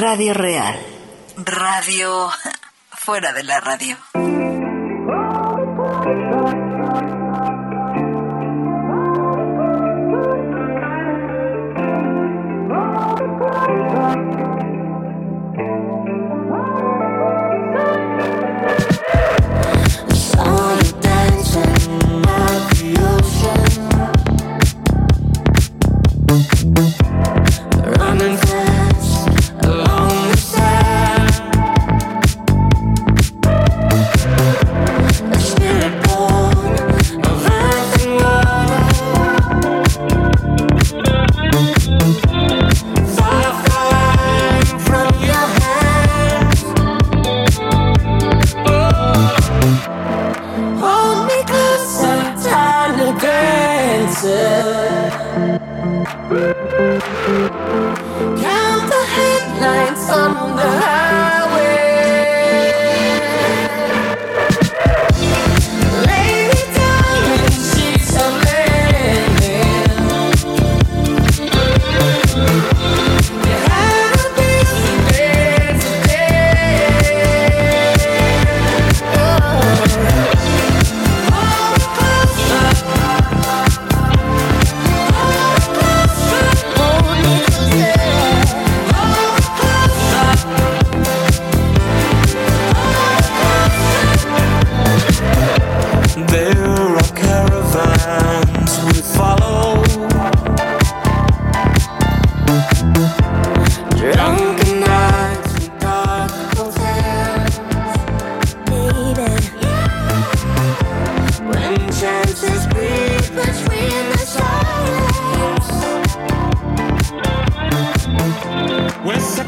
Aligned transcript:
Radio 0.00 0.32
Real. 0.32 0.78
Radio 1.36 2.30
fuera 2.90 3.32
de 3.32 3.42
la 3.44 3.60
radio. 3.60 3.96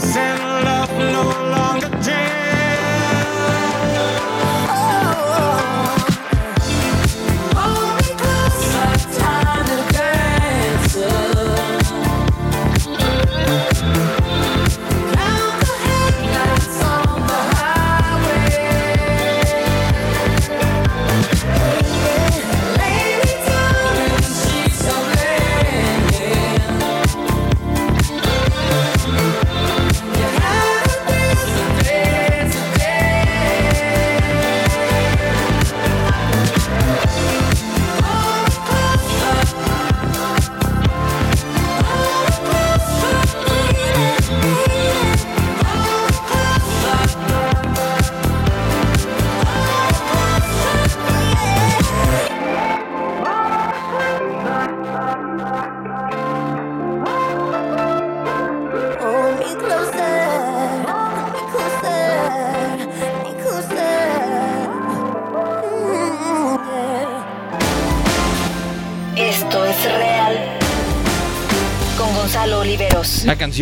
dancing 0.00 0.49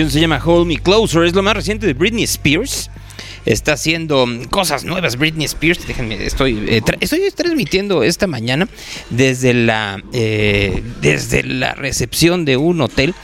se 0.07 0.21
llama 0.21 0.41
Hold 0.45 0.67
Me 0.67 0.77
Closer, 0.79 1.25
es 1.25 1.35
lo 1.35 1.43
más 1.43 1.55
reciente 1.55 1.87
de 1.87 1.95
Britney 1.95 2.23
Spears. 2.23 2.89
Está 3.45 3.73
haciendo 3.73 4.27
cosas 4.51 4.85
nuevas 4.85 5.17
Britney 5.17 5.47
Spears. 5.47 5.87
Déjenme, 5.87 6.25
estoy, 6.25 6.65
eh, 6.69 6.83
estoy 7.01 7.21
transmitiendo 7.35 8.03
esta 8.03 8.27
mañana 8.27 8.69
desde 9.11 9.55
la, 9.55 10.01
eh, 10.13 10.83
desde 11.01 11.43
la 11.43 11.75
recepción 11.75 12.45
de 12.45 12.57
un 12.57 12.81
hotel. 12.81 13.15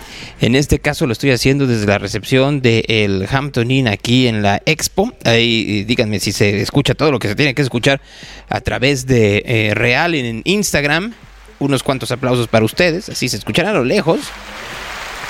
En 0.41 0.57
este 0.57 0.79
caso 0.79 1.07
lo 1.07 1.13
estoy 1.13 1.31
haciendo 1.31 1.67
desde 1.67 1.87
la 1.87 1.99
recepción 1.99 2.61
del 2.61 3.27
Hampton 3.31 3.71
Inn 3.71 3.87
aquí 3.87 4.27
en 4.27 4.43
la 4.43 4.61
Expo. 4.67 5.13
Ahí 5.25 5.85
díganme 5.85 6.19
si 6.19 6.33
se 6.33 6.61
escucha 6.61 6.95
todo 6.95 7.13
lo 7.13 7.19
que 7.19 7.29
se 7.29 7.37
tiene 7.37 7.55
que 7.55 7.63
escuchar 7.63 8.01
a 8.49 8.61
través 8.63 9.07
de 9.07 9.43
eh, 9.47 9.75
Real 9.75 10.15
en 10.15 10.43
Instagram. 10.45 11.13
Unos 11.61 11.83
cuantos 11.83 12.11
aplausos 12.11 12.49
para 12.49 12.65
ustedes, 12.65 13.09
así 13.09 13.29
se 13.29 13.37
escuchará 13.37 13.71
a 13.71 13.75
lo 13.75 13.85
lejos. 13.85 14.21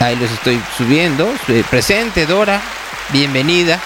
Ahí 0.04 0.16
los 0.16 0.30
estoy 0.30 0.60
subiendo. 0.76 1.26
Presente, 1.70 2.26
Dora. 2.26 2.60
Bienvenida. 3.10 3.80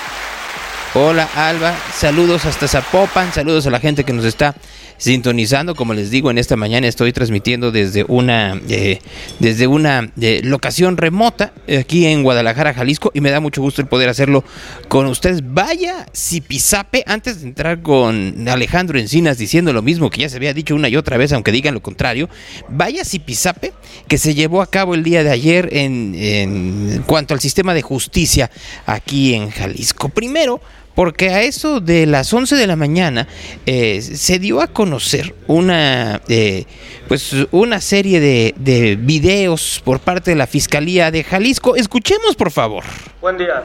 Hola, 0.95 1.29
Alba. 1.37 1.73
Saludos 1.95 2.45
hasta 2.45 2.67
Zapopan. 2.67 3.33
Saludos 3.33 3.69
a 3.69 3.71
la 3.71 3.79
gente 3.79 4.03
que 4.03 4.13
nos 4.13 4.25
está 4.25 4.53
sintonizando. 4.99 5.75
Como 5.75 5.95
les 5.95 6.11
digo, 6.11 6.31
en 6.31 6.39
esta 6.39 6.57
mañana 6.57 6.87
estoy 6.87 7.13
transmitiendo 7.13 7.73
desde 7.73 8.05
una, 8.07 8.61
eh, 8.69 9.01
desde 9.39 9.67
una 9.67 10.13
eh, 10.21 10.41
locación 10.45 10.97
remota 10.97 11.53
aquí 11.81 12.07
en 12.07 12.23
Guadalajara, 12.23 12.75
Jalisco, 12.75 13.11
y 13.15 13.21
me 13.21 13.31
da 13.31 13.41
mucho 13.41 13.63
gusto 13.63 13.81
el 13.81 13.89
poder 13.89 14.09
hacerlo 14.09 14.45
con 14.89 15.07
ustedes. 15.07 15.41
Vaya 15.43 16.07
Zipizape, 16.15 17.05
antes 17.07 17.41
de 17.41 17.49
entrar 17.49 17.83
con 17.83 18.49
Alejandro 18.49 18.99
Encinas 18.99 19.39
diciendo 19.39 19.73
lo 19.73 19.83
mismo 19.83 20.11
que 20.11 20.21
ya 20.21 20.29
se 20.29 20.37
había 20.37 20.53
dicho 20.53 20.75
una 20.75 20.89
y 20.89 20.97
otra 20.97 21.17
vez, 21.17 21.33
aunque 21.33 21.53
digan 21.53 21.75
lo 21.75 21.83
contrario, 21.83 22.29
vaya 22.69 23.05
Zipizape 23.05 23.73
que 24.09 24.19
se 24.19 24.35
llevó 24.35 24.63
a 24.63 24.67
cabo 24.67 24.95
el 24.95 25.03
día 25.03 25.25
de 25.25 25.31
ayer 25.31 25.69
en, 25.73 26.15
en 26.15 27.03
cuanto 27.07 27.35
al 27.35 27.41
sistema 27.41 27.75
de 27.75 27.83
justicia 27.83 28.51
aquí 28.87 29.35
en 29.35 29.51
Jalisco. 29.51 30.09
Primero, 30.09 30.61
porque 30.99 31.31
a 31.31 31.43
eso 31.43 31.79
de 31.79 32.07
las 32.07 32.35
11 32.35 32.57
de 32.57 32.67
la 32.67 32.75
mañana 32.75 33.29
eh, 33.67 34.03
se 34.03 34.41
dio 34.41 34.61
a 34.61 34.67
conocer 34.67 35.33
una, 35.47 36.21
eh, 36.29 36.65
pues 37.07 37.37
una 37.53 37.81
serie 37.81 38.19
de, 38.19 38.53
de 38.57 38.97
videos 38.97 39.81
por 39.85 40.01
parte 40.01 40.33
de 40.33 40.37
la 40.37 40.49
Fiscalía 40.49 41.13
de 41.13 41.23
Jalisco. 41.23 41.77
Escuchemos, 41.77 42.35
por 42.35 42.51
favor. 42.51 42.83
Buen 43.21 43.39
día. 43.39 43.63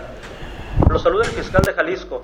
Los 0.87 1.01
saluda 1.01 1.25
el 1.25 1.31
fiscal 1.31 1.63
de 1.63 1.73
Jalisco. 1.73 2.23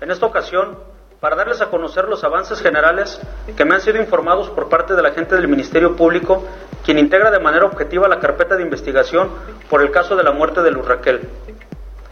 En 0.00 0.12
esta 0.12 0.26
ocasión, 0.26 0.78
para 1.18 1.34
darles 1.34 1.60
a 1.60 1.66
conocer 1.66 2.04
los 2.04 2.22
avances 2.22 2.60
generales 2.60 3.20
que 3.56 3.64
me 3.64 3.74
han 3.74 3.80
sido 3.80 4.00
informados 4.00 4.48
por 4.50 4.68
parte 4.68 4.94
de 4.94 5.02
la 5.02 5.10
gente 5.10 5.34
del 5.34 5.48
Ministerio 5.48 5.96
Público, 5.96 6.46
quien 6.84 7.00
integra 7.00 7.32
de 7.32 7.40
manera 7.40 7.64
objetiva 7.64 8.06
la 8.06 8.20
carpeta 8.20 8.54
de 8.54 8.62
investigación 8.62 9.28
por 9.68 9.82
el 9.82 9.90
caso 9.90 10.14
de 10.14 10.22
la 10.22 10.30
muerte 10.30 10.62
de 10.62 10.70
Luz 10.70 10.86
Raquel. 10.86 11.28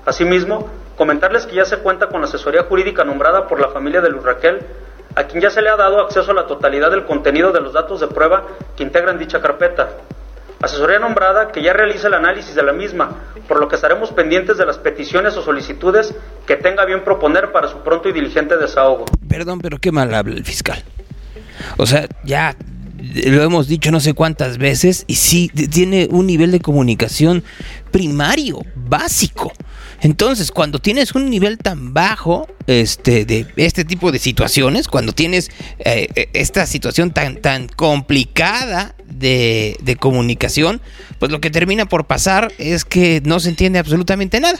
Asimismo, 0.04 0.68
comentarles 1.02 1.46
que 1.46 1.56
ya 1.56 1.64
se 1.64 1.78
cuenta 1.78 2.06
con 2.06 2.20
la 2.20 2.28
asesoría 2.28 2.62
jurídica 2.62 3.02
nombrada 3.02 3.48
por 3.48 3.58
la 3.58 3.70
familia 3.70 4.00
de 4.00 4.08
Luz 4.08 4.22
Raquel, 4.22 4.60
a 5.16 5.24
quien 5.24 5.42
ya 5.42 5.50
se 5.50 5.60
le 5.60 5.68
ha 5.68 5.74
dado 5.74 5.98
acceso 5.98 6.30
a 6.30 6.34
la 6.34 6.46
totalidad 6.46 6.92
del 6.92 7.04
contenido 7.06 7.50
de 7.50 7.60
los 7.60 7.72
datos 7.72 7.98
de 7.98 8.06
prueba 8.06 8.46
que 8.76 8.84
integran 8.84 9.18
dicha 9.18 9.40
carpeta. 9.40 9.88
asesoría 10.62 11.00
nombrada 11.00 11.50
que 11.50 11.60
ya 11.60 11.72
realiza 11.72 12.06
el 12.06 12.14
análisis 12.14 12.54
de 12.54 12.62
la 12.62 12.72
misma, 12.72 13.16
por 13.48 13.58
lo 13.58 13.66
que 13.66 13.74
estaremos 13.74 14.12
pendientes 14.12 14.58
de 14.58 14.64
las 14.64 14.78
peticiones 14.78 15.36
o 15.36 15.42
solicitudes 15.42 16.14
que 16.46 16.54
tenga 16.54 16.84
bien 16.84 17.02
proponer 17.02 17.50
para 17.50 17.66
su 17.66 17.78
pronto 17.78 18.08
y 18.08 18.12
diligente 18.12 18.56
desahogo. 18.56 19.06
Perdón, 19.28 19.58
pero 19.60 19.78
qué 19.78 19.90
mal 19.90 20.14
habla 20.14 20.36
el 20.36 20.44
fiscal. 20.44 20.84
O 21.78 21.86
sea, 21.86 22.06
ya 22.22 22.54
lo 23.26 23.42
hemos 23.42 23.66
dicho 23.66 23.90
no 23.90 23.98
sé 23.98 24.14
cuántas 24.14 24.56
veces 24.56 25.02
y 25.08 25.16
sí 25.16 25.48
tiene 25.48 26.06
un 26.12 26.28
nivel 26.28 26.52
de 26.52 26.60
comunicación 26.60 27.42
primario, 27.90 28.60
básico. 28.76 29.52
Entonces, 30.02 30.50
cuando 30.50 30.80
tienes 30.80 31.14
un 31.14 31.30
nivel 31.30 31.58
tan 31.58 31.94
bajo 31.94 32.48
este, 32.66 33.24
de 33.24 33.46
este 33.56 33.84
tipo 33.84 34.10
de 34.10 34.18
situaciones, 34.18 34.88
cuando 34.88 35.12
tienes 35.12 35.50
eh, 35.78 36.28
esta 36.32 36.66
situación 36.66 37.12
tan, 37.12 37.36
tan 37.36 37.68
complicada 37.68 38.96
de, 39.06 39.96
comunicación, 40.00 40.80
pues 41.20 41.30
lo 41.30 41.40
que 41.40 41.50
termina 41.50 41.86
por 41.86 42.06
pasar 42.06 42.52
es 42.58 42.84
que 42.84 43.22
no 43.24 43.38
se 43.38 43.50
entiende 43.50 43.78
absolutamente 43.78 44.40
nada. 44.40 44.58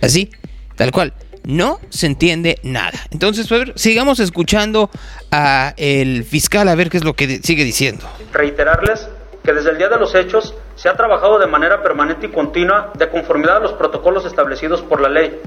Así, 0.00 0.30
tal 0.76 0.92
cual 0.92 1.14
no 1.42 1.80
se 1.90 2.06
entiende 2.06 2.60
nada. 2.62 3.00
Entonces, 3.10 3.48
pues, 3.48 3.72
sigamos 3.74 4.20
escuchando 4.20 4.88
a 5.32 5.74
el 5.76 6.22
fiscal 6.22 6.68
a 6.68 6.76
ver 6.76 6.90
qué 6.90 6.98
es 6.98 7.04
lo 7.04 7.14
que 7.14 7.40
sigue 7.42 7.64
diciendo. 7.64 8.08
Reiterarles 8.32 9.08
que 9.46 9.52
desde 9.52 9.70
el 9.70 9.78
día 9.78 9.88
de 9.88 9.96
los 9.96 10.12
hechos 10.16 10.56
se 10.74 10.88
ha 10.88 10.96
trabajado 10.96 11.38
de 11.38 11.46
manera 11.46 11.80
permanente 11.80 12.26
y 12.26 12.32
continua 12.32 12.90
de 12.94 13.08
conformidad 13.08 13.58
a 13.58 13.60
los 13.60 13.74
protocolos 13.74 14.26
establecidos 14.26 14.82
por 14.82 15.00
la 15.00 15.08
ley, 15.08 15.40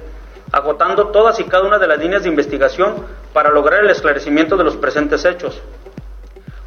agotando 0.54 1.10
todas 1.10 1.38
y 1.42 1.44
cada 1.44 1.66
una 1.66 1.78
de 1.78 1.86
las 1.86 2.00
líneas 2.00 2.24
de 2.24 2.30
investigación 2.30 3.06
para 3.34 3.52
lograr 3.52 3.84
el 3.84 3.90
esclarecimiento 3.90 4.56
de 4.56 4.64
los 4.64 4.78
presentes 4.78 5.26
hechos. 5.26 5.62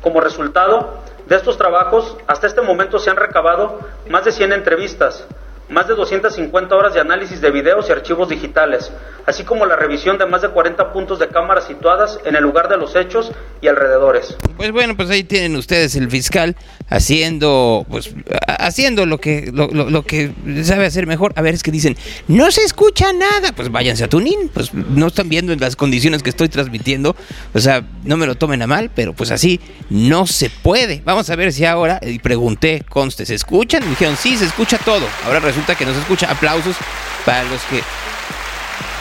Como 0.02 0.20
resultado 0.20 0.98
de 1.24 1.36
estos 1.36 1.56
trabajos, 1.56 2.18
hasta 2.26 2.46
este 2.46 2.60
momento 2.60 2.98
se 2.98 3.08
han 3.08 3.16
recabado 3.16 3.78
más 4.10 4.26
de 4.26 4.32
100 4.32 4.52
entrevistas, 4.52 5.26
más 5.72 5.88
de 5.88 5.94
250 5.94 6.76
horas 6.76 6.94
de 6.94 7.00
análisis 7.00 7.40
de 7.40 7.50
videos 7.50 7.88
y 7.88 7.92
archivos 7.92 8.28
digitales, 8.28 8.92
así 9.26 9.44
como 9.44 9.66
la 9.66 9.76
revisión 9.76 10.18
de 10.18 10.26
más 10.26 10.42
de 10.42 10.48
40 10.48 10.92
puntos 10.92 11.18
de 11.18 11.28
cámaras 11.28 11.64
situadas 11.64 12.18
en 12.24 12.36
el 12.36 12.42
lugar 12.42 12.68
de 12.68 12.76
los 12.76 12.94
hechos 12.94 13.32
y 13.60 13.68
alrededores. 13.68 14.36
Pues 14.56 14.70
bueno, 14.72 14.96
pues 14.96 15.08
ahí 15.10 15.24
tienen 15.24 15.56
ustedes 15.56 15.96
el 15.96 16.10
fiscal 16.10 16.56
haciendo, 16.88 17.86
pues, 17.88 18.14
haciendo 18.46 19.06
lo 19.06 19.18
que, 19.18 19.50
lo, 19.52 20.02
que 20.02 20.32
sabe 20.62 20.86
hacer 20.86 21.06
mejor. 21.06 21.32
A 21.36 21.42
ver, 21.42 21.54
es 21.54 21.62
que 21.62 21.70
dicen, 21.70 21.96
no 22.28 22.50
se 22.50 22.62
escucha 22.62 23.12
nada. 23.12 23.52
Pues 23.52 23.70
váyanse 23.70 24.04
a 24.04 24.08
Tunín, 24.08 24.50
pues 24.52 24.74
no 24.74 25.06
están 25.06 25.28
viendo 25.28 25.52
en 25.52 25.60
las 25.60 25.76
condiciones 25.76 26.22
que 26.22 26.30
estoy 26.30 26.48
transmitiendo. 26.48 27.16
O 27.54 27.60
sea, 27.60 27.82
no 28.04 28.16
me 28.16 28.26
lo 28.26 28.34
tomen 28.34 28.62
a 28.62 28.66
mal, 28.66 28.90
pero 28.94 29.14
pues 29.14 29.30
así 29.30 29.60
no 29.90 30.26
se 30.26 30.50
puede. 30.50 31.02
Vamos 31.04 31.30
a 31.30 31.36
ver 31.36 31.52
si 31.52 31.64
ahora, 31.64 31.98
y 32.02 32.18
pregunté, 32.18 32.84
conste, 32.88 33.24
¿se 33.24 33.34
escuchan? 33.34 33.82
Me 33.84 33.90
dijeron, 33.90 34.16
sí, 34.16 34.36
se 34.36 34.44
escucha 34.44 34.78
todo. 34.78 35.06
Ahora 35.24 35.40
resulta 35.40 35.61
que 35.76 35.86
no 35.86 35.92
se 35.92 36.00
escucha. 36.00 36.30
Aplausos 36.30 36.76
para 37.24 37.44
los 37.44 37.60
que 37.62 37.82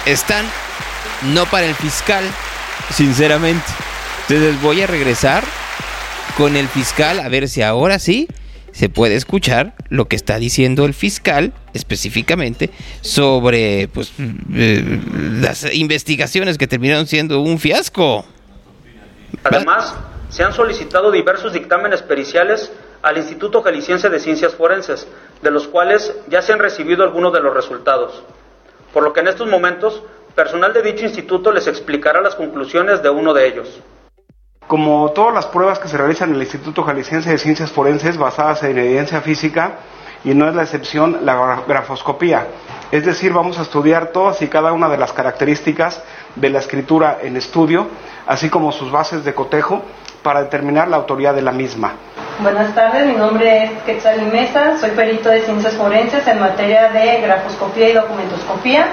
están, 0.05 0.45
no 1.33 1.45
para 1.45 1.65
el 1.65 1.75
fiscal, 1.75 2.23
sinceramente. 2.91 3.65
Entonces 4.29 4.61
voy 4.61 4.81
a 4.81 4.87
regresar 4.87 5.43
con 6.37 6.55
el 6.55 6.67
fiscal 6.67 7.19
a 7.19 7.27
ver 7.29 7.47
si 7.49 7.61
ahora 7.61 7.99
sí 7.99 8.27
se 8.71 8.87
puede 8.87 9.15
escuchar 9.15 9.73
lo 9.89 10.05
que 10.05 10.15
está 10.15 10.37
diciendo 10.37 10.85
el 10.85 10.93
fiscal 10.93 11.53
específicamente 11.73 12.69
sobre 13.01 13.89
pues, 13.93 14.13
eh, 14.53 15.01
las 15.41 15.73
investigaciones 15.73 16.57
que 16.57 16.67
terminaron 16.67 17.07
siendo 17.07 17.41
un 17.41 17.59
fiasco. 17.59 18.25
Además, 19.43 19.93
se 20.29 20.43
han 20.43 20.53
solicitado 20.53 21.11
diversos 21.11 21.53
dictámenes 21.53 22.01
periciales 22.01 22.71
al 23.01 23.17
Instituto 23.17 23.61
Jalisciense 23.61 24.09
de 24.09 24.19
Ciencias 24.19 24.55
Forenses, 24.55 25.07
de 25.41 25.51
los 25.51 25.67
cuales 25.67 26.15
ya 26.27 26.41
se 26.41 26.53
han 26.53 26.59
recibido 26.59 27.03
algunos 27.03 27.33
de 27.33 27.41
los 27.41 27.53
resultados. 27.53 28.23
Por 28.93 29.03
lo 29.03 29.13
que 29.13 29.21
en 29.21 29.27
estos 29.27 29.47
momentos, 29.47 30.03
personal 30.35 30.73
de 30.73 30.81
dicho 30.81 31.05
instituto 31.05 31.51
les 31.51 31.67
explicará 31.67 32.21
las 32.21 32.35
conclusiones 32.35 33.01
de 33.01 33.09
uno 33.09 33.33
de 33.33 33.47
ellos. 33.47 33.81
Como 34.67 35.11
todas 35.11 35.33
las 35.33 35.47
pruebas 35.47 35.79
que 35.79 35.87
se 35.87 35.97
realizan 35.97 36.29
en 36.29 36.35
el 36.35 36.41
Instituto 36.43 36.83
Jalisciense 36.83 37.29
de 37.29 37.37
Ciencias 37.37 37.71
Forenses 37.71 38.17
basadas 38.17 38.63
en 38.63 38.77
evidencia 38.77 39.21
física, 39.21 39.79
y 40.23 40.33
no 40.33 40.47
es 40.47 40.55
la 40.55 40.63
excepción 40.63 41.19
la 41.25 41.63
grafoscopía. 41.67 42.47
Es 42.91 43.05
decir, 43.05 43.33
vamos 43.33 43.57
a 43.57 43.63
estudiar 43.63 44.07
todas 44.07 44.41
y 44.41 44.47
cada 44.47 44.71
una 44.71 44.89
de 44.89 44.97
las 44.97 45.13
características 45.13 46.03
de 46.35 46.49
la 46.49 46.59
escritura 46.59 47.19
en 47.21 47.37
estudio, 47.37 47.87
así 48.27 48.49
como 48.49 48.71
sus 48.71 48.91
bases 48.91 49.23
de 49.23 49.33
cotejo, 49.33 49.81
para 50.23 50.43
determinar 50.43 50.87
la 50.87 50.97
autoría 50.97 51.33
de 51.33 51.41
la 51.41 51.51
misma. 51.51 51.93
Buenas 52.39 52.73
tardes, 52.73 53.05
mi 53.05 53.13
nombre 53.13 53.65
es 53.65 53.71
Quetzal 53.83 54.21
Mesa, 54.31 54.77
soy 54.79 54.91
perito 54.91 55.29
de 55.29 55.41
ciencias 55.41 55.73
forenses 55.75 56.27
en 56.27 56.39
materia 56.39 56.89
de 56.89 57.21
grafoscopía 57.21 57.89
y 57.89 57.93
documentoscopía. 57.93 58.87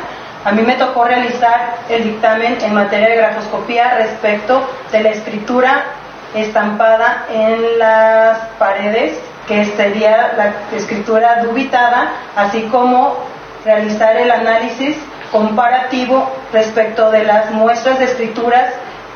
A 0.44 0.52
mí 0.52 0.62
me 0.62 0.74
tocó 0.74 1.04
realizar 1.04 1.76
el 1.88 2.04
dictamen 2.04 2.58
en 2.60 2.74
materia 2.74 3.08
de 3.08 3.16
grafoscopía 3.16 3.96
respecto 3.96 4.66
de 4.92 5.02
la 5.02 5.10
escritura 5.10 5.84
estampada 6.34 7.26
en 7.32 7.78
las 7.78 8.38
paredes, 8.58 9.18
que 9.46 9.64
sería 9.64 10.34
la 10.36 10.76
escritura 10.76 11.42
dubitada, 11.42 12.12
así 12.36 12.62
como 12.64 13.16
realizar 13.64 14.16
el 14.16 14.30
análisis 14.30 14.96
comparativo 15.32 16.30
respecto 16.52 17.10
de 17.10 17.24
las 17.24 17.50
muestras 17.50 17.98
de 17.98 18.06
escrituras 18.06 18.74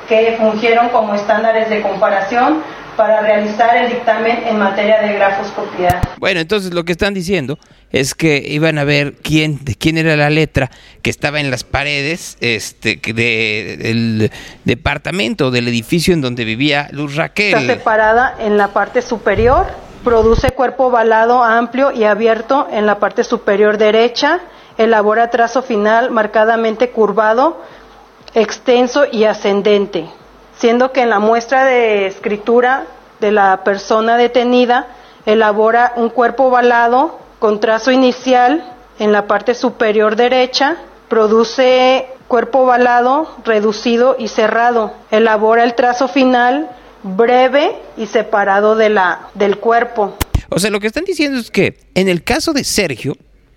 que 0.09 0.37
fungieron 0.39 0.89
como 0.91 1.15
estándares 1.15 1.69
de 1.71 1.81
comparación 1.83 2.63
para 2.97 3.21
realizar 3.21 3.75
el 3.77 3.89
dictamen 3.89 4.45
en 4.47 4.59
materia 4.59 5.01
de 5.01 5.15
grafoscopía. 5.15 6.01
Bueno, 6.19 6.41
entonces 6.41 6.75
lo 6.75 6.85
que 6.85 6.93
están 6.93 7.15
diciendo 7.15 7.59
es 7.91 8.15
que 8.15 8.43
iban 8.47 8.79
a 8.79 8.85
ver 8.85 9.15
quién, 9.23 9.65
de 9.65 9.75
quién 9.75 9.99
era 9.99 10.17
la 10.17 10.31
letra 10.31 10.71
que 11.03 11.11
estaba 11.11 11.41
en 11.41 11.51
las 11.51 11.65
paredes 11.65 12.37
este, 12.41 12.97
del 12.97 14.31
departamento, 14.65 15.51
del 15.51 15.69
edificio 15.69 16.15
en 16.15 16.21
donde 16.21 16.45
vivía 16.45 16.89
Luz 16.93 17.17
Raquel. 17.17 17.55
Está 17.55 17.75
separada 17.75 18.37
en 18.41 18.57
la 18.57 18.69
parte 18.69 19.03
superior, 19.03 19.67
produce 20.05 20.51
cuerpo 20.51 20.87
ovalado 20.87 21.43
amplio 21.43 21.93
y 21.93 22.05
abierto 22.05 22.69
en 22.71 22.87
la 22.87 22.99
parte 22.99 23.25
superior 23.25 23.79
derecha, 23.79 24.41
elabora 24.79 25.31
trazo 25.31 25.63
final 25.63 26.11
marcadamente 26.11 26.91
curvado, 26.91 27.63
extenso 28.35 29.05
y 29.11 29.25
ascendente 29.25 30.09
siendo 30.63 30.93
que 30.93 31.03
en 31.03 31.11
la 31.11 31.19
muestra 31.19 31.65
de 31.65 32.07
escritura 32.07 32.87
de 33.19 33.33
la 33.33 33.65
persona 33.65 34.17
detenida 34.17 34.87
elabora 35.27 35.93
un 35.97 36.09
cuerpo 36.09 36.45
ovalado 36.45 37.19
con 37.41 37.59
trazo 37.59 37.91
inicial 37.91 38.65
en 39.01 39.11
la 39.11 39.27
parte 39.27 39.57
superior 39.57 40.15
derecha, 40.15 40.77
produce 41.09 42.07
cuerpo 42.29 42.61
ovalado, 42.61 43.29
reducido 43.45 44.15
y 44.21 44.29
cerrado, 44.29 44.93
elabora 45.11 45.65
el 45.65 45.75
trazo 45.75 46.07
final 46.07 46.71
breve 47.03 47.73
y 47.97 48.07
separado 48.07 48.77
de 48.77 48.89
la, 48.89 49.31
del 49.35 49.59
cuerpo. 49.59 50.17
O 50.49 50.61
sea, 50.61 50.71
lo 50.71 50.79
que 50.79 50.87
están 50.87 51.05
diciendo 51.05 51.41
es 51.41 51.51
que 51.51 51.81
en 51.95 52.09
el 52.09 52.23
caso 52.23 52.53
de 52.53 52.63
Sergio, 52.63 53.17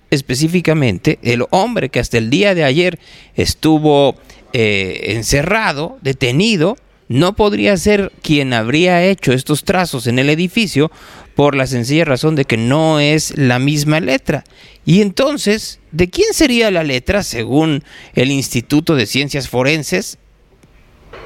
específicamente, 0.10 1.20
el 1.22 1.46
hombre 1.52 1.90
que 1.90 2.00
hasta 2.00 2.18
el 2.18 2.32
día 2.32 2.56
de 2.56 2.64
ayer 2.64 2.98
estuvo 3.36 4.16
eh, 4.58 5.16
encerrado, 5.16 5.98
detenido, 6.02 6.78
no 7.10 7.36
podría 7.36 7.76
ser 7.76 8.14
quien 8.22 8.54
habría 8.54 9.04
hecho 9.04 9.34
estos 9.34 9.66
trazos 9.66 10.08
en 10.08 10.18
el 10.18 10.30
edificio 10.30 10.92
por 11.36 11.56
la 11.56 11.68
sencilla 11.68 12.06
razón 12.06 12.38
de 12.38 12.46
que 12.46 12.56
no 12.56 13.02
es 13.02 13.38
la 13.38 13.60
misma 13.60 14.00
letra. 14.00 14.46
Y 14.86 15.02
entonces, 15.02 15.82
¿de 15.92 16.10
quién 16.10 16.34
sería 16.34 16.72
la 16.72 16.86
letra 16.86 17.22
según 17.22 17.84
el 18.14 18.32
Instituto 18.32 18.96
de 18.96 19.08
Ciencias 19.08 19.50
Forenses? 19.50 20.20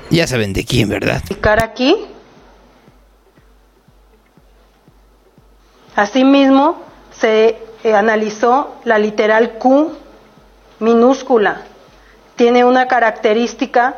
Ya 0.10 0.26
saben 0.26 0.54
de 0.54 0.66
quién, 0.66 0.90
¿verdad? 0.90 1.22
aquí. 1.62 1.96
Asimismo, 5.96 6.82
se 7.12 7.58
eh, 7.84 7.94
analizó 7.94 8.82
la 8.86 8.98
literal 8.98 9.60
Q 9.60 9.92
minúscula. 10.80 11.69
Tiene 12.40 12.64
una 12.64 12.88
característica 12.88 13.96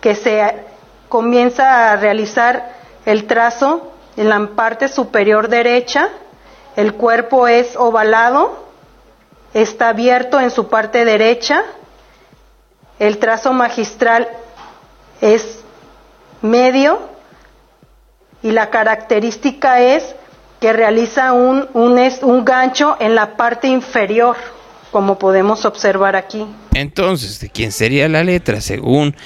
que 0.00 0.14
se 0.14 0.54
comienza 1.08 1.90
a 1.90 1.96
realizar 1.96 2.70
el 3.06 3.26
trazo 3.26 3.90
en 4.16 4.28
la 4.28 4.50
parte 4.54 4.86
superior 4.86 5.48
derecha, 5.48 6.10
el 6.76 6.94
cuerpo 6.94 7.48
es 7.48 7.74
ovalado, 7.74 8.68
está 9.52 9.88
abierto 9.88 10.38
en 10.38 10.52
su 10.52 10.68
parte 10.68 11.04
derecha, 11.04 11.64
el 13.00 13.18
trazo 13.18 13.52
magistral 13.52 14.28
es 15.20 15.58
medio 16.40 17.00
y 18.44 18.52
la 18.52 18.70
característica 18.70 19.80
es 19.80 20.14
que 20.60 20.72
realiza 20.72 21.32
un, 21.32 21.68
un, 21.74 22.44
gancho 22.44 22.96
en 23.00 23.16
la 23.16 23.36
parte 23.36 23.66
inferior 23.66 24.36
como 24.94 25.18
podemos 25.18 25.64
observar 25.64 26.14
aquí. 26.14 26.46
Entonces, 26.72 27.40
¿de 27.40 27.50
quién 27.50 27.72
sería 27.72 28.08
la 28.08 28.22
letra? 28.22 28.60
Según 28.60 29.16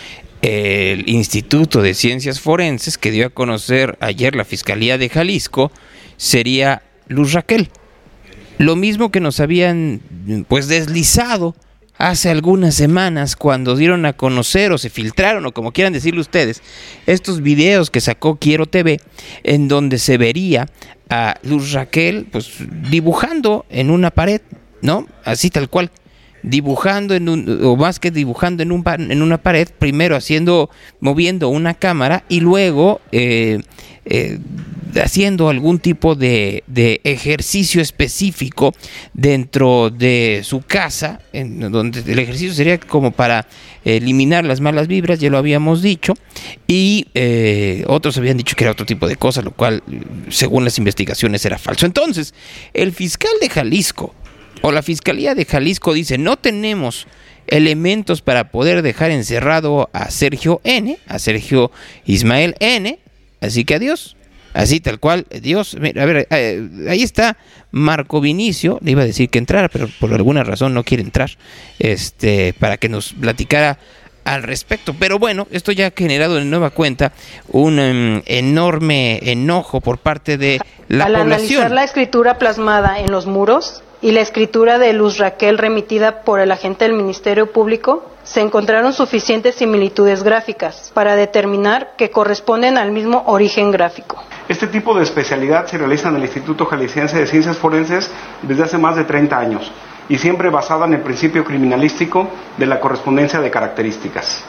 el 0.40 1.06
Instituto 1.10 1.82
de 1.82 1.92
Ciencias 1.92 2.40
Forenses 2.40 2.96
que 2.96 3.10
dio 3.10 3.26
a 3.26 3.28
conocer 3.28 3.98
ayer 4.00 4.34
la 4.34 4.46
Fiscalía 4.46 4.96
de 4.96 5.10
Jalisco 5.10 5.70
sería 6.16 6.80
Luz 7.06 7.34
Raquel. 7.34 7.68
Lo 8.56 8.76
mismo 8.76 9.10
que 9.10 9.20
nos 9.20 9.40
habían 9.40 10.00
pues 10.48 10.68
deslizado 10.68 11.54
hace 11.98 12.30
algunas 12.30 12.74
semanas 12.74 13.36
cuando 13.36 13.76
dieron 13.76 14.06
a 14.06 14.14
conocer 14.14 14.72
o 14.72 14.78
se 14.78 14.88
filtraron 14.88 15.44
o 15.44 15.52
como 15.52 15.72
quieran 15.72 15.92
decirlo 15.92 16.22
ustedes, 16.22 16.62
estos 17.04 17.42
videos 17.42 17.90
que 17.90 18.00
sacó 18.00 18.36
Quiero 18.36 18.64
TV 18.64 19.02
en 19.42 19.68
donde 19.68 19.98
se 19.98 20.16
vería 20.16 20.64
a 21.10 21.36
Luz 21.42 21.72
Raquel 21.72 22.26
pues 22.32 22.54
dibujando 22.90 23.66
en 23.68 23.90
una 23.90 24.10
pared, 24.10 24.40
¿no? 24.82 25.06
Así 25.24 25.50
tal 25.50 25.68
cual 25.68 25.90
dibujando 26.42 27.14
en 27.14 27.28
un, 27.28 27.60
o 27.64 27.76
más 27.76 27.98
que 27.98 28.10
dibujando 28.10 28.62
en, 28.62 28.72
un, 28.72 28.84
en 28.86 29.22
una 29.22 29.38
pared, 29.38 29.68
primero 29.78 30.16
haciendo, 30.16 30.70
moviendo 31.00 31.48
una 31.48 31.74
cámara 31.74 32.24
y 32.28 32.40
luego 32.40 33.00
eh, 33.12 33.60
eh, 34.04 34.38
haciendo 35.02 35.48
algún 35.48 35.78
tipo 35.80 36.14
de, 36.14 36.62
de, 36.66 37.00
ejercicio 37.04 37.82
específico 37.82 38.72
dentro 39.12 39.90
de 39.90 40.40
su 40.44 40.62
casa, 40.62 41.20
en 41.32 41.60
donde 41.72 42.00
el 42.00 42.18
ejercicio 42.18 42.54
sería 42.54 42.78
como 42.78 43.10
para 43.10 43.46
eliminar 43.84 44.44
las 44.44 44.60
malas 44.60 44.86
vibras, 44.86 45.18
ya 45.18 45.30
lo 45.30 45.38
habíamos 45.38 45.82
dicho, 45.82 46.14
y 46.66 47.06
eh, 47.14 47.84
otros 47.86 48.16
habían 48.16 48.36
dicho 48.36 48.56
que 48.56 48.64
era 48.64 48.72
otro 48.72 48.86
tipo 48.86 49.06
de 49.06 49.16
cosa, 49.16 49.42
lo 49.42 49.50
cual, 49.52 49.82
según 50.30 50.64
las 50.64 50.78
investigaciones, 50.78 51.44
era 51.44 51.58
falso. 51.58 51.86
Entonces, 51.86 52.34
el 52.72 52.92
fiscal 52.92 53.32
de 53.40 53.48
Jalisco, 53.48 54.14
o 54.62 54.72
la 54.72 54.82
Fiscalía 54.82 55.34
de 55.34 55.44
Jalisco 55.44 55.92
dice, 55.92 56.18
no 56.18 56.36
tenemos 56.36 57.06
elementos 57.46 58.22
para 58.22 58.50
poder 58.50 58.82
dejar 58.82 59.10
encerrado 59.10 59.90
a 59.92 60.10
Sergio 60.10 60.60
N, 60.64 60.98
a 61.06 61.18
Sergio 61.18 61.70
Ismael 62.04 62.54
N, 62.60 62.98
así 63.40 63.64
que 63.64 63.74
adiós. 63.74 64.14
Así 64.54 64.80
tal 64.80 64.98
cual, 64.98 65.26
Dios, 65.42 65.76
a 65.76 65.78
ver, 65.78 66.26
eh, 66.30 66.68
ahí 66.88 67.02
está 67.02 67.36
Marco 67.70 68.20
Vinicio, 68.20 68.78
le 68.82 68.92
iba 68.92 69.02
a 69.02 69.06
decir 69.06 69.28
que 69.28 69.38
entrara, 69.38 69.68
pero 69.68 69.88
por 70.00 70.12
alguna 70.12 70.42
razón 70.42 70.74
no 70.74 70.84
quiere 70.84 71.02
entrar, 71.02 71.30
este, 71.78 72.54
para 72.58 72.76
que 72.78 72.88
nos 72.88 73.12
platicara 73.12 73.78
al 74.24 74.42
respecto. 74.42 74.94
Pero 74.98 75.18
bueno, 75.18 75.46
esto 75.50 75.70
ya 75.70 75.88
ha 75.88 75.92
generado 75.94 76.36
de 76.36 76.44
nueva 76.44 76.70
cuenta 76.70 77.12
un 77.48 77.78
em, 77.78 78.22
enorme 78.26 79.20
enojo 79.30 79.80
por 79.80 79.98
parte 79.98 80.38
de 80.38 80.60
la 80.88 81.04
Al 81.04 81.12
población. 81.12 81.60
analizar 81.60 81.70
la 81.70 81.84
escritura 81.84 82.38
plasmada 82.38 82.98
en 83.00 83.12
los 83.12 83.26
muros, 83.26 83.82
y 84.00 84.12
la 84.12 84.20
escritura 84.20 84.78
de 84.78 84.92
Luz 84.92 85.18
Raquel 85.18 85.58
remitida 85.58 86.22
por 86.22 86.40
el 86.40 86.52
agente 86.52 86.84
del 86.84 86.94
Ministerio 86.94 87.50
Público, 87.52 88.04
se 88.22 88.40
encontraron 88.40 88.92
suficientes 88.92 89.56
similitudes 89.56 90.22
gráficas 90.22 90.92
para 90.94 91.16
determinar 91.16 91.94
que 91.96 92.10
corresponden 92.10 92.78
al 92.78 92.92
mismo 92.92 93.24
origen 93.26 93.70
gráfico. 93.70 94.22
Este 94.48 94.66
tipo 94.66 94.94
de 94.94 95.02
especialidad 95.02 95.66
se 95.66 95.78
realiza 95.78 96.08
en 96.08 96.16
el 96.16 96.22
Instituto 96.22 96.66
Jalisciense 96.66 97.18
de 97.18 97.26
Ciencias 97.26 97.56
Forenses 97.56 98.10
desde 98.42 98.62
hace 98.62 98.78
más 98.78 98.96
de 98.96 99.04
30 99.04 99.38
años 99.38 99.72
y 100.08 100.18
siempre 100.18 100.48
basada 100.50 100.86
en 100.86 100.94
el 100.94 101.00
principio 101.00 101.44
criminalístico 101.44 102.28
de 102.56 102.66
la 102.66 102.80
correspondencia 102.80 103.40
de 103.40 103.50
características. 103.50 104.44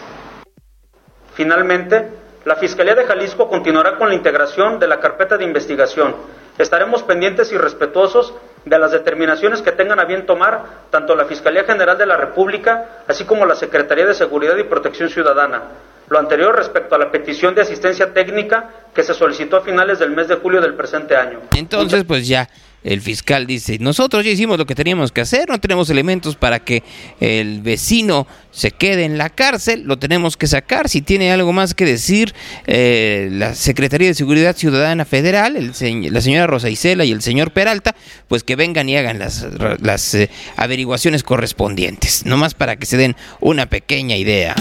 Finalmente, 1.33 2.09
la 2.45 2.55
Fiscalía 2.55 2.95
de 2.95 3.05
Jalisco 3.05 3.49
continuará 3.49 3.97
con 3.97 4.09
la 4.09 4.15
integración 4.15 4.79
de 4.79 4.87
la 4.87 4.99
carpeta 4.99 5.37
de 5.37 5.45
investigación. 5.45 6.15
Estaremos 6.57 7.03
pendientes 7.03 7.51
y 7.51 7.57
respetuosos 7.57 8.33
de 8.65 8.79
las 8.79 8.91
determinaciones 8.91 9.61
que 9.61 9.71
tengan 9.71 9.99
a 9.99 10.05
bien 10.05 10.25
tomar 10.25 10.63
tanto 10.89 11.15
la 11.15 11.25
Fiscalía 11.25 11.63
General 11.63 11.97
de 11.97 12.05
la 12.05 12.17
República, 12.17 13.03
así 13.07 13.25
como 13.25 13.45
la 13.45 13.55
Secretaría 13.55 14.05
de 14.05 14.13
Seguridad 14.13 14.57
y 14.57 14.63
Protección 14.63 15.09
Ciudadana. 15.09 15.63
Lo 16.09 16.17
anterior 16.17 16.55
respecto 16.55 16.95
a 16.95 16.97
la 16.97 17.11
petición 17.11 17.53
de 17.53 17.61
asistencia 17.61 18.13
técnica 18.13 18.69
que 18.93 19.03
se 19.03 19.13
solicitó 19.13 19.57
a 19.57 19.61
finales 19.61 19.99
del 19.99 20.11
mes 20.11 20.27
de 20.27 20.35
julio 20.35 20.59
del 20.59 20.73
presente 20.73 21.15
año. 21.15 21.41
Entonces, 21.55 22.03
pues 22.03 22.27
ya 22.27 22.49
el 22.83 23.01
fiscal 23.01 23.45
dice, 23.45 23.77
nosotros 23.79 24.23
ya 24.23 24.31
hicimos 24.31 24.57
lo 24.57 24.65
que 24.65 24.75
teníamos 24.75 25.11
que 25.11 25.21
hacer, 25.21 25.49
no 25.49 25.59
tenemos 25.59 25.89
elementos 25.89 26.35
para 26.35 26.59
que 26.59 26.83
el 27.19 27.61
vecino 27.61 28.27
se 28.51 28.71
quede 28.71 29.05
en 29.05 29.17
la 29.17 29.29
cárcel, 29.29 29.83
lo 29.85 29.99
tenemos 29.99 30.37
que 30.37 30.47
sacar. 30.47 30.89
Si 30.89 31.01
tiene 31.01 31.31
algo 31.31 31.53
más 31.53 31.73
que 31.73 31.85
decir 31.85 32.33
eh, 32.67 33.29
la 33.31 33.53
Secretaría 33.53 34.07
de 34.07 34.13
Seguridad 34.13 34.55
Ciudadana 34.55 35.05
Federal, 35.05 35.55
el 35.55 35.73
la 36.13 36.21
señora 36.21 36.47
Rosa 36.47 36.69
Isela 36.69 37.05
y 37.05 37.11
el 37.11 37.21
señor 37.21 37.51
Peralta, 37.51 37.95
pues 38.27 38.43
que 38.43 38.55
vengan 38.55 38.89
y 38.89 38.97
hagan 38.97 39.19
las, 39.19 39.45
las 39.81 40.13
eh, 40.15 40.29
averiguaciones 40.55 41.23
correspondientes, 41.23 42.25
nomás 42.25 42.53
para 42.53 42.75
que 42.75 42.85
se 42.85 42.97
den 42.97 43.15
una 43.39 43.65
pequeña 43.67 44.15
idea. 44.15 44.55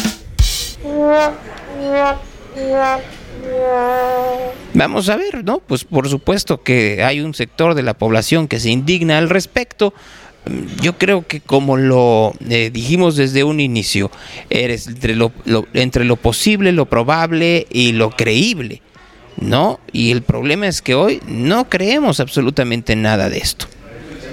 Vamos 4.75 5.09
a 5.09 5.17
ver, 5.17 5.45
¿no? 5.45 5.59
Pues 5.59 5.85
por 5.85 6.09
supuesto 6.09 6.63
que 6.63 7.03
hay 7.03 7.21
un 7.21 7.35
sector 7.35 7.75
de 7.75 7.83
la 7.83 7.95
población 7.95 8.49
que 8.49 8.61
se 8.61 8.71
indigna 8.71 9.19
al 9.19 9.29
respecto. 9.29 9.95
Yo 10.81 10.97
creo 10.97 11.27
que 11.27 11.41
como 11.41 11.77
lo 11.77 12.33
eh, 12.49 12.71
dijimos 12.73 13.17
desde 13.17 13.45
un 13.45 13.61
inicio, 13.61 14.11
eres 14.51 14.87
entre 14.87 15.15
lo, 15.15 15.33
lo, 15.45 15.67
entre 15.75 16.05
lo 16.05 16.17
posible, 16.17 16.73
lo 16.73 16.87
probable 16.87 17.67
y 17.71 17.93
lo 17.93 18.11
creíble, 18.11 18.81
¿no? 19.37 19.81
Y 19.93 20.11
el 20.11 20.23
problema 20.23 20.69
es 20.69 20.81
que 20.81 20.95
hoy 20.95 21.21
no 21.27 21.69
creemos 21.69 22.21
absolutamente 22.21 22.95
nada 22.97 23.29
de 23.29 23.39
esto, 23.39 23.67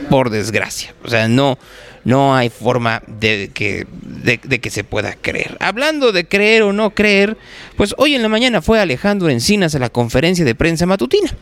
por 0.09 0.29
desgracia. 0.29 0.93
O 1.03 1.09
sea, 1.09 1.27
no, 1.27 1.57
no 2.05 2.35
hay 2.35 2.49
forma 2.49 3.01
de 3.07 3.49
que, 3.53 3.85
de, 3.89 4.37
que 4.37 4.69
se 4.69 4.83
pueda 4.83 5.15
creer. 5.15 5.57
Hablando 5.59 6.11
de 6.11 6.27
creer 6.27 6.61
o 6.61 6.71
no 6.71 6.91
creer, 6.91 7.35
pues 7.75 7.95
hoy 7.97 8.13
en 8.13 8.21
la 8.21 8.29
mañana 8.29 8.61
fue 8.61 8.79
Alejandro 8.79 9.27
Encinas 9.27 9.73
a 9.75 9.79
la 9.79 9.89
conferencia 9.89 10.45
de 10.45 10.55
prensa 10.55 10.85
matutina 10.85 11.35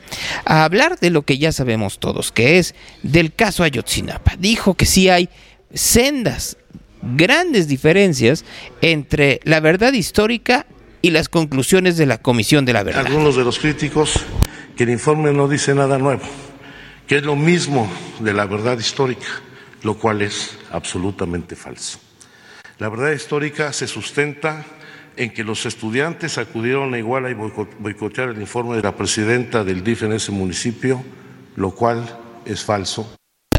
a 0.45 0.63
hablar 0.63 0.97
de 0.99 1.09
lo 1.09 1.23
que 1.23 1.37
ya 1.37 1.51
sabemos 1.51 1.99
todos, 1.99 2.31
que 2.31 2.57
es 2.57 2.73
del 3.03 3.33
caso 3.33 3.63
Ayotzinapa. 3.63 4.35
Dijo 4.39 4.73
que 4.73 4.85
sí 4.85 5.09
hay 5.09 5.29
sendas, 5.73 6.57
grandes 7.01 7.67
diferencias 7.67 8.45
entre 8.81 9.41
la 9.43 9.59
verdad 9.59 9.91
histórica 9.91 10.65
y 11.01 11.11
las 11.11 11.27
conclusiones 11.27 11.97
de 11.97 12.05
la 12.05 12.19
Comisión 12.19 12.63
de 12.63 12.71
la 12.71 12.83
Verdad. 12.83 13.05
Algunos 13.05 13.35
de 13.35 13.43
los 13.43 13.59
críticos 13.59 14.13
que 14.77 14.83
el 14.83 14.91
informe 14.91 15.33
no 15.33 15.49
dice 15.49 15.75
nada 15.75 15.97
nuevo, 15.97 16.23
que 17.05 17.17
es 17.17 17.23
lo 17.23 17.35
mismo 17.35 17.91
de 18.21 18.31
la 18.31 18.45
verdad 18.45 18.79
histórica 18.79 19.27
lo 19.83 19.97
cual 19.97 20.21
es 20.21 20.57
absolutamente 20.71 21.55
falso. 21.55 21.99
La 22.79 22.89
verdad 22.89 23.11
histórica 23.11 23.71
se 23.71 23.87
sustenta 23.87 24.65
en 25.15 25.31
que 25.31 25.43
los 25.43 25.65
estudiantes 25.65 26.37
acudieron 26.37 26.93
a 26.93 26.97
Iguala 26.97 27.29
y 27.29 27.33
boicotear 27.33 28.29
el 28.29 28.41
informe 28.41 28.75
de 28.77 28.81
la 28.81 28.95
presidenta 28.95 29.63
del 29.63 29.83
DIF 29.83 30.03
en 30.03 30.13
ese 30.13 30.31
municipio, 30.31 31.03
lo 31.55 31.71
cual 31.71 32.17
es 32.45 32.63
falso. 32.63 33.15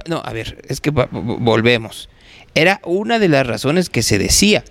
No, 0.08 0.20
a 0.24 0.32
ver, 0.32 0.60
es 0.68 0.80
que 0.80 0.90
volvemos. 0.90 2.08
Era 2.54 2.80
una 2.84 3.18
de 3.18 3.28
las 3.28 3.46
razones 3.46 3.88
que 3.88 4.02
se 4.02 4.18
decía, 4.18 4.64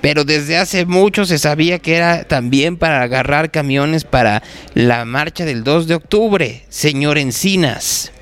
pero 0.00 0.24
desde 0.24 0.58
hace 0.58 0.86
mucho 0.86 1.24
se 1.24 1.38
sabía 1.38 1.78
que 1.80 1.96
era 1.96 2.24
también 2.24 2.76
para 2.76 3.02
agarrar 3.02 3.50
camiones 3.50 4.04
para 4.04 4.42
la 4.74 5.04
marcha 5.04 5.44
del 5.44 5.64
2 5.64 5.88
de 5.88 5.94
octubre, 5.96 6.64
señor 6.68 7.18
Encinas. 7.18 8.12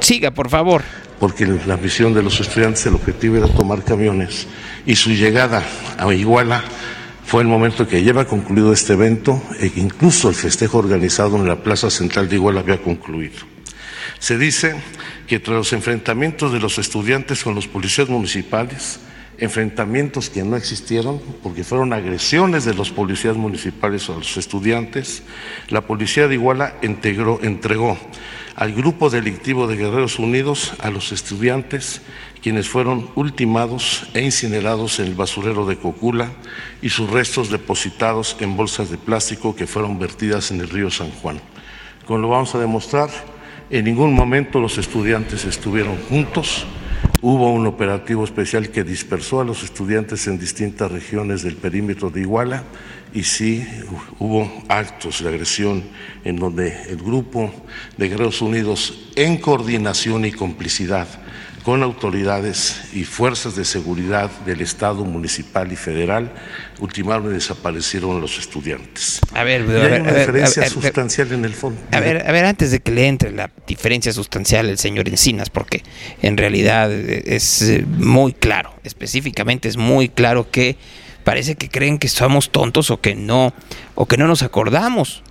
Siga, 0.00 0.30
por 0.30 0.50
favor 0.50 0.99
porque 1.20 1.46
la 1.46 1.76
misión 1.76 2.14
de 2.14 2.22
los 2.22 2.40
estudiantes, 2.40 2.86
el 2.86 2.94
objetivo 2.94 3.36
era 3.36 3.46
tomar 3.46 3.84
camiones 3.84 4.46
y 4.86 4.96
su 4.96 5.10
llegada 5.10 5.62
a 5.98 6.12
Iguala 6.12 6.64
fue 7.24 7.42
el 7.42 7.48
momento 7.48 7.86
que 7.86 8.02
lleva 8.02 8.24
concluido 8.24 8.72
este 8.72 8.94
evento 8.94 9.40
e 9.60 9.70
incluso 9.76 10.30
el 10.30 10.34
festejo 10.34 10.78
organizado 10.78 11.36
en 11.36 11.46
la 11.46 11.62
Plaza 11.62 11.90
Central 11.90 12.28
de 12.28 12.36
Iguala 12.36 12.60
había 12.60 12.82
concluido. 12.82 13.36
Se 14.18 14.38
dice 14.38 14.74
que 15.28 15.38
tras 15.38 15.56
los 15.58 15.72
enfrentamientos 15.74 16.52
de 16.52 16.58
los 16.58 16.78
estudiantes 16.78 17.44
con 17.44 17.54
los 17.54 17.68
policías 17.68 18.08
municipales, 18.08 18.98
enfrentamientos 19.40 20.30
que 20.30 20.44
no 20.44 20.56
existieron 20.56 21.20
porque 21.42 21.64
fueron 21.64 21.92
agresiones 21.92 22.64
de 22.64 22.74
los 22.74 22.90
policías 22.90 23.36
municipales 23.36 24.08
a 24.08 24.14
los 24.14 24.36
estudiantes, 24.36 25.22
la 25.68 25.80
policía 25.80 26.28
de 26.28 26.34
Iguala 26.34 26.76
entregó 26.82 27.98
al 28.54 28.72
grupo 28.74 29.08
delictivo 29.10 29.66
de 29.66 29.76
Guerreros 29.76 30.18
Unidos 30.18 30.74
a 30.80 30.90
los 30.90 31.12
estudiantes 31.12 32.02
quienes 32.42 32.68
fueron 32.68 33.10
ultimados 33.16 34.06
e 34.14 34.22
incinerados 34.22 34.98
en 34.98 35.06
el 35.06 35.14
basurero 35.14 35.66
de 35.66 35.76
Cocula 35.76 36.30
y 36.80 36.88
sus 36.88 37.10
restos 37.10 37.50
depositados 37.50 38.36
en 38.40 38.56
bolsas 38.56 38.90
de 38.90 38.98
plástico 38.98 39.54
que 39.54 39.66
fueron 39.66 39.98
vertidas 39.98 40.50
en 40.50 40.60
el 40.60 40.68
río 40.68 40.90
San 40.90 41.10
Juan. 41.10 41.40
Como 42.06 42.18
lo 42.18 42.28
vamos 42.28 42.54
a 42.54 42.58
demostrar, 42.58 43.10
en 43.68 43.84
ningún 43.84 44.14
momento 44.14 44.58
los 44.58 44.78
estudiantes 44.78 45.44
estuvieron 45.44 45.96
juntos, 46.08 46.66
Hubo 47.22 47.52
un 47.52 47.66
operativo 47.66 48.24
especial 48.24 48.70
que 48.70 48.82
dispersó 48.82 49.42
a 49.42 49.44
los 49.44 49.62
estudiantes 49.62 50.26
en 50.26 50.38
distintas 50.38 50.90
regiones 50.90 51.42
del 51.42 51.54
perímetro 51.54 52.08
de 52.08 52.22
Iguala 52.22 52.64
y 53.12 53.24
sí 53.24 53.66
hubo 54.18 54.50
actos 54.68 55.22
de 55.22 55.28
agresión 55.28 55.82
en 56.24 56.36
donde 56.36 56.84
el 56.84 56.96
grupo 56.96 57.52
de 57.98 58.08
Guerreros 58.08 58.40
Unidos, 58.40 59.10
en 59.16 59.36
coordinación 59.36 60.24
y 60.24 60.32
complicidad 60.32 61.08
con 61.62 61.82
autoridades 61.82 62.80
y 62.94 63.04
fuerzas 63.04 63.54
de 63.54 63.64
seguridad 63.64 64.30
del 64.46 64.60
Estado 64.62 65.04
municipal 65.04 65.70
y 65.72 65.76
federal, 65.76 66.32
ultimaron 66.78 67.30
y 67.30 67.34
desaparecieron 67.34 68.20
los 68.20 68.38
estudiantes. 68.38 69.20
A 69.34 69.44
ver, 69.44 69.62
Y 69.62 69.64
a 69.64 69.74
hay 69.74 69.90
ver, 69.90 70.00
una 70.00 70.10
a 70.10 70.12
ver, 70.12 70.20
diferencia 70.20 70.62
ver, 70.62 70.70
sustancial 70.70 71.32
en 71.32 71.44
el 71.44 71.52
fondo. 71.52 71.80
A 71.92 72.00
ver, 72.00 72.26
a 72.26 72.32
ver, 72.32 72.44
antes 72.46 72.70
de 72.70 72.80
que 72.80 72.90
le 72.90 73.06
entre 73.06 73.32
la 73.32 73.50
diferencia 73.66 74.12
sustancial 74.12 74.68
el 74.68 74.78
señor 74.78 75.08
Encinas, 75.08 75.50
porque 75.50 75.82
en 76.22 76.36
realidad 76.36 76.90
es 76.90 77.62
eh, 77.62 77.84
muy 77.86 78.32
claro, 78.32 78.74
específicamente 78.82 79.68
es 79.68 79.76
muy 79.76 80.08
claro 80.08 80.50
que 80.50 80.76
parece 81.24 81.56
que 81.56 81.68
creen 81.68 81.98
que 81.98 82.08
somos 82.08 82.50
tontos 82.50 82.90
o 82.90 83.00
que 83.00 83.14
no, 83.14 83.52
o 83.94 84.06
que 84.06 84.16
no 84.16 84.26
nos 84.26 84.42
acordamos. 84.42 85.22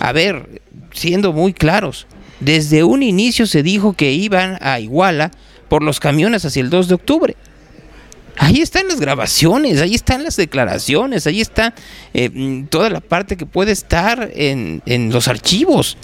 A 0.00 0.12
ver, 0.12 0.62
siendo 0.92 1.32
muy 1.32 1.52
claros, 1.52 2.06
desde 2.40 2.84
un 2.84 3.02
inicio 3.02 3.46
se 3.46 3.62
dijo 3.62 3.92
que 3.92 4.12
iban 4.12 4.58
a 4.60 4.80
Iguala 4.80 5.30
por 5.68 5.82
los 5.82 6.00
camiones 6.00 6.44
hacia 6.44 6.62
el 6.62 6.70
2 6.70 6.88
de 6.88 6.94
octubre. 6.94 7.36
Ahí 8.36 8.60
están 8.60 8.88
las 8.88 9.00
grabaciones, 9.00 9.80
ahí 9.80 9.94
están 9.94 10.24
las 10.24 10.36
declaraciones, 10.36 11.26
ahí 11.26 11.42
está 11.42 11.74
eh, 12.14 12.64
toda 12.70 12.88
la 12.88 13.00
parte 13.00 13.36
que 13.36 13.44
puede 13.44 13.72
estar 13.72 14.30
en, 14.34 14.82
en 14.86 15.12
los 15.12 15.28
archivos. 15.28 15.98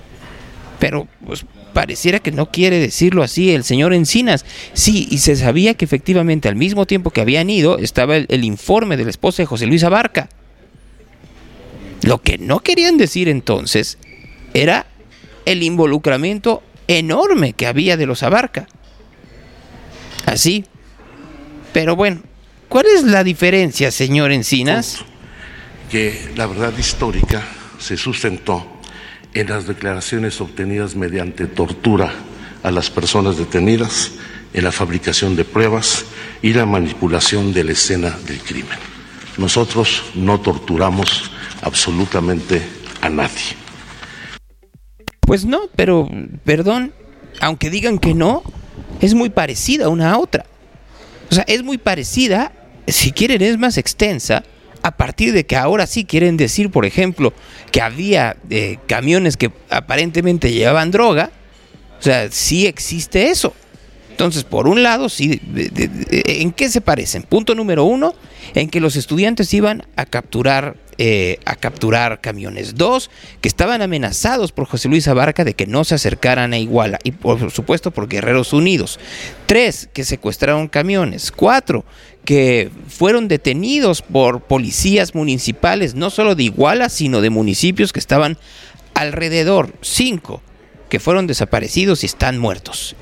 Pero 0.79 1.09
pues 1.25 1.47
pareciera 1.73 2.19
que 2.19 2.33
no 2.33 2.51
quiere 2.51 2.79
decirlo 2.79 3.23
así 3.23 3.53
el 3.53 3.65
señor 3.65 3.95
Encinas. 3.95 4.45
Sí, 4.75 5.09
y 5.11 5.19
se 5.19 5.35
sabía 5.37 5.75
que 5.75 5.87
efectivamente 5.87 6.49
al 6.49 6.57
mismo 6.57 6.85
tiempo 6.85 7.11
que 7.11 7.23
habían 7.23 7.49
ido 7.49 7.79
estaba 7.79 8.17
el, 8.17 8.27
el 8.29 8.45
informe 8.45 8.99
de 8.99 9.05
la 9.05 9.11
esposa 9.11 9.43
de 9.43 9.47
José 9.47 9.67
Luis 9.67 9.85
Abarca. 9.85 10.29
Lo 12.03 12.21
que 12.21 12.37
no 12.37 12.61
querían 12.61 12.99
decir 12.99 13.29
entonces 13.29 13.97
era 14.53 14.87
el 15.47 15.63
involucramiento 15.63 16.63
enorme 16.87 17.55
que 17.55 17.67
había 17.67 17.97
de 17.97 18.07
los 18.07 18.23
Abarca. 18.23 18.67
Así. 20.27 20.67
Pero 21.73 21.97
bueno, 21.97 22.21
¿cuál 22.69 22.87
es 22.87 23.03
la 23.03 23.25
diferencia, 23.25 23.91
señor 23.91 24.33
Encinas? 24.33 25.05
que 25.91 26.33
la 26.37 26.47
verdad 26.47 26.77
histórica 26.77 27.43
se 27.79 27.97
sustentó 27.97 28.67
en 29.35 29.49
las 29.49 29.67
declaraciones 29.67 30.41
obtenidas 30.41 30.97
mediante 30.97 31.47
tortura 31.47 32.13
a 32.63 32.71
las 32.71 32.91
personas 32.91 33.37
detenidas, 33.37 34.13
en 34.53 34.65
la 34.65 34.73
fabricación 34.73 35.37
de 35.37 35.45
pruebas 35.45 36.07
y 36.41 36.55
la 36.55 36.65
manipulación 36.65 37.53
de 37.53 37.65
la 37.65 37.73
escena 37.73 38.17
del 38.27 38.39
crimen. 38.39 38.79
Nosotros 39.37 40.03
no 40.15 40.41
torturamos 40.41 41.31
absolutamente 41.63 42.63
a 43.03 43.11
nadie. 43.11 43.66
Pues 45.27 45.45
no, 45.45 45.69
pero, 45.77 46.09
perdón, 46.45 46.93
aunque 47.41 47.69
digan 47.69 47.99
que 47.99 48.15
no, 48.15 48.43
es 49.01 49.15
muy 49.15 49.29
parecida 49.29 49.89
una 49.89 50.13
a 50.13 50.19
otra. 50.19 50.47
O 51.31 51.35
sea, 51.35 51.45
es 51.49 51.63
muy 51.63 51.79
parecida, 51.79 52.53
si 52.87 53.13
quieren 53.13 53.43
es 53.43 53.59
más 53.59 53.77
extensa, 53.77 54.45
a 54.83 54.97
partir 54.97 55.33
de 55.33 55.45
que 55.45 55.57
ahora 55.57 55.89
sí 55.89 56.05
quieren 56.05 56.37
decir, 56.37 56.71
por 56.71 56.87
ejemplo, 56.87 57.33
que 57.73 57.81
había 57.81 58.37
eh, 58.51 58.79
camiones 58.87 59.37
que 59.37 59.51
aparentemente 59.69 60.53
llevaban 60.53 60.93
droga. 60.93 61.33
O 61.99 62.03
sea, 62.03 62.31
sí 62.31 62.67
existe 62.67 63.31
eso. 63.31 63.53
Entonces, 64.11 64.45
por 64.45 64.69
un 64.69 64.83
lado, 64.83 65.09
sí, 65.09 65.41
¿en 66.11 66.53
qué 66.53 66.69
se 66.69 66.81
parecen? 66.81 67.25
Punto 67.25 67.55
número 67.55 67.85
uno, 67.85 68.15
en 68.55 68.71
que 68.71 68.81
los 68.81 68.97
estudiantes 68.97 69.53
iban 69.53 69.85
a 69.97 70.07
capturar, 70.07 70.77
eh, 70.99 71.39
a 71.45 71.57
capturar 71.57 72.21
camiones. 72.21 72.75
Dos, 72.75 73.11
que 73.41 73.49
estaban 73.49 73.83
amenazados 73.83 74.53
por 74.53 74.67
José 74.67 74.89
Luis 74.89 75.09
Abarca 75.09 75.45
de 75.45 75.55
que 75.55 75.67
no 75.67 75.85
se 75.85 75.95
acercaran 75.95 76.53
a 76.53 76.59
Iguala. 76.59 76.99
Y 77.05 77.13
por 77.13 77.51
supuesto 77.51 77.91
por 77.91 78.09
Guerreros 78.09 78.53
Unidos. 78.53 78.99
Tres, 79.47 79.89
que 79.93 80.05
secuestraron 80.05 80.69
camiones. 80.69 81.31
Cuatro, 81.33 81.85
que 82.25 82.71
fueron 82.89 83.29
detenidos 83.29 84.03
por 84.03 84.43
policías 84.43 85.15
municipales, 85.15 85.95
no 85.95 86.11
solo 86.11 86.35
de 86.35 86.45
Iguala, 86.45 86.89
sino 86.89 87.21
de 87.21 87.31
municipios 87.31 87.93
que 87.93 88.01
estaban 88.01 88.39
alrededor. 88.95 89.75
Cinco, 89.83 90.43
que 90.89 91.01
fueron 91.01 91.27
desaparecidos 91.27 92.03
y 92.03 92.07
están 92.07 92.39
muertos. 92.39 92.97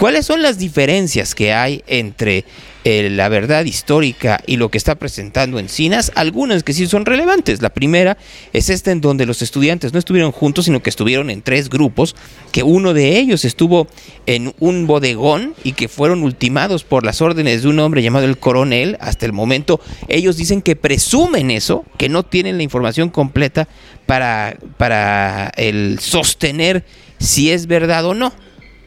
¿Cuáles 0.00 0.24
son 0.24 0.40
las 0.40 0.56
diferencias 0.56 1.34
que 1.34 1.52
hay 1.52 1.84
entre 1.86 2.46
eh, 2.84 3.10
la 3.10 3.28
verdad 3.28 3.66
histórica 3.66 4.42
y 4.46 4.56
lo 4.56 4.70
que 4.70 4.78
está 4.78 4.94
presentando 4.94 5.58
Encinas? 5.58 6.10
Algunas 6.14 6.62
que 6.62 6.72
sí 6.72 6.86
son 6.86 7.04
relevantes. 7.04 7.60
La 7.60 7.68
primera 7.68 8.16
es 8.54 8.70
esta 8.70 8.92
en 8.92 9.02
donde 9.02 9.26
los 9.26 9.42
estudiantes 9.42 9.92
no 9.92 9.98
estuvieron 9.98 10.32
juntos, 10.32 10.64
sino 10.64 10.82
que 10.82 10.88
estuvieron 10.88 11.28
en 11.28 11.42
tres 11.42 11.68
grupos, 11.68 12.16
que 12.50 12.62
uno 12.62 12.94
de 12.94 13.18
ellos 13.18 13.44
estuvo 13.44 13.88
en 14.24 14.54
un 14.58 14.86
bodegón 14.86 15.54
y 15.64 15.72
que 15.72 15.86
fueron 15.86 16.22
ultimados 16.22 16.82
por 16.82 17.04
las 17.04 17.20
órdenes 17.20 17.62
de 17.62 17.68
un 17.68 17.78
hombre 17.78 18.02
llamado 18.02 18.24
el 18.24 18.38
coronel. 18.38 18.96
Hasta 19.00 19.26
el 19.26 19.34
momento 19.34 19.82
ellos 20.08 20.38
dicen 20.38 20.62
que 20.62 20.76
presumen 20.76 21.50
eso, 21.50 21.84
que 21.98 22.08
no 22.08 22.22
tienen 22.22 22.56
la 22.56 22.62
información 22.62 23.10
completa 23.10 23.68
para, 24.06 24.56
para 24.78 25.52
el 25.58 25.98
sostener 26.00 26.86
si 27.18 27.50
es 27.50 27.66
verdad 27.66 28.06
o 28.06 28.14
no 28.14 28.32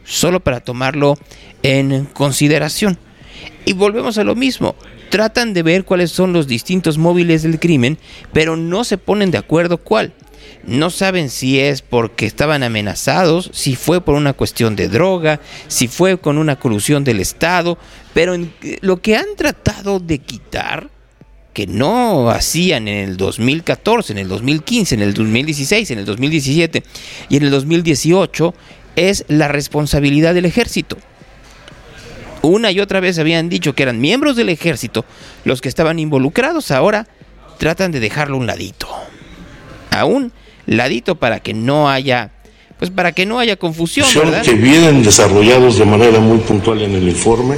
solo 0.04 0.40
para 0.40 0.60
tomarlo 0.62 1.18
en 1.62 2.06
consideración. 2.06 2.98
Y 3.66 3.74
volvemos 3.74 4.18
a 4.18 4.24
lo 4.24 4.36
mismo. 4.36 4.76
Tratan 5.10 5.54
de 5.54 5.64
ver 5.64 5.86
cuáles 5.86 6.12
son 6.12 6.34
los 6.34 6.48
distintos 6.48 6.98
móviles 6.98 7.44
del 7.44 7.60
crimen, 7.60 7.98
pero 8.32 8.56
no 8.58 8.84
se 8.84 8.98
ponen 8.98 9.32
de 9.32 9.38
acuerdo 9.38 9.78
cuál. 9.78 10.14
No 10.66 10.90
saben 10.90 11.30
si 11.30 11.60
es 11.60 11.82
porque 11.82 12.26
estaban 12.26 12.64
amenazados, 12.64 13.50
si 13.54 13.76
fue 13.76 14.02
por 14.02 14.16
una 14.16 14.34
cuestión 14.34 14.76
de 14.76 14.88
droga, 14.88 15.40
si 15.68 15.88
fue 15.88 16.18
con 16.20 16.38
una 16.38 16.58
colusión 16.58 17.04
del 17.04 17.20
Estado, 17.20 17.78
pero 18.14 18.34
en- 18.34 18.54
lo 18.82 19.02
que 19.02 19.16
han 19.18 19.36
tratado 19.38 20.00
de 20.00 20.20
quitar, 20.20 20.90
que 21.54 21.68
no 21.68 22.30
hacían 22.32 22.88
en 22.88 23.10
el 23.10 23.18
2014, 23.18 24.14
en 24.14 24.20
el 24.20 24.28
2015, 24.28 24.96
en 24.96 25.02
el 25.02 25.14
2016, 25.14 25.92
en 25.92 26.00
el 26.00 26.06
2017 26.06 26.84
y 27.30 27.38
en 27.38 27.44
el 27.44 27.52
2018, 27.52 28.56
es 28.96 29.26
la 29.28 29.48
responsabilidad 29.48 30.34
del 30.34 30.46
ejército. 30.46 30.98
Una 32.42 32.72
y 32.72 32.82
otra 32.82 33.00
vez 33.00 33.20
habían 33.20 33.48
dicho 33.48 33.74
que 33.74 33.84
eran 33.84 34.02
miembros 34.02 34.36
del 34.36 34.50
ejército 34.50 35.06
los 35.46 35.62
que 35.62 35.70
estaban 35.70 35.98
involucrados, 35.98 36.72
ahora 36.72 37.08
tratan 37.58 37.92
de 37.92 38.02
dejarlo 38.02 38.38
un 38.38 38.48
ladito. 38.48 38.88
A 39.92 40.06
un 40.06 40.34
ladito 40.66 41.16
para 41.16 41.40
que 41.40 41.54
no 41.54 41.90
haya, 41.90 42.32
pues 42.80 42.92
para 42.92 43.14
que 43.14 43.26
no 43.26 43.40
haya 43.40 43.56
confusión, 43.56 44.06
Son 44.08 44.26
¿verdad? 44.26 44.44
que 44.44 44.56
vienen 44.56 45.04
desarrollados 45.04 45.78
de 45.78 45.86
manera 45.86 46.20
muy 46.20 46.40
puntual 46.40 46.82
en 46.82 46.96
el 46.96 47.08
informe. 47.08 47.56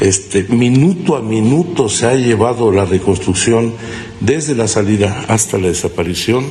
Este, 0.00 0.44
minuto 0.44 1.16
a 1.16 1.20
minuto 1.20 1.88
se 1.88 2.06
ha 2.06 2.14
llevado 2.14 2.70
la 2.70 2.84
reconstrucción 2.84 3.74
desde 4.20 4.54
la 4.54 4.68
salida 4.68 5.24
hasta 5.28 5.58
la 5.58 5.68
desaparición. 5.68 6.50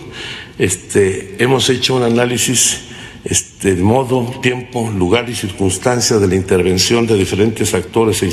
Este, 0.58 1.36
hemos 1.40 1.70
hecho 1.70 1.96
un 1.96 2.04
análisis 2.04 2.91
este, 3.62 3.76
de 3.76 3.84
modo, 3.84 4.26
tiempo, 4.42 4.90
lugar 4.90 5.30
y 5.30 5.36
circunstancia 5.36 6.18
de 6.18 6.28
la 6.28 6.34
intervención 6.34 7.06
de 7.06 7.14
diferentes 7.14 7.76
actores 7.76 8.24
e 8.24 8.30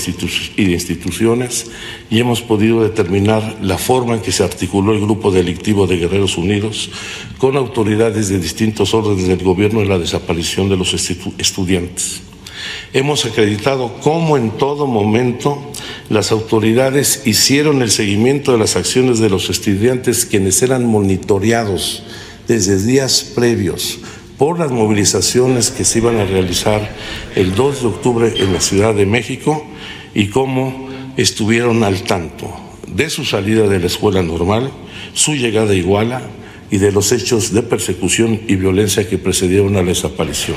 y 0.56 0.72
instituciones 0.72 1.66
y 2.08 2.18
hemos 2.18 2.40
podido 2.40 2.82
determinar 2.82 3.58
la 3.60 3.76
forma 3.76 4.14
en 4.14 4.22
que 4.22 4.32
se 4.32 4.42
articuló 4.42 4.94
el 4.94 5.02
grupo 5.02 5.30
delictivo 5.30 5.86
de 5.86 5.98
Guerreros 5.98 6.38
Unidos 6.38 6.90
con 7.36 7.58
autoridades 7.58 8.30
de 8.30 8.38
distintos 8.38 8.94
órdenes 8.94 9.28
del 9.28 9.42
gobierno 9.44 9.82
en 9.82 9.90
la 9.90 9.98
desaparición 9.98 10.70
de 10.70 10.78
los 10.78 10.94
estudiantes. 10.94 12.22
Hemos 12.94 13.26
acreditado 13.26 14.00
cómo 14.00 14.38
en 14.38 14.52
todo 14.52 14.86
momento 14.86 15.58
las 16.08 16.32
autoridades 16.32 17.26
hicieron 17.26 17.82
el 17.82 17.90
seguimiento 17.90 18.52
de 18.52 18.58
las 18.58 18.76
acciones 18.76 19.18
de 19.18 19.28
los 19.28 19.50
estudiantes 19.50 20.24
quienes 20.24 20.62
eran 20.62 20.86
monitoreados 20.86 22.02
desde 22.46 22.82
días 22.82 23.30
previos 23.34 23.98
por 24.38 24.59
las 24.59 24.70
movilizaciones 24.70 25.70
que 25.70 25.85
se 25.85 25.98
iban 25.98 26.18
a 26.18 26.24
realizar 26.24 26.88
el 27.35 27.55
2 27.55 27.83
de 27.83 27.87
octubre 27.88 28.33
en 28.37 28.53
la 28.53 28.61
Ciudad 28.61 28.94
de 28.94 29.05
México 29.05 29.66
y 30.14 30.29
cómo 30.29 30.88
estuvieron 31.16 31.83
al 31.83 32.03
tanto 32.05 32.48
de 32.87 33.11
su 33.11 33.24
salida 33.24 33.66
de 33.66 33.81
la 33.81 33.87
escuela 33.87 34.22
normal, 34.22 34.70
su 35.12 35.35
llegada 35.35 35.72
a 35.72 35.74
Iguala 35.74 36.22
y 36.70 36.79
de 36.79 36.92
los 36.92 37.11
hechos 37.12 37.53
de 37.53 37.62
persecución 37.62 38.40
y 38.46 38.55
violencia 38.57 39.09
que 39.09 39.18
precedieron 39.18 39.77
a 39.77 39.83
la 39.83 39.88
desaparición. 39.88 40.57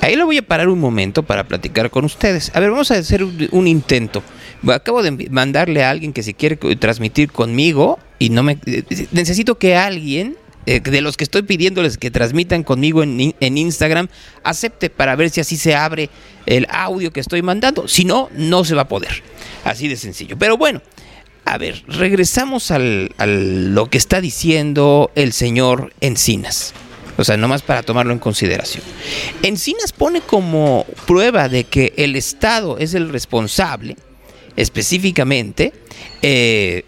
Ahí 0.00 0.16
lo 0.16 0.26
voy 0.26 0.38
a 0.38 0.42
parar 0.42 0.68
un 0.68 0.80
momento 0.80 1.22
para 1.22 1.44
platicar 1.44 1.90
con 1.90 2.04
ustedes. 2.04 2.50
A 2.54 2.60
ver, 2.60 2.70
vamos 2.70 2.90
a 2.90 2.94
hacer 2.94 3.22
un, 3.24 3.48
un 3.50 3.66
intento. 3.66 4.22
Acabo 4.66 5.02
de 5.02 5.28
mandarle 5.30 5.84
a 5.84 5.90
alguien 5.90 6.12
que 6.12 6.22
se 6.22 6.34
quiere 6.34 6.56
transmitir 6.56 7.30
conmigo 7.30 7.98
y 8.18 8.30
no 8.30 8.42
me 8.42 8.58
eh, 8.66 8.84
necesito 9.12 9.58
que 9.58 9.76
alguien 9.76 10.36
eh, 10.70 10.78
de 10.78 11.00
los 11.00 11.16
que 11.16 11.24
estoy 11.24 11.42
pidiéndoles 11.42 11.98
que 11.98 12.12
transmitan 12.12 12.62
conmigo 12.62 13.02
en, 13.02 13.34
en 13.40 13.58
Instagram 13.58 14.06
acepte 14.44 14.88
para 14.88 15.16
ver 15.16 15.30
si 15.30 15.40
así 15.40 15.56
se 15.56 15.74
abre 15.74 16.10
el 16.46 16.68
audio 16.70 17.12
que 17.12 17.18
estoy 17.18 17.42
mandando. 17.42 17.88
Si 17.88 18.04
no, 18.04 18.28
no 18.36 18.64
se 18.64 18.76
va 18.76 18.82
a 18.82 18.88
poder. 18.88 19.20
Así 19.64 19.88
de 19.88 19.96
sencillo. 19.96 20.38
Pero 20.38 20.56
bueno, 20.56 20.80
a 21.44 21.58
ver, 21.58 21.82
regresamos 21.88 22.70
al, 22.70 23.10
al 23.18 23.74
lo 23.74 23.90
que 23.90 23.98
está 23.98 24.20
diciendo 24.20 25.10
el 25.16 25.32
señor 25.32 25.92
Encinas. 26.00 26.72
O 27.16 27.24
sea, 27.24 27.36
nomás 27.36 27.62
para 27.62 27.82
tomarlo 27.82 28.12
en 28.12 28.20
consideración. 28.20 28.84
Encinas 29.42 29.92
pone 29.92 30.20
como 30.20 30.86
prueba 31.04 31.48
de 31.48 31.64
que 31.64 31.94
el 31.96 32.14
Estado 32.14 32.78
es 32.78 32.94
el 32.94 33.08
responsable, 33.08 33.96
específicamente, 34.54 35.72
eh, 36.22 36.84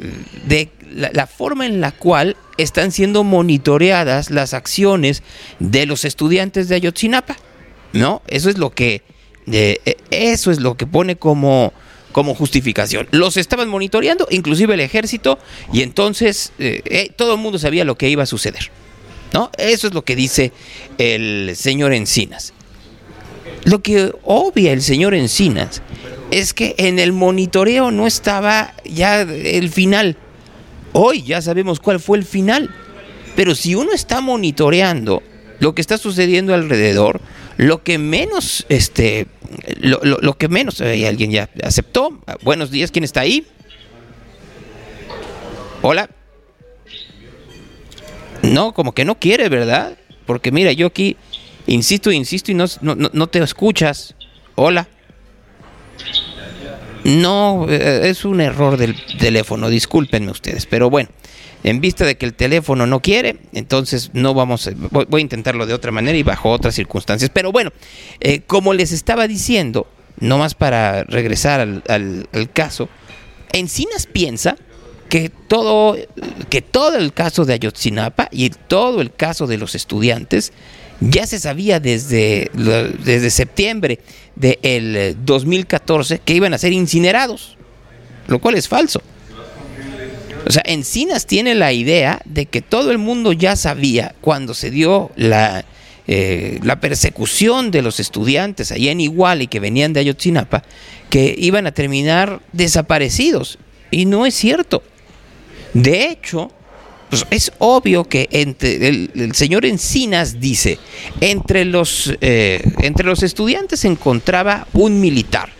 de 0.46 0.70
la, 0.94 1.26
forma 1.26 1.66
en 1.66 1.80
la 1.80 1.92
cual 1.92 2.36
están 2.62 2.92
siendo 2.92 3.24
monitoreadas 3.24 4.30
las 4.30 4.54
acciones 4.54 5.22
de 5.58 5.86
los 5.86 6.04
estudiantes 6.04 6.68
de 6.68 6.76
Ayotzinapa. 6.76 7.36
¿No? 7.92 8.22
Eso 8.26 8.48
es 8.48 8.58
lo 8.58 8.70
que. 8.70 9.02
Eh, 9.50 9.96
eso 10.10 10.50
es 10.50 10.60
lo 10.60 10.76
que 10.76 10.86
pone 10.86 11.16
como 11.16 11.72
como 12.12 12.34
justificación. 12.34 13.08
Los 13.10 13.36
estaban 13.36 13.68
monitoreando, 13.68 14.28
inclusive 14.30 14.74
el 14.74 14.80
ejército, 14.80 15.38
y 15.72 15.82
entonces 15.82 16.52
eh, 16.58 16.82
eh, 16.84 17.10
todo 17.16 17.34
el 17.34 17.40
mundo 17.40 17.58
sabía 17.58 17.84
lo 17.84 17.96
que 17.96 18.08
iba 18.08 18.22
a 18.22 18.26
suceder. 18.26 18.70
¿no? 19.32 19.50
Eso 19.58 19.88
es 19.88 19.94
lo 19.94 20.04
que 20.04 20.14
dice 20.14 20.52
el 20.98 21.54
señor 21.56 21.92
Encinas. 21.92 22.52
Lo 23.64 23.82
que 23.82 24.12
obvia 24.24 24.72
el 24.72 24.82
señor 24.82 25.14
Encinas 25.14 25.82
es 26.30 26.52
que 26.52 26.74
en 26.78 26.98
el 26.98 27.12
monitoreo 27.12 27.90
no 27.90 28.06
estaba 28.06 28.74
ya 28.84 29.22
el 29.22 29.70
final. 29.70 30.16
Hoy 30.92 31.22
ya 31.22 31.40
sabemos 31.40 31.80
cuál 31.80 32.00
fue 32.00 32.18
el 32.18 32.24
final. 32.24 32.70
Pero 33.34 33.54
si 33.54 33.74
uno 33.74 33.92
está 33.92 34.20
monitoreando 34.20 35.22
lo 35.58 35.74
que 35.74 35.80
está 35.80 35.96
sucediendo 35.96 36.54
alrededor, 36.54 37.20
lo 37.56 37.82
que 37.82 37.98
menos, 37.98 38.66
este, 38.68 39.26
lo, 39.80 40.36
que 40.36 40.48
menos, 40.48 40.80
eh, 40.80 41.06
alguien 41.06 41.30
ya 41.30 41.48
aceptó. 41.62 42.18
Buenos 42.42 42.70
días, 42.70 42.90
¿quién 42.90 43.04
está 43.04 43.20
ahí? 43.20 43.46
Hola. 45.80 46.10
No, 48.42 48.74
como 48.74 48.92
que 48.92 49.04
no 49.04 49.18
quiere, 49.18 49.48
¿verdad? 49.48 49.96
Porque 50.26 50.52
mira, 50.52 50.72
yo 50.72 50.88
aquí 50.88 51.16
insisto, 51.66 52.10
insisto 52.10 52.50
y 52.50 52.54
no, 52.54 52.66
no, 52.80 52.94
no 52.94 53.26
te 53.28 53.42
escuchas. 53.42 54.14
Hola. 54.56 54.88
No, 57.04 57.66
eh, 57.68 58.08
es 58.08 58.24
un 58.24 58.40
error 58.40 58.76
del 58.76 58.94
teléfono, 59.18 59.68
discúlpenme 59.68 60.30
ustedes, 60.30 60.66
pero 60.66 60.88
bueno, 60.88 61.10
en 61.64 61.80
vista 61.80 62.04
de 62.04 62.16
que 62.16 62.26
el 62.26 62.34
teléfono 62.34 62.86
no 62.86 63.00
quiere, 63.00 63.38
entonces 63.52 64.10
no 64.12 64.34
vamos, 64.34 64.70
voy, 64.90 65.06
a 65.12 65.20
intentarlo 65.20 65.66
de 65.66 65.74
otra 65.74 65.92
manera 65.92 66.16
y 66.16 66.22
bajo 66.22 66.50
otras 66.50 66.74
circunstancias. 66.74 67.30
Pero 67.32 67.52
bueno, 67.52 67.70
eh, 68.20 68.40
como 68.46 68.74
les 68.74 68.92
estaba 68.92 69.26
diciendo, 69.26 69.86
no 70.18 70.38
más 70.38 70.54
para 70.54 71.04
regresar 71.04 71.60
al, 71.60 71.82
al, 71.88 72.28
al 72.32 72.52
caso, 72.52 72.88
Encinas 73.52 74.06
piensa 74.06 74.56
que 75.08 75.28
todo, 75.28 75.96
que 76.48 76.62
todo 76.62 76.96
el 76.96 77.12
caso 77.12 77.44
de 77.44 77.52
Ayotzinapa 77.52 78.28
y 78.30 78.48
todo 78.48 79.02
el 79.02 79.12
caso 79.12 79.46
de 79.46 79.58
los 79.58 79.74
estudiantes 79.74 80.52
ya 81.10 81.26
se 81.26 81.38
sabía 81.38 81.80
desde, 81.80 82.50
desde 83.04 83.30
septiembre 83.30 83.98
del 84.36 85.16
2014 85.24 86.20
que 86.20 86.34
iban 86.34 86.54
a 86.54 86.58
ser 86.58 86.72
incinerados, 86.72 87.56
lo 88.28 88.38
cual 88.38 88.54
es 88.54 88.68
falso. 88.68 89.02
O 90.46 90.50
sea, 90.50 90.62
Encinas 90.66 91.26
tiene 91.26 91.54
la 91.54 91.72
idea 91.72 92.20
de 92.24 92.46
que 92.46 92.62
todo 92.62 92.90
el 92.90 92.98
mundo 92.98 93.32
ya 93.32 93.54
sabía 93.56 94.14
cuando 94.20 94.54
se 94.54 94.70
dio 94.70 95.10
la, 95.14 95.64
eh, 96.08 96.58
la 96.62 96.80
persecución 96.80 97.70
de 97.70 97.82
los 97.82 98.00
estudiantes 98.00 98.72
allá 98.72 98.90
en 98.90 99.00
Iguala 99.00 99.44
y 99.44 99.46
que 99.46 99.60
venían 99.60 99.92
de 99.92 100.00
Ayotzinapa, 100.00 100.64
que 101.10 101.34
iban 101.38 101.66
a 101.66 101.72
terminar 101.72 102.40
desaparecidos. 102.52 103.58
Y 103.90 104.06
no 104.06 104.26
es 104.26 104.34
cierto. 104.34 104.82
De 105.74 106.06
hecho, 106.06 106.50
pues 107.12 107.26
es 107.30 107.52
obvio 107.58 108.04
que 108.04 108.26
entre 108.30 108.88
el, 108.88 109.34
señor 109.34 109.66
Encinas 109.66 110.40
dice, 110.40 110.78
entre 111.20 111.66
los, 111.66 112.10
eh, 112.22 112.62
entre 112.78 113.04
los 113.04 113.22
estudiantes 113.22 113.80
se 113.80 113.88
encontraba 113.88 114.66
un 114.72 114.98
militar. 114.98 115.50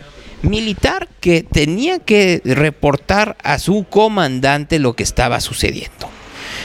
Militar 0.41 1.07
que 1.19 1.43
tenía 1.43 1.99
que 1.99 2.41
reportar 2.43 3.37
a 3.43 3.59
su 3.59 3.83
comandante 3.87 4.79
lo 4.79 4.95
que 4.95 5.03
estaba 5.03 5.39
sucediendo. 5.41 6.09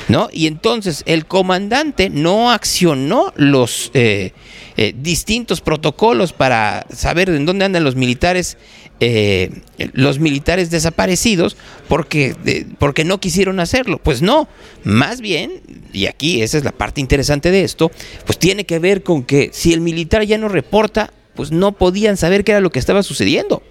¿No? 0.08 0.30
Y 0.32 0.46
entonces 0.46 1.02
el 1.04 1.26
comandante 1.26 2.08
no 2.08 2.50
accionó 2.50 3.30
los 3.36 3.90
eh, 3.92 4.32
eh, 4.78 4.94
distintos 4.96 5.60
protocolos 5.60 6.32
para 6.32 6.86
saber 6.90 7.28
en 7.28 7.44
dónde 7.44 7.66
andan 7.66 7.84
los 7.84 7.94
militares 7.94 8.56
eh, 9.00 9.50
los 9.92 10.18
militares 10.18 10.70
desaparecidos 10.70 11.56
porque, 11.86 12.34
porque 12.78 13.04
no 13.04 13.20
quisieron 13.20 13.60
hacerlo. 13.60 13.98
Pues 13.98 14.22
no, 14.22 14.48
más 14.82 15.20
bien, 15.20 15.60
y 15.92 16.06
aquí 16.06 16.42
esa 16.42 16.58
es 16.58 16.64
la 16.64 16.72
parte 16.72 17.00
interesante 17.00 17.52
de 17.52 17.62
esto, 17.62 17.92
pues 18.26 18.38
tiene 18.38 18.64
que 18.64 18.80
ver 18.80 19.04
con 19.04 19.22
que 19.22 19.50
si 19.52 19.72
el 19.72 19.80
militar 19.80 20.24
ya 20.24 20.36
no 20.36 20.48
reporta, 20.48 21.12
pues 21.36 21.52
no 21.52 21.72
podían 21.72 22.16
saber 22.16 22.42
qué 22.42 22.52
era 22.52 22.60
lo 22.60 22.72
que 22.72 22.80
estaba 22.80 23.04
sucediendo. 23.04 23.62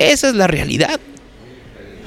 Esa 0.00 0.28
es 0.28 0.34
la 0.34 0.48
realidad. 0.48 0.98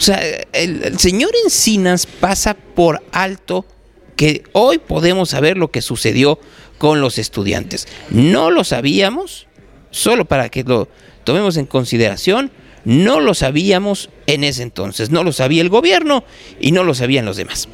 O 0.02 0.04
sea, 0.04 0.20
el, 0.54 0.98
señor 0.98 1.30
Encinas 1.44 2.08
pasa 2.08 2.56
por 2.56 3.04
alto 3.12 3.68
que 4.16 4.44
hoy 4.52 4.80
podemos 4.80 5.30
saber 5.30 5.60
lo 5.60 5.70
que 5.70 5.84
sucedió 5.84 6.40
con 6.80 7.02
los 7.02 7.20
estudiantes. 7.20 7.88
No 8.10 8.50
lo 8.50 8.64
sabíamos, 8.64 9.46
solo 9.92 10.26
para 10.26 10.50
que 10.50 10.64
lo 10.64 10.88
tomemos 11.24 11.56
en 11.58 11.68
consideración, 11.68 12.52
no 12.84 13.20
lo 13.20 13.36
sabíamos 13.36 14.10
en 14.26 14.44
ese 14.44 14.64
entonces, 14.64 15.12
no 15.12 15.24
lo 15.24 15.34
sabía 15.34 15.62
el 15.62 15.70
gobierno 15.70 16.24
y 16.60 16.72
no 16.72 16.84
lo 16.84 16.96
sabían 16.96 17.26
los 17.26 17.38
demás. 17.38 17.70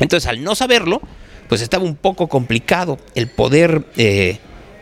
Entonces, 0.00 0.28
al 0.28 0.42
no 0.42 0.56
saberlo, 0.56 1.00
pues 1.48 1.60
estaba 1.60 1.84
un 1.84 1.94
poco 1.94 2.26
complicado 2.26 2.98
el 3.14 3.28
poder, 3.28 3.84
eh, 3.96 4.38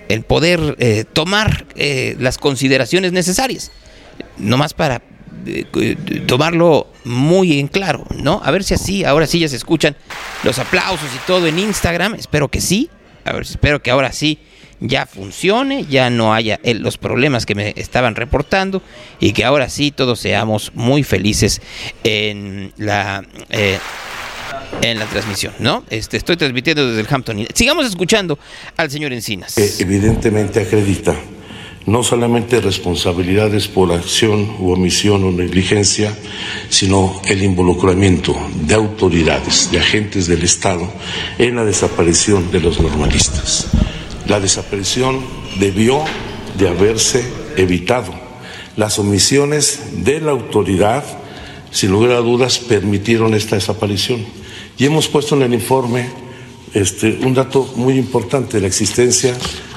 el 0.09 0.23
poder 0.23 0.75
eh, 0.79 1.05
tomar 1.13 1.67
eh, 1.75 2.17
las 2.19 2.39
consideraciones 2.39 3.13
necesarias, 3.13 3.73
nomás 4.39 4.73
para 4.73 5.03
tomarlo 6.27 6.89
muy 7.05 7.59
en 7.59 7.69
claro, 7.69 8.05
¿no? 8.17 8.41
A 8.45 8.51
ver 8.51 8.65
si 8.65 8.75
así, 8.75 9.05
ahora 9.05 9.27
sí 9.27 9.39
ya 9.39 9.49
se 9.49 9.57
escuchan 9.57 9.97
los 10.43 10.59
aplausos 10.59 11.09
y 11.15 11.27
todo 11.27 11.47
en 11.47 11.59
Instagram, 11.59 12.15
espero 12.15 12.49
que 12.49 12.61
sí, 12.61 12.91
a 13.25 13.33
ver, 13.33 13.43
espero 13.43 13.83
que 13.83 13.91
ahora 13.91 14.13
sí 14.13 14.39
ya 14.81 15.07
funcione, 15.07 15.87
ya 15.87 16.11
no 16.11 16.35
haya 16.35 16.61
el, 16.63 16.79
los 16.79 16.99
problemas 16.99 17.47
que 17.47 17.55
me 17.55 17.73
estaban 17.77 18.15
reportando 18.15 18.83
y 19.21 19.33
que 19.33 19.45
ahora 19.45 19.69
sí 19.69 19.91
todos 19.91 20.21
seamos 20.21 20.73
muy 20.75 21.03
felices 21.03 21.63
en 22.05 22.73
la 22.77 23.25
eh, 23.51 23.79
en 24.83 24.99
la 24.99 25.07
transmisión, 25.07 25.55
¿no? 25.59 25.85
Este, 25.91 26.17
estoy 26.17 26.37
transmitiendo 26.37 26.87
desde 26.87 27.01
el 27.01 27.07
Hampton. 27.09 27.47
Sigamos 27.55 27.87
escuchando 27.87 28.39
al 28.77 28.91
señor 28.91 29.13
Encinas. 29.13 29.57
Eh, 29.59 29.75
evidentemente 29.79 30.61
acredita 30.61 31.15
no 31.87 32.03
solamente 32.03 32.61
responsabilidades 32.61 33.69
por 33.69 33.93
acción 33.93 34.57
u 34.59 34.73
omisión 34.73 35.23
o 35.23 35.31
negligencia, 35.31 36.17
sino 36.69 37.21
el 37.27 37.43
involucramiento 37.45 38.35
de 38.67 38.75
autoridades, 38.75 39.71
de 39.71 39.79
agentes 39.79 40.27
del 40.27 40.43
Estado 40.43 40.91
en 41.39 41.55
la 41.55 41.65
desaparición 41.65 42.51
de 42.51 42.61
los 42.61 42.81
normalistas. 42.81 43.69
La 44.27 44.41
desaparición 44.41 45.21
debió 45.61 46.03
de 46.59 46.69
haberse 46.69 47.25
evitado. 47.57 48.13
Las 48.77 48.99
omisiones 48.99 50.05
de 50.05 50.21
la 50.21 50.33
autoridad, 50.33 51.05
sin 51.71 51.93
lugar 51.93 52.13
a 52.13 52.21
dudas, 52.21 52.59
permitieron 52.59 53.33
esta 53.35 53.55
desaparición. 53.55 54.27
Y 54.77 54.87
hemos 54.87 55.07
puesto 55.07 55.37
en 55.37 55.43
el 55.43 55.55
informe 55.55 56.09
este, 56.75 57.21
un 57.23 57.33
dato 57.33 57.73
muy 57.77 57.95
importante, 57.95 58.61
la 58.61 58.67
existencia 58.67 59.35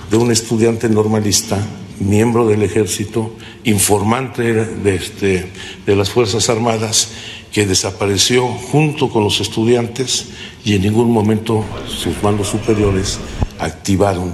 de 0.09 0.17
un 0.17 0.31
estudiante 0.31 0.89
normalista, 0.89 1.59
miembro 1.99 2.47
del 2.47 2.63
ejército, 2.63 3.35
informante 3.63 4.53
de, 4.53 4.95
este, 4.95 5.45
de 5.85 5.95
las 5.95 6.09
Fuerzas 6.09 6.49
Armadas, 6.49 7.09
que 7.51 7.65
desapareció 7.65 8.47
junto 8.47 9.09
con 9.09 9.23
los 9.23 9.41
estudiantes 9.41 10.27
y 10.63 10.75
en 10.75 10.83
ningún 10.83 11.11
momento 11.11 11.65
sus 11.87 12.21
mandos 12.21 12.47
superiores 12.47 13.19
activaron 13.59 14.33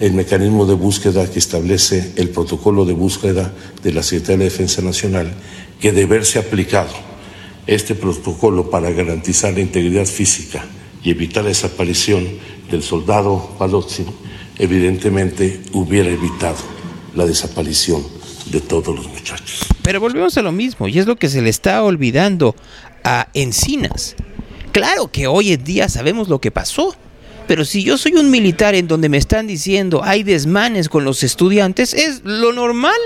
el 0.00 0.12
mecanismo 0.12 0.66
de 0.66 0.74
búsqueda 0.74 1.30
que 1.30 1.38
establece 1.38 2.12
el 2.16 2.30
protocolo 2.30 2.84
de 2.84 2.92
búsqueda 2.92 3.52
de 3.82 3.92
la 3.92 4.02
Secretaría 4.02 4.38
de 4.38 4.44
Defensa 4.44 4.82
Nacional, 4.82 5.32
que 5.80 5.92
de 5.92 6.06
verse 6.06 6.38
aplicado 6.38 6.92
este 7.66 7.94
protocolo 7.94 8.70
para 8.70 8.90
garantizar 8.90 9.52
la 9.52 9.60
integridad 9.60 10.06
física 10.06 10.64
y 11.02 11.10
evitar 11.10 11.44
la 11.44 11.50
desaparición 11.50 12.26
del 12.70 12.82
soldado 12.82 13.56
Palozzi, 13.58 14.04
evidentemente 14.58 15.60
hubiera 15.72 16.10
evitado 16.10 16.77
la 17.18 17.26
desaparición 17.26 18.06
de 18.46 18.60
todos 18.60 18.94
los 18.94 19.08
muchachos. 19.08 19.66
Pero 19.82 20.00
volvemos 20.00 20.38
a 20.38 20.42
lo 20.42 20.52
mismo, 20.52 20.88
y 20.88 20.98
es 20.98 21.06
lo 21.06 21.16
que 21.16 21.28
se 21.28 21.42
le 21.42 21.50
está 21.50 21.82
olvidando 21.82 22.54
a 23.02 23.28
Encinas. 23.34 24.14
Claro 24.72 25.10
que 25.10 25.26
hoy 25.26 25.52
en 25.52 25.64
día 25.64 25.88
sabemos 25.88 26.28
lo 26.28 26.40
que 26.40 26.52
pasó, 26.52 26.94
pero 27.48 27.64
si 27.64 27.82
yo 27.82 27.98
soy 27.98 28.12
un 28.14 28.30
militar 28.30 28.74
en 28.74 28.86
donde 28.86 29.08
me 29.08 29.18
están 29.18 29.46
diciendo 29.46 30.02
hay 30.04 30.22
desmanes 30.22 30.88
con 30.88 31.04
los 31.04 31.22
estudiantes, 31.24 31.92
es 31.92 32.22
lo 32.22 32.52
normal. 32.52 32.98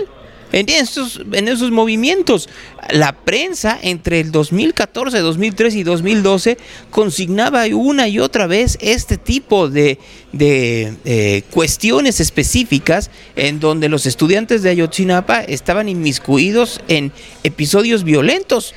En 0.52 0.68
esos, 0.68 1.20
en 1.32 1.48
esos 1.48 1.70
movimientos. 1.70 2.48
La 2.90 3.12
prensa 3.12 3.78
entre 3.82 4.20
el 4.20 4.30
2014, 4.30 5.18
2013 5.18 5.78
y 5.78 5.82
2012 5.82 6.58
consignaba 6.90 7.64
una 7.72 8.08
y 8.08 8.18
otra 8.18 8.46
vez 8.46 8.78
este 8.80 9.16
tipo 9.16 9.68
de, 9.68 9.98
de 10.32 10.94
eh, 11.04 11.42
cuestiones 11.50 12.20
específicas 12.20 13.10
en 13.36 13.60
donde 13.60 13.88
los 13.88 14.06
estudiantes 14.06 14.62
de 14.62 14.70
Ayotzinapa 14.70 15.40
estaban 15.40 15.88
inmiscuidos 15.88 16.80
en 16.88 17.12
episodios 17.42 18.04
violentos. 18.04 18.74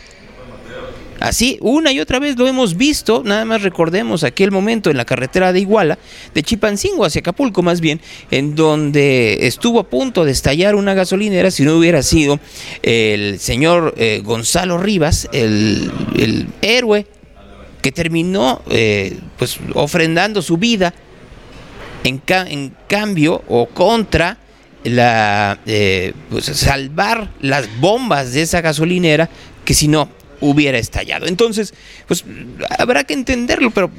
Así, 1.25 1.57
una 1.59 1.91
y 1.91 1.99
otra 1.99 2.19
vez 2.19 2.37
lo 2.37 2.47
hemos 2.47 2.77
visto, 2.77 3.23
nada 3.25 3.45
más 3.45 3.63
recordemos 3.63 4.23
aquel 4.23 4.51
momento 4.51 4.91
en 4.91 4.97
la 4.97 5.05
carretera 5.05 5.51
de 5.51 5.59
Iguala, 5.59 5.97
de 6.35 6.43
Chipancingo 6.43 7.03
hacia 7.03 7.21
Acapulco 7.21 7.63
más 7.63 7.81
bien, 7.81 7.99
en 8.29 8.53
donde 8.53 9.47
estuvo 9.47 9.79
a 9.79 9.89
punto 9.89 10.23
de 10.23 10.31
estallar 10.31 10.75
una 10.75 10.93
gasolinera 10.93 11.49
si 11.49 11.63
no 11.63 11.77
hubiera 11.77 12.03
sido 12.03 12.39
el 12.83 13.39
señor 13.39 13.95
eh, 13.97 14.21
Gonzalo 14.23 14.77
Rivas, 14.77 15.27
el, 15.31 15.91
héroe 16.61 17.07
que 17.81 17.91
terminó 17.91 18.61
eh, 18.69 19.17
pues 19.39 19.57
ofrendando 19.73 20.43
su 20.43 20.57
vida 20.57 20.93
en, 22.03 22.21
cambio 22.87 23.41
o 23.47 23.65
contra 23.65 24.37
la 24.83 25.57
eh, 25.65 26.13
pues, 26.29 26.45
salvar 26.45 27.31
las 27.41 27.67
bombas 27.79 28.33
de 28.33 28.43
esa 28.43 28.61
gasolinera 28.61 29.27
que 29.65 29.73
si 29.73 29.87
no 29.87 30.07
hubiera 30.49 30.77
estallado. 30.77 31.27
Entonces, 31.27 31.73
pues 32.07 32.23
habrá 32.77 33.03
que 33.03 33.13
entenderlo, 33.13 33.71
pero 33.71 33.91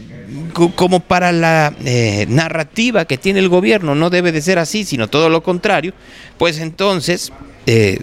como 0.75 1.01
para 1.01 1.33
la 1.33 1.75
eh, 1.85 2.27
narrativa 2.29 3.05
que 3.05 3.19
tiene 3.19 3.41
el 3.41 3.49
gobierno 3.49 3.95
no 3.95 4.11
debe 4.11 4.33
de 4.33 4.41
ser 4.43 4.59
así, 4.59 4.85
sino 4.85 5.09
todo 5.09 5.29
lo 5.29 5.43
contrario, 5.43 5.93
pues 6.39 6.59
entonces 6.59 7.33
eh, 7.67 8.01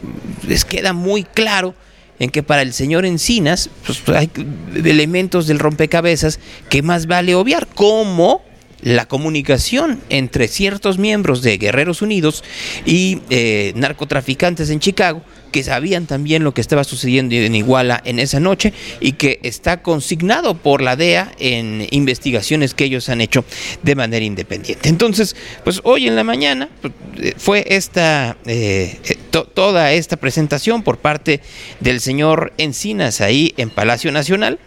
les 0.47 0.65
queda 0.65 0.93
muy 0.93 1.23
claro 1.23 1.73
en 2.19 2.29
que 2.29 2.43
para 2.43 2.61
el 2.61 2.73
señor 2.73 3.05
Encinas 3.05 3.69
pues, 3.85 4.01
hay 4.09 4.29
elementos 4.75 5.47
del 5.47 5.59
rompecabezas 5.59 6.39
que 6.69 6.81
más 6.81 7.07
vale 7.07 7.35
obviar, 7.35 7.67
como 7.67 8.43
la 8.81 9.07
comunicación 9.07 10.01
entre 10.09 10.47
ciertos 10.47 10.97
miembros 10.97 11.41
de 11.41 11.57
Guerreros 11.57 12.01
Unidos 12.01 12.43
y 12.85 13.21
eh, 13.29 13.73
narcotraficantes 13.75 14.69
en 14.69 14.79
Chicago, 14.79 15.23
que 15.53 15.63
sabían 15.63 16.07
también 16.07 16.43
lo 16.43 16.53
que 16.53 16.61
estaba 16.61 16.83
sucediendo 16.83 17.35
en 17.35 17.55
Iguala 17.55 18.01
en 18.03 18.19
esa 18.19 18.39
noche 18.39 18.73
y 18.99 19.13
que 19.13 19.39
está 19.43 19.83
consignado 19.83 20.55
por 20.55 20.81
la 20.81 20.95
DEA 20.95 21.31
en 21.37 21.87
investigaciones 21.91 22.73
que 22.73 22.85
ellos 22.85 23.07
han 23.07 23.21
hecho 23.21 23.45
de 23.83 23.95
manera 23.95 24.25
independiente. 24.25 24.89
Entonces, 24.89 25.35
pues 25.63 25.79
hoy 25.83 26.07
en 26.07 26.15
la 26.15 26.23
mañana 26.23 26.69
pues, 26.81 26.93
eh, 27.21 27.33
fue 27.37 27.65
esta 27.69 28.35
eh, 28.47 28.99
eh, 29.05 29.17
toda 29.53 29.93
esta 29.93 30.17
presentación 30.17 30.81
por 30.81 30.97
parte 30.97 31.39
del 31.79 32.01
señor 32.01 32.53
Encinas 32.57 33.21
ahí 33.21 33.53
en 33.57 33.69
Palacio 33.69 34.11
Nacional. 34.11 34.57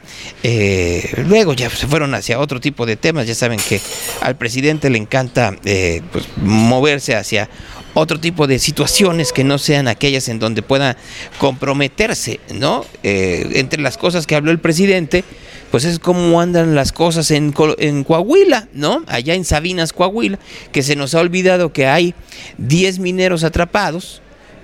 luego 1.26 1.52
ya 1.54 1.68
se 1.68 1.88
fueron 1.88 2.14
hacia 2.14 2.38
otro 2.38 2.60
tipo 2.60 2.86
de 2.86 2.94
temas. 2.94 3.26
Ya 3.26 3.34
saben 3.34 3.58
que 3.58 3.80
al 4.20 4.36
presidente 4.36 4.88
le 4.88 4.98
encanta 4.98 5.56
pues, 6.12 6.26
moverse 6.36 7.16
hacia 7.16 7.50
otro 7.98 8.20
tipo 8.20 8.46
de 8.46 8.58
situaciones 8.58 9.32
que 9.32 9.42
no 9.42 9.56
sean 9.56 9.88
aquellas 9.88 10.28
en 10.28 10.38
donde 10.38 10.60
pueda 10.60 10.98
comprometerse, 11.38 12.40
¿no? 12.54 12.84
Eh, 13.02 13.52
entre 13.54 13.80
las 13.80 13.96
cosas 13.96 14.26
que 14.26 14.36
habló 14.36 14.50
el 14.50 14.58
presidente, 14.58 15.24
pues 15.70 15.86
es 15.86 15.98
cómo 15.98 16.38
andan 16.38 16.74
las 16.74 16.92
cosas 16.92 17.30
en, 17.30 17.54
en, 17.78 18.04
Coahuila, 18.04 18.68
¿no? 18.74 19.02
Allá 19.06 19.32
en 19.32 19.46
Sabinas, 19.46 19.94
Coahuila, 19.94 20.38
que 20.72 20.82
se 20.82 20.94
nos 20.94 21.14
ha 21.14 21.20
olvidado 21.20 21.72
que 21.72 21.86
hay 21.86 22.14
10 22.58 22.98
mineros 22.98 23.44
atrapados 23.44 24.20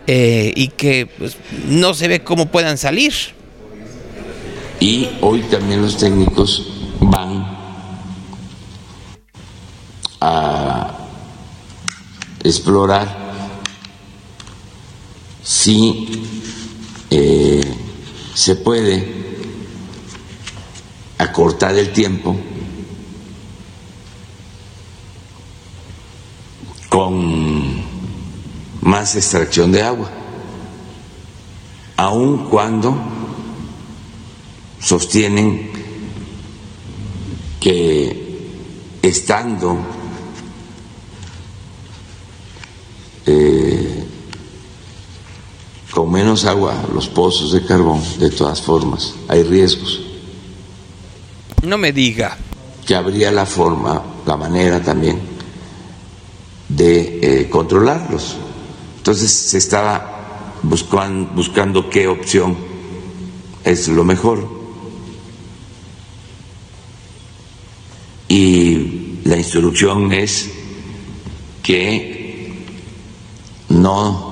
eh, 0.07 0.53
y 0.55 0.68
que 0.68 1.07
pues, 1.07 1.38
no 1.68 1.95
se 1.95 2.09
ve 2.09 2.23
cómo 2.23 2.51
puedan 2.51 2.77
salir. 2.77 3.14
Y 4.79 5.09
hoy 5.23 5.40
también 5.45 5.81
los 5.81 5.97
técnicos 5.97 6.71
van 7.01 7.47
a 10.21 10.99
explorar 12.45 13.21
si 15.42 16.24
eh, 17.11 17.61
se 18.35 18.57
puede 18.57 19.22
acortar 21.18 21.76
el 21.76 21.92
tiempo 21.92 22.37
con 26.88 27.83
más 28.83 29.16
extracción 29.16 29.72
de 29.72 29.83
agua, 29.83 30.11
aun 31.96 32.48
cuando 32.50 32.94
sostienen 34.81 35.70
que 37.61 38.48
estando 39.02 39.78
eh, 43.24 44.12
con 45.92 46.11
menos 46.11 46.46
agua 46.46 46.74
los 46.92 47.07
pozos 47.09 47.52
de 47.52 47.64
carbón, 47.64 48.02
de 48.18 48.31
todas 48.31 48.62
formas, 48.62 49.14
hay 49.28 49.42
riesgos. 49.42 50.00
No 51.62 51.76
me 51.76 51.92
diga. 51.92 52.37
Que 52.87 52.94
habría 52.94 53.31
la 53.31 53.44
forma, 53.44 54.02
la 54.26 54.37
manera 54.37 54.83
también 54.83 55.20
de 56.68 57.42
eh, 57.42 57.50
controlarlos. 57.50 58.37
Entonces 58.96 59.31
se 59.31 59.59
estaba 59.59 60.59
buscando, 60.62 61.31
buscando 61.35 61.90
qué 61.90 62.09
opción 62.09 62.57
es 63.62 63.88
lo 63.88 64.02
mejor. 64.02 64.48
Y 68.28 69.18
la 69.24 69.37
instrucción 69.37 70.11
es 70.12 70.50
que 71.62 72.64
no 73.68 74.32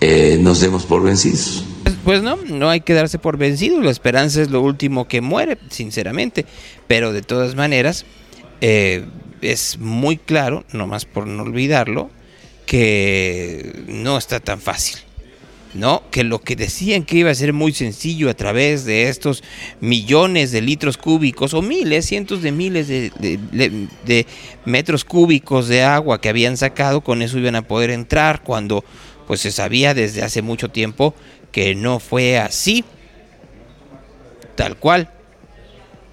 eh, 0.00 0.38
nos 0.40 0.60
demos 0.60 0.84
por 0.84 1.02
vencidos. 1.02 1.64
Pues 2.04 2.22
no, 2.22 2.36
no 2.36 2.68
hay 2.68 2.80
que 2.80 2.94
darse 2.94 3.18
por 3.18 3.36
vencidos, 3.36 3.84
la 3.84 3.90
esperanza 3.90 4.42
es 4.42 4.50
lo 4.50 4.60
último 4.62 5.08
que 5.08 5.20
muere, 5.20 5.58
sinceramente, 5.70 6.46
pero 6.86 7.12
de 7.12 7.22
todas 7.22 7.54
maneras 7.54 8.04
eh, 8.60 9.04
es 9.40 9.78
muy 9.78 10.16
claro, 10.16 10.64
nomás 10.72 11.04
por 11.04 11.26
no 11.26 11.42
olvidarlo, 11.42 12.10
que 12.64 13.84
no 13.88 14.18
está 14.18 14.40
tan 14.40 14.60
fácil. 14.60 14.98
¿no? 15.74 16.02
Que 16.10 16.24
lo 16.24 16.40
que 16.40 16.56
decían 16.56 17.04
que 17.04 17.18
iba 17.18 17.30
a 17.30 17.34
ser 17.34 17.52
muy 17.52 17.72
sencillo 17.72 18.30
a 18.30 18.34
través 18.34 18.84
de 18.84 19.08
estos 19.08 19.44
millones 19.80 20.50
de 20.50 20.62
litros 20.62 20.96
cúbicos 20.96 21.54
o 21.54 21.62
miles, 21.62 22.06
cientos 22.06 22.42
de 22.42 22.50
miles 22.50 22.88
de, 22.88 24.26
metros 24.64 25.04
cúbicos 25.04 25.68
de 25.68 25.82
agua 25.82 26.20
que 26.20 26.28
habían 26.28 26.56
sacado, 26.56 27.02
con 27.02 27.20
eso 27.20 27.38
iban 27.38 27.56
a 27.56 27.62
poder 27.62 27.90
entrar 27.90 28.42
cuando 28.42 28.84
pues 29.26 29.40
se 29.40 29.50
sabía 29.50 29.94
desde 29.94 30.22
hace 30.22 30.42
mucho 30.42 30.70
tiempo 30.70 31.14
que 31.52 31.74
no 31.74 32.00
fue 32.00 32.38
así, 32.38 32.84
tal 34.54 34.76
cual. 34.76 35.10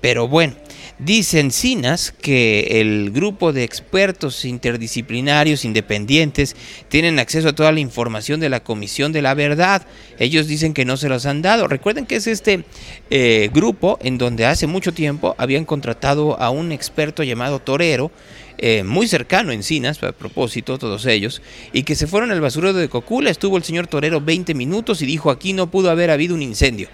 Pero 0.01 0.27
bueno, 0.27 0.55
dicen 0.99 1.51
Cinas 1.51 2.11
que 2.11 2.81
el 2.81 3.11
grupo 3.11 3.53
de 3.53 3.63
expertos 3.63 4.45
interdisciplinarios 4.45 5.65
independientes 5.65 6.55
tienen 6.89 7.19
acceso 7.19 7.49
a 7.49 7.55
toda 7.55 7.71
la 7.71 7.79
información 7.79 8.39
de 8.39 8.49
la 8.49 8.63
Comisión 8.63 9.11
de 9.11 9.21
la 9.21 9.33
Verdad. 9.33 9.85
Ellos 10.19 10.47
dicen 10.47 10.73
que 10.73 10.85
no 10.85 10.97
se 10.97 11.09
los 11.09 11.25
han 11.25 11.41
dado. 11.41 11.67
Recuerden 11.67 12.05
que 12.05 12.15
es 12.15 12.27
este 12.27 12.63
eh, 13.09 13.49
grupo 13.53 13.99
en 14.01 14.17
donde 14.17 14.45
hace 14.45 14.67
mucho 14.67 14.93
tiempo 14.93 15.35
habían 15.37 15.65
contratado 15.65 16.39
a 16.39 16.49
un 16.49 16.71
experto 16.71 17.23
llamado 17.23 17.59
Torero, 17.59 18.11
eh, 18.57 18.83
muy 18.83 19.07
cercano 19.07 19.51
en 19.51 19.63
Cinas, 19.63 20.01
a 20.03 20.11
propósito, 20.11 20.77
todos 20.77 21.05
ellos, 21.05 21.41
y 21.73 21.83
que 21.83 21.95
se 21.95 22.07
fueron 22.07 22.31
al 22.31 22.41
basurero 22.41 22.73
de 22.73 22.89
Cocula. 22.89 23.29
Estuvo 23.29 23.57
el 23.57 23.63
señor 23.63 23.87
Torero 23.87 24.21
20 24.21 24.53
minutos 24.53 25.01
y 25.01 25.05
dijo 25.05 25.31
aquí 25.31 25.53
no 25.53 25.69
pudo 25.71 25.89
haber 25.89 26.11
habido 26.11 26.35
un 26.35 26.41
incendio. 26.41 26.87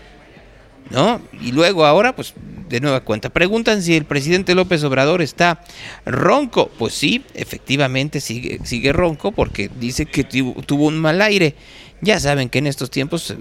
¿No? 0.90 1.22
Y 1.42 1.52
luego 1.52 1.86
ahora, 1.86 2.16
pues, 2.16 2.34
de 2.70 2.80
nueva 2.80 3.02
cuenta, 3.02 3.30
preguntan 3.30 3.82
si 3.82 3.96
el 3.96 4.06
presidente 4.06 4.56
López 4.56 4.84
Obrador 4.84 5.22
está 5.22 5.62
ronco. 6.06 6.70
Pues 6.78 6.94
sí, 6.94 7.24
efectivamente 7.34 8.22
sigue, 8.22 8.60
sigue 8.64 8.94
ronco 8.94 9.32
porque 9.32 9.70
dice 9.80 10.06
que 10.06 10.24
tuvo 10.24 10.88
un 10.88 11.00
mal 11.00 11.22
aire. 11.22 11.56
Ya 12.02 12.18
saben 12.20 12.48
que 12.48 12.60
en 12.60 12.68
estos 12.68 12.90
tiempos, 12.90 13.36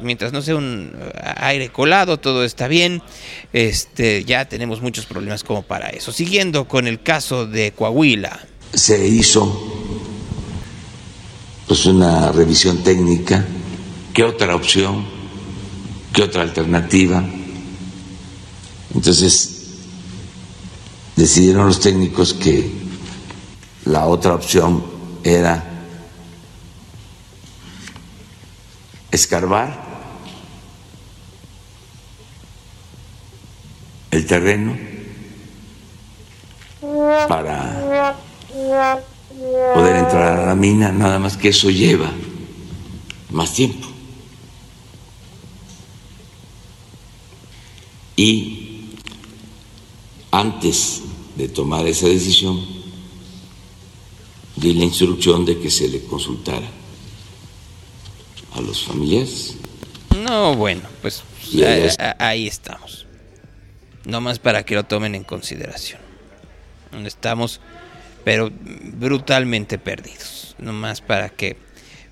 mientras 0.00 0.32
no 0.32 0.40
sea 0.40 0.54
un 0.54 0.92
aire 1.38 1.70
colado, 1.70 2.18
todo 2.18 2.44
está 2.44 2.68
bien. 2.68 3.02
Este, 3.52 4.24
ya 4.24 4.44
tenemos 4.44 4.80
muchos 4.80 5.06
problemas 5.06 5.42
como 5.42 5.62
para 5.62 5.88
eso. 5.88 6.12
Siguiendo 6.12 6.68
con 6.68 6.86
el 6.86 7.02
caso 7.02 7.46
de 7.46 7.72
Coahuila. 7.72 8.38
Se 8.72 9.08
hizo 9.08 10.04
pues 11.66 11.84
una 11.86 12.30
revisión 12.30 12.84
técnica. 12.84 13.44
¿Qué 14.14 14.22
otra 14.22 14.54
opción? 14.54 15.15
¿Qué 16.16 16.22
otra 16.22 16.40
alternativa? 16.40 17.22
Entonces 18.94 19.66
decidieron 21.14 21.66
los 21.66 21.78
técnicos 21.78 22.32
que 22.32 22.70
la 23.84 24.06
otra 24.06 24.34
opción 24.34 24.82
era 25.22 25.62
escarbar 29.10 29.78
el 34.10 34.24
terreno 34.24 34.74
para 37.28 38.16
poder 39.74 39.96
entrar 39.96 40.38
a 40.38 40.46
la 40.46 40.54
mina, 40.54 40.92
nada 40.92 41.18
más 41.18 41.36
que 41.36 41.50
eso 41.50 41.68
lleva 41.68 42.10
más 43.30 43.52
tiempo. 43.52 43.95
Y 48.16 48.88
antes 50.30 51.02
de 51.36 51.48
tomar 51.48 51.86
esa 51.86 52.08
decisión, 52.08 52.64
di 54.56 54.72
la 54.72 54.84
instrucción 54.84 55.44
de 55.44 55.58
que 55.58 55.70
se 55.70 55.88
le 55.88 56.02
consultara 56.04 56.66
a 58.54 58.60
los 58.60 58.84
familiares. 58.84 59.56
No, 60.16 60.56
bueno, 60.56 60.82
pues 61.02 61.22
ahí 61.54 61.88
ahí 62.18 62.46
estamos. 62.46 63.06
No 64.06 64.20
más 64.20 64.38
para 64.38 64.64
que 64.64 64.74
lo 64.74 64.84
tomen 64.84 65.14
en 65.14 65.24
consideración. 65.24 66.00
Estamos, 67.04 67.60
pero 68.24 68.50
brutalmente 68.94 69.78
perdidos. 69.78 70.54
No 70.58 70.72
más 70.72 71.00
para 71.00 71.28
que, 71.28 71.56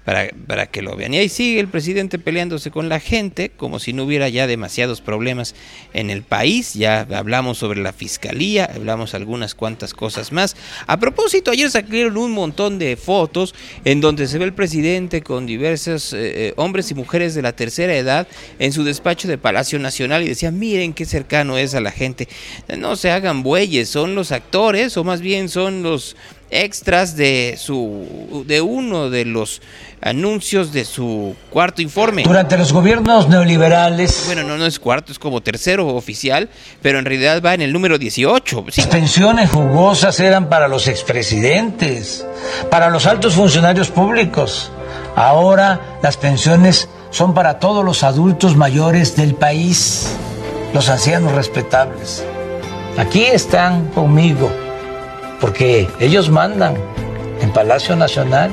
para, 0.04 0.28
para 0.46 0.66
que 0.66 0.82
lo 0.82 0.96
vean. 0.96 1.14
Y 1.14 1.18
ahí 1.18 1.28
sigue 1.28 1.60
el 1.60 1.68
presidente 1.68 2.18
peleándose 2.18 2.70
con 2.70 2.88
la 2.88 3.00
gente, 3.00 3.50
como 3.50 3.78
si 3.78 3.92
no 3.92 4.04
hubiera 4.04 4.28
ya 4.28 4.46
demasiados 4.46 5.00
problemas 5.00 5.54
en 5.92 6.10
el 6.10 6.22
país. 6.22 6.74
Ya 6.74 7.06
hablamos 7.14 7.58
sobre 7.58 7.80
la 7.80 7.92
fiscalía, 7.92 8.70
hablamos 8.72 9.14
algunas 9.14 9.54
cuantas 9.54 9.94
cosas 9.94 10.32
más. 10.32 10.56
A 10.86 10.98
propósito, 10.98 11.50
ayer 11.50 11.70
sacaron 11.70 12.16
un 12.16 12.32
montón 12.32 12.78
de 12.78 12.96
fotos 12.96 13.54
en 13.84 14.00
donde 14.00 14.26
se 14.26 14.38
ve 14.38 14.44
el 14.44 14.52
presidente 14.52 15.22
con 15.22 15.46
diversos 15.46 16.12
eh, 16.12 16.48
eh, 16.48 16.54
hombres 16.56 16.90
y 16.90 16.94
mujeres 16.94 17.34
de 17.34 17.42
la 17.42 17.54
tercera 17.54 17.94
edad 17.94 18.28
en 18.58 18.72
su 18.72 18.84
despacho 18.84 19.28
de 19.28 19.38
Palacio 19.38 19.78
Nacional 19.78 20.22
y 20.22 20.28
decía, 20.28 20.50
miren 20.50 20.92
qué 20.92 21.04
cercano 21.04 21.56
es 21.56 21.74
a 21.74 21.80
la 21.80 21.90
gente. 21.90 22.28
No 22.76 22.96
se 22.96 23.10
hagan 23.10 23.42
bueyes, 23.42 23.88
son 23.88 24.14
los 24.14 24.32
actores 24.32 24.96
o 24.96 25.04
más 25.04 25.20
bien 25.20 25.48
son 25.48 25.82
los 25.82 26.16
extras 26.50 27.16
de 27.16 27.56
su 27.58 28.44
de 28.46 28.60
uno 28.60 29.10
de 29.10 29.24
los 29.24 29.60
anuncios 30.00 30.72
de 30.72 30.84
su 30.84 31.34
cuarto 31.50 31.80
informe. 31.80 32.24
Durante 32.24 32.58
los 32.58 32.72
gobiernos 32.72 33.28
neoliberales, 33.28 34.24
Bueno, 34.26 34.42
no, 34.42 34.58
no 34.58 34.66
es 34.66 34.78
cuarto, 34.78 35.12
es 35.12 35.18
como 35.18 35.40
tercero 35.40 35.88
oficial, 35.88 36.50
pero 36.82 36.98
en 36.98 37.06
realidad 37.06 37.42
va 37.44 37.54
en 37.54 37.62
el 37.62 37.72
número 37.72 37.96
18. 37.98 38.66
Sí, 38.70 38.80
las 38.82 38.90
pensiones 38.90 39.50
jugosas 39.50 40.20
eran 40.20 40.48
para 40.48 40.68
los 40.68 40.88
expresidentes, 40.88 42.26
para 42.70 42.90
los 42.90 43.06
altos 43.06 43.34
funcionarios 43.34 43.90
públicos. 43.90 44.70
Ahora 45.16 45.98
las 46.02 46.16
pensiones 46.16 46.88
son 47.10 47.32
para 47.32 47.58
todos 47.58 47.84
los 47.84 48.02
adultos 48.02 48.56
mayores 48.56 49.16
del 49.16 49.34
país, 49.34 50.08
los 50.74 50.88
ancianos 50.88 51.32
respetables. 51.32 52.24
Aquí 52.98 53.24
están 53.24 53.86
conmigo, 53.88 54.50
porque 55.40 55.88
ellos 56.00 56.30
mandan 56.30 56.76
en 57.40 57.50
Palacio 57.52 57.96
Nacional. 57.96 58.50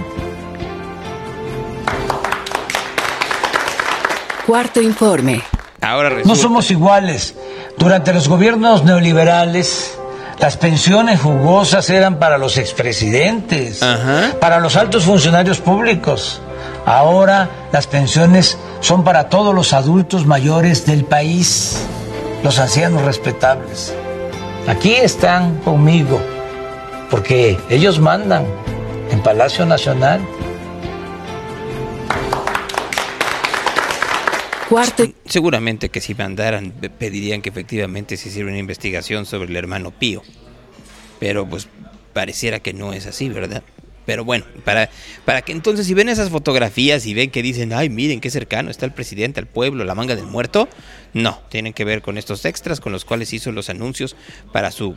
Cuarto 4.45 4.81
informe. 4.81 5.41
ahora 5.81 6.11
No 6.25 6.35
somos 6.35 6.71
iguales. 6.71 7.35
Durante 7.77 8.13
los 8.13 8.27
gobiernos 8.27 8.83
neoliberales, 8.83 9.97
las 10.39 10.57
pensiones 10.57 11.21
jugosas 11.21 11.89
eran 11.89 12.19
para 12.19 12.37
los 12.37 12.57
expresidentes, 12.57 13.81
Ajá. 13.81 14.33
para 14.39 14.59
los 14.59 14.75
altos 14.75 15.05
funcionarios 15.05 15.59
públicos. 15.59 16.41
Ahora 16.85 17.49
las 17.71 17.87
pensiones 17.87 18.57
son 18.81 19.03
para 19.03 19.29
todos 19.29 19.53
los 19.53 19.73
adultos 19.73 20.25
mayores 20.25 20.85
del 20.85 21.05
país, 21.05 21.77
los 22.43 22.59
ancianos 22.59 23.03
respetables. 23.03 23.93
Aquí 24.67 24.93
están 24.93 25.57
conmigo, 25.57 26.19
porque 27.11 27.57
ellos 27.69 27.99
mandan 27.99 28.45
en 29.11 29.21
Palacio 29.21 29.65
Nacional. 29.65 30.21
Cuarto 34.69 35.03
Seguramente 35.25 35.89
que 35.89 35.99
si 35.99 36.15
mandaran 36.15 36.71
pe- 36.71 36.89
pedirían 36.89 37.41
que 37.41 37.49
efectivamente 37.49 38.15
se 38.15 38.29
hiciera 38.29 38.47
una 38.49 38.57
investigación 38.57 39.25
sobre 39.25 39.49
el 39.49 39.57
hermano 39.57 39.91
Pío. 39.91 40.23
Pero 41.19 41.45
pues 41.45 41.67
pareciera 42.13 42.59
que 42.59 42.73
no 42.73 42.93
es 42.93 43.05
así, 43.05 43.27
¿verdad? 43.29 43.63
Pero 44.05 44.25
bueno, 44.25 44.45
para, 44.65 44.89
para 45.25 45.41
que 45.41 45.51
entonces 45.51 45.85
si 45.85 45.93
ven 45.93 46.09
esas 46.09 46.29
fotografías 46.29 47.05
y 47.05 47.13
ven 47.13 47.29
que 47.29 47.43
dicen, 47.43 47.71
ay, 47.73 47.89
miren 47.89 48.19
qué 48.19 48.29
cercano 48.29 48.71
está 48.71 48.85
el 48.85 48.93
presidente 48.93 49.39
al 49.39 49.45
pueblo, 49.45 49.83
la 49.83 49.93
manga 49.93 50.15
del 50.15 50.25
muerto, 50.25 50.67
no, 51.13 51.39
tienen 51.49 51.73
que 51.73 51.85
ver 51.85 52.01
con 52.01 52.17
estos 52.17 52.45
extras 52.45 52.79
con 52.79 52.91
los 52.91 53.05
cuales 53.05 53.33
hizo 53.33 53.51
los 53.51 53.69
anuncios 53.69 54.15
para 54.51 54.71
su 54.71 54.95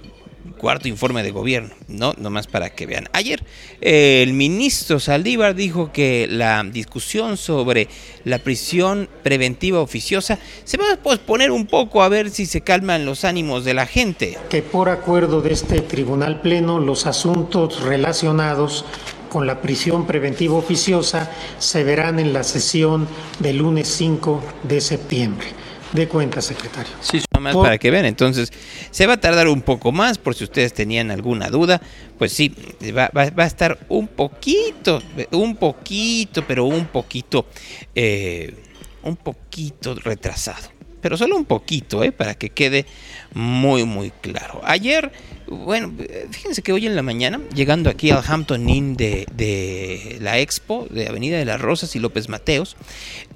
cuarto 0.58 0.88
informe 0.88 1.22
de 1.22 1.30
gobierno, 1.30 1.74
no, 1.88 2.14
nomás 2.18 2.46
para 2.46 2.70
que 2.70 2.86
vean. 2.86 3.08
Ayer 3.12 3.42
el 3.80 4.32
ministro 4.34 5.00
Saldívar 5.00 5.54
dijo 5.54 5.90
que 5.92 6.26
la 6.30 6.62
discusión 6.64 7.36
sobre 7.36 7.88
la 8.24 8.38
prisión 8.38 9.08
preventiva 9.22 9.80
oficiosa 9.80 10.38
se 10.64 10.76
va 10.76 10.92
a 10.92 10.96
posponer 10.96 11.50
un 11.50 11.66
poco 11.66 12.02
a 12.02 12.08
ver 12.08 12.30
si 12.30 12.46
se 12.46 12.60
calman 12.60 13.04
los 13.06 13.24
ánimos 13.24 13.64
de 13.64 13.74
la 13.74 13.86
gente. 13.86 14.38
que 14.48 14.62
por 14.62 14.88
acuerdo 14.88 15.40
de 15.40 15.52
este 15.52 15.80
Tribunal 15.80 16.40
Pleno 16.40 16.78
los 16.78 17.06
asuntos 17.06 17.82
relacionados 17.82 18.84
con 19.30 19.46
la 19.46 19.60
prisión 19.60 20.06
preventiva 20.06 20.54
oficiosa 20.54 21.30
se 21.58 21.82
verán 21.82 22.20
en 22.20 22.32
la 22.32 22.44
sesión 22.44 23.08
del 23.40 23.58
lunes 23.58 23.88
5 23.88 24.42
de 24.62 24.80
septiembre. 24.80 25.63
De 25.94 26.06
cuenta, 26.08 26.42
secretario. 26.42 26.92
Sí, 27.00 27.22
nomás 27.32 27.54
para 27.56 27.78
que 27.78 27.90
vean. 27.90 28.04
Entonces, 28.04 28.52
se 28.90 29.06
va 29.06 29.14
a 29.14 29.16
tardar 29.16 29.48
un 29.48 29.62
poco 29.62 29.92
más, 29.92 30.18
por 30.18 30.34
si 30.34 30.44
ustedes 30.44 30.74
tenían 30.74 31.10
alguna 31.10 31.48
duda. 31.48 31.80
Pues 32.18 32.32
sí, 32.32 32.52
va, 32.94 33.10
va- 33.16 33.30
va 33.30 33.44
a 33.44 33.46
estar 33.46 33.78
un 33.88 34.08
poquito, 34.08 35.00
un 35.30 35.54
poquito, 35.56 36.44
pero 36.46 36.64
un 36.64 36.86
poquito, 36.86 37.46
eh, 37.94 38.54
un 39.04 39.16
poquito 39.16 39.94
retrasado. 39.94 40.73
Pero 41.04 41.18
solo 41.18 41.36
un 41.36 41.44
poquito, 41.44 42.02
¿eh? 42.02 42.12
Para 42.12 42.34
que 42.34 42.48
quede 42.48 42.86
muy, 43.34 43.84
muy 43.84 44.10
claro. 44.22 44.62
Ayer, 44.64 45.12
bueno, 45.46 45.92
fíjense 46.30 46.62
que 46.62 46.72
hoy 46.72 46.86
en 46.86 46.96
la 46.96 47.02
mañana, 47.02 47.42
llegando 47.54 47.90
aquí 47.90 48.10
al 48.10 48.22
Hampton 48.26 48.66
Inn 48.70 48.96
de, 48.96 49.26
de 49.36 50.16
la 50.22 50.38
Expo, 50.38 50.86
de 50.88 51.06
Avenida 51.06 51.36
de 51.36 51.44
las 51.44 51.60
Rosas 51.60 51.94
y 51.94 51.98
López 51.98 52.30
Mateos, 52.30 52.74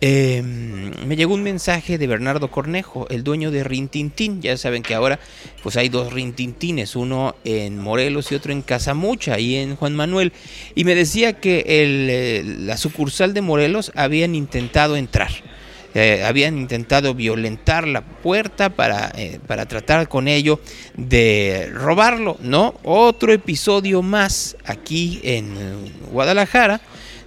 eh, 0.00 0.40
me 0.42 1.14
llegó 1.14 1.34
un 1.34 1.42
mensaje 1.42 1.98
de 1.98 2.06
Bernardo 2.06 2.50
Cornejo, 2.50 3.06
el 3.10 3.22
dueño 3.22 3.50
de 3.50 3.64
Rintintín. 3.64 4.40
Ya 4.40 4.56
saben 4.56 4.82
que 4.82 4.94
ahora 4.94 5.20
pues 5.62 5.76
hay 5.76 5.90
dos 5.90 6.10
Rintintines, 6.10 6.96
uno 6.96 7.36
en 7.44 7.78
Morelos 7.78 8.32
y 8.32 8.34
otro 8.34 8.50
en 8.50 8.62
Casamucha, 8.62 9.34
ahí 9.34 9.56
en 9.56 9.76
Juan 9.76 9.94
Manuel. 9.94 10.32
Y 10.74 10.84
me 10.84 10.94
decía 10.94 11.34
que 11.34 11.58
el, 11.66 12.08
eh, 12.08 12.42
la 12.60 12.78
sucursal 12.78 13.34
de 13.34 13.42
Morelos 13.42 13.92
habían 13.94 14.34
intentado 14.34 14.96
entrar. 14.96 15.28
Eh, 15.94 16.22
habían 16.24 16.58
intentado 16.58 17.14
violentar 17.14 17.88
la 17.88 18.02
puerta 18.02 18.68
para, 18.68 19.10
eh, 19.16 19.40
para 19.46 19.66
tratar 19.66 20.08
con 20.08 20.28
ello 20.28 20.60
de 20.96 21.70
robarlo, 21.72 22.36
¿no? 22.40 22.74
Otro 22.84 23.32
episodio 23.32 24.02
más 24.02 24.56
aquí 24.64 25.20
en 25.22 25.54
Guadalajara 26.12 26.80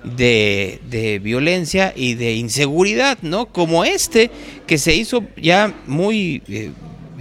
de, 0.04 0.80
de 0.90 1.20
violencia 1.20 1.94
y 1.96 2.14
de 2.14 2.34
inseguridad, 2.34 3.18
¿no? 3.22 3.48
Como 3.48 3.84
este 3.84 4.30
que 4.68 4.78
se 4.78 4.94
hizo 4.96 5.24
ya 5.36 5.74
muy... 5.88 6.44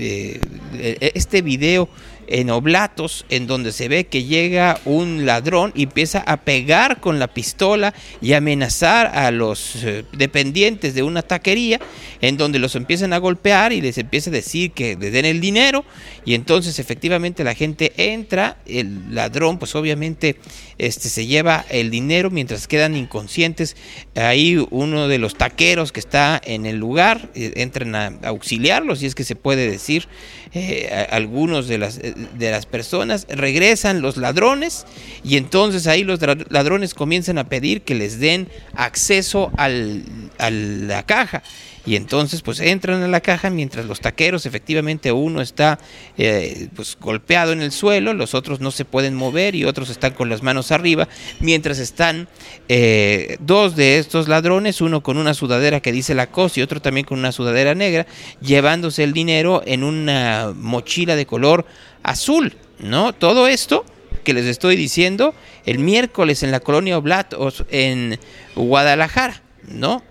eh, 0.01 0.41
eh, 0.73 1.13
este 1.15 1.43
video 1.43 1.89
en 2.31 2.49
Oblatos, 2.51 3.27
en 3.29 3.47
donde 3.47 3.73
se 3.73 3.89
ve 3.89 4.07
que 4.07 4.25
llega 4.25 4.81
un 4.85 5.27
ladrón 5.27 5.73
y 5.75 5.83
empieza 5.83 6.21
a 6.21 6.39
pegar 6.39 7.01
con 7.01 7.19
la 7.19 7.29
pistola 7.29 7.93
y 8.23 8.33
amenazar 8.33 9.07
a 9.09 9.31
los 9.31 9.77
eh, 9.85 10.05
dependientes 10.13 10.95
de 10.95 11.03
una 11.03 11.23
taquería, 11.23 11.81
en 12.21 12.37
donde 12.37 12.59
los 12.59 12.77
empiezan 12.77 13.13
a 13.13 13.19
golpear 13.19 13.73
y 13.73 13.81
les 13.81 13.99
empieza 13.99 14.31
a 14.31 14.33
decir 14.33 14.71
que 14.73 14.97
le 14.97 15.11
den 15.11 15.25
el 15.25 15.41
dinero, 15.41 15.85
y 16.25 16.35
entonces 16.35 16.79
efectivamente 16.79 17.45
la 17.45 17.55
gente 17.55 17.93
entra, 17.97 18.59
el 18.67 19.15
ladrón 19.15 19.59
pues 19.59 19.75
obviamente 19.75 20.37
este, 20.79 21.09
se 21.09 21.27
lleva 21.27 21.65
el 21.69 21.91
dinero 21.91 22.31
mientras 22.31 22.69
quedan 22.69 22.97
inconscientes, 22.97 23.77
ahí 24.15 24.65
uno 24.71 25.09
de 25.09 25.19
los 25.19 25.35
taqueros 25.35 25.93
que 25.93 26.01
está 26.01 26.41
en 26.45 26.65
el 26.67 26.77
lugar, 26.77 27.31
eh, 27.35 27.53
entran 27.57 27.95
a 27.95 28.19
auxiliarlos, 28.23 29.01
si 29.01 29.07
es 29.07 29.15
que 29.15 29.25
se 29.25 29.37
puede 29.37 29.69
decir, 29.71 30.07
eh, 30.53 31.07
algunos 31.11 31.69
de 31.69 31.79
las, 31.79 32.01
de 32.01 32.51
las 32.51 32.67
personas, 32.67 33.27
regresan 33.29 34.03
los 34.03 34.17
ladrones 34.17 34.85
y 35.23 35.37
entonces 35.37 35.87
ahí 35.87 36.03
los 36.03 36.21
ladrones 36.49 36.95
comienzan 36.95 37.39
a 37.39 37.49
pedir 37.49 37.83
que 37.83 37.95
les 37.95 38.19
den 38.19 38.49
acceso 38.75 39.53
a 39.57 39.69
la 39.69 41.03
caja. 41.05 41.43
Y 41.91 41.97
entonces 41.97 42.43
pues 42.43 42.61
entran 42.61 43.03
a 43.03 43.09
la 43.09 43.21
caja 43.21 43.51
mientras 43.51 43.85
los 43.85 43.99
taqueros 43.99 44.47
efectivamente 44.47 45.11
uno 45.11 45.41
está 45.41 45.81
eh, 46.17 46.69
pues 46.77 46.97
golpeado 47.01 47.51
en 47.51 47.63
el 47.63 47.73
suelo, 47.73 48.15
los 48.15 48.33
otros 48.35 48.61
no 48.61 48.71
se 48.71 48.85
pueden 48.85 49.17
mover 49.17 49.57
y 49.57 49.65
otros 49.65 49.91
están 49.91 50.13
con 50.13 50.29
las 50.29 50.41
manos 50.41 50.71
arriba, 50.71 51.09
mientras 51.41 51.81
están 51.81 52.29
eh, 52.69 53.39
dos 53.41 53.75
de 53.75 53.99
estos 53.99 54.29
ladrones, 54.29 54.81
uno 54.81 55.03
con 55.03 55.17
una 55.17 55.35
sudadera 55.35 55.81
que 55.81 55.91
dice 55.91 56.15
la 56.15 56.29
COS 56.29 56.59
y 56.59 56.63
otro 56.63 56.81
también 56.81 57.07
con 57.07 57.19
una 57.19 57.33
sudadera 57.33 57.75
negra, 57.75 58.07
llevándose 58.41 59.03
el 59.03 59.13
dinero 59.13 59.61
en 59.67 59.83
una 59.83 60.53
mochila 60.55 61.17
de 61.17 61.27
color 61.27 61.67
azul, 62.05 62.57
¿no? 62.79 63.13
Todo 63.15 63.49
esto 63.49 63.85
que 64.23 64.33
les 64.33 64.47
estoy 64.47 64.77
diciendo 64.77 65.35
el 65.67 65.81
miércoles 65.81 66.45
en 66.45 66.53
la 66.53 66.61
colonia 66.61 66.99
Oblat 66.99 67.35
en 67.69 68.21
Guadalajara, 68.55 69.43
¿no? 69.67 70.05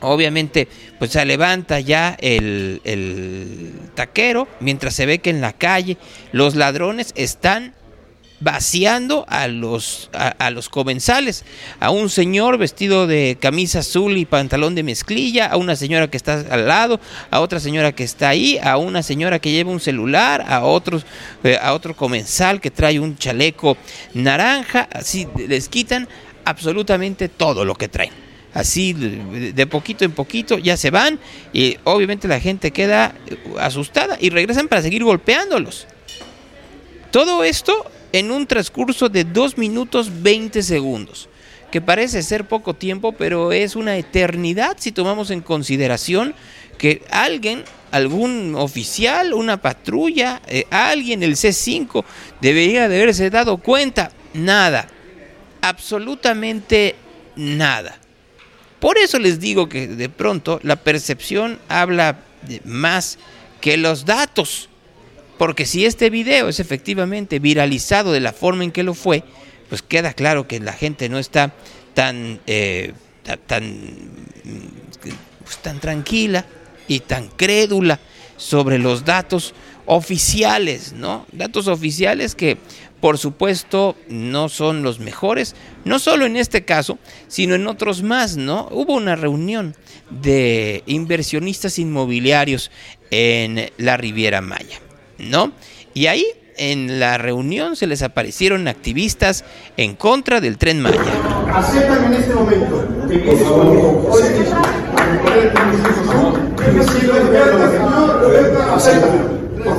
Obviamente, 0.00 0.68
pues 0.98 1.12
se 1.12 1.24
levanta 1.24 1.80
ya 1.80 2.16
el, 2.20 2.80
el 2.84 3.72
taquero, 3.94 4.48
mientras 4.60 4.94
se 4.94 5.06
ve 5.06 5.18
que 5.18 5.30
en 5.30 5.40
la 5.40 5.52
calle 5.52 5.98
los 6.32 6.54
ladrones 6.54 7.12
están 7.16 7.74
vaciando 8.40 9.26
a 9.28 9.46
los, 9.48 10.10
a, 10.12 10.50
los 10.50 10.68
comensales, 10.68 11.44
a 11.78 11.90
un 11.90 12.08
señor 12.08 12.56
vestido 12.56 13.06
de 13.06 13.36
camisa 13.38 13.80
azul 13.80 14.16
y 14.16 14.24
pantalón 14.24 14.74
de 14.74 14.82
mezclilla, 14.82 15.46
a 15.46 15.56
una 15.56 15.76
señora 15.76 16.08
que 16.08 16.16
está 16.16 16.44
al 16.50 16.66
lado, 16.66 16.98
a 17.30 17.40
otra 17.40 17.60
señora 17.60 17.92
que 17.92 18.02
está 18.02 18.30
ahí, 18.30 18.58
a 18.62 18.78
una 18.78 19.02
señora 19.02 19.38
que 19.38 19.52
lleva 19.52 19.70
un 19.70 19.80
celular, 19.80 20.44
a 20.48 20.64
otros, 20.64 21.04
eh, 21.44 21.58
a 21.60 21.74
otro 21.74 21.94
comensal 21.94 22.60
que 22.60 22.70
trae 22.70 22.98
un 22.98 23.16
chaleco 23.16 23.76
naranja, 24.14 24.88
así 24.90 25.28
les 25.36 25.68
quitan 25.68 26.08
absolutamente 26.44 27.28
todo 27.28 27.66
lo 27.66 27.74
que 27.74 27.88
traen. 27.88 28.29
Así 28.52 28.92
de 28.92 29.66
poquito 29.66 30.04
en 30.04 30.10
poquito 30.10 30.58
ya 30.58 30.76
se 30.76 30.90
van 30.90 31.20
y 31.52 31.76
obviamente 31.84 32.26
la 32.26 32.40
gente 32.40 32.72
queda 32.72 33.14
asustada 33.60 34.18
y 34.20 34.30
regresan 34.30 34.66
para 34.66 34.82
seguir 34.82 35.04
golpeándolos. 35.04 35.86
Todo 37.12 37.44
esto 37.44 37.88
en 38.12 38.30
un 38.30 38.46
transcurso 38.46 39.08
de 39.08 39.24
2 39.24 39.56
minutos 39.56 40.10
20 40.22 40.62
segundos, 40.62 41.28
que 41.70 41.80
parece 41.80 42.22
ser 42.22 42.48
poco 42.48 42.74
tiempo, 42.74 43.12
pero 43.12 43.52
es 43.52 43.76
una 43.76 43.96
eternidad 43.96 44.76
si 44.80 44.90
tomamos 44.90 45.30
en 45.30 45.40
consideración 45.40 46.34
que 46.76 47.02
alguien, 47.10 47.62
algún 47.92 48.54
oficial, 48.56 49.34
una 49.34 49.60
patrulla, 49.60 50.40
eh, 50.48 50.66
alguien, 50.70 51.22
el 51.22 51.36
C5, 51.36 52.04
debería 52.40 52.88
de 52.88 52.96
haberse 52.96 53.30
dado 53.30 53.58
cuenta. 53.58 54.10
Nada, 54.34 54.88
absolutamente 55.60 56.96
nada. 57.36 57.99
Por 58.80 58.98
eso 58.98 59.18
les 59.18 59.40
digo 59.40 59.68
que 59.68 59.86
de 59.86 60.08
pronto 60.08 60.58
la 60.62 60.76
percepción 60.76 61.58
habla 61.68 62.20
más 62.64 63.18
que 63.60 63.76
los 63.76 64.04
datos. 64.06 64.68
Porque 65.38 65.66
si 65.66 65.84
este 65.84 66.10
video 66.10 66.48
es 66.48 66.60
efectivamente 66.60 67.38
viralizado 67.38 68.12
de 68.12 68.20
la 68.20 68.32
forma 68.32 68.64
en 68.64 68.72
que 68.72 68.82
lo 68.82 68.94
fue, 68.94 69.22
pues 69.68 69.82
queda 69.82 70.12
claro 70.12 70.48
que 70.48 70.60
la 70.60 70.72
gente 70.72 71.08
no 71.08 71.18
está 71.18 71.52
tan, 71.94 72.40
eh, 72.46 72.92
tan, 73.46 73.78
pues 75.44 75.58
tan 75.58 75.80
tranquila 75.80 76.44
y 76.88 77.00
tan 77.00 77.28
crédula 77.28 78.00
sobre 78.36 78.78
los 78.78 79.04
datos 79.04 79.54
oficiales, 79.92 80.92
¿no? 80.92 81.26
Datos 81.32 81.66
oficiales 81.66 82.36
que 82.36 82.58
por 83.00 83.18
supuesto 83.18 83.96
no 84.08 84.48
son 84.48 84.84
los 84.84 85.00
mejores, 85.00 85.56
no 85.84 85.98
solo 85.98 86.26
en 86.26 86.36
este 86.36 86.64
caso, 86.64 86.98
sino 87.26 87.56
en 87.56 87.66
otros 87.66 88.04
más, 88.04 88.36
¿no? 88.36 88.68
Hubo 88.70 88.94
una 88.94 89.16
reunión 89.16 89.74
de 90.10 90.84
inversionistas 90.86 91.80
inmobiliarios 91.80 92.70
en 93.10 93.70
la 93.78 93.96
Riviera 93.96 94.40
Maya. 94.40 94.78
¿no? 95.18 95.52
Y 95.92 96.06
ahí 96.06 96.24
en 96.56 97.00
la 97.00 97.18
reunión 97.18 97.74
se 97.74 97.88
les 97.88 98.02
aparecieron 98.02 98.68
activistas 98.68 99.44
en 99.76 99.96
contra 99.96 100.40
del 100.40 100.56
tren 100.56 100.80
Maya. 100.80 101.00
Aceptan 101.52 102.04
en 102.04 102.14
este 102.14 102.34
momento 102.34 102.86
que 103.08 103.18
por 103.18 103.38
favor, 103.38 104.10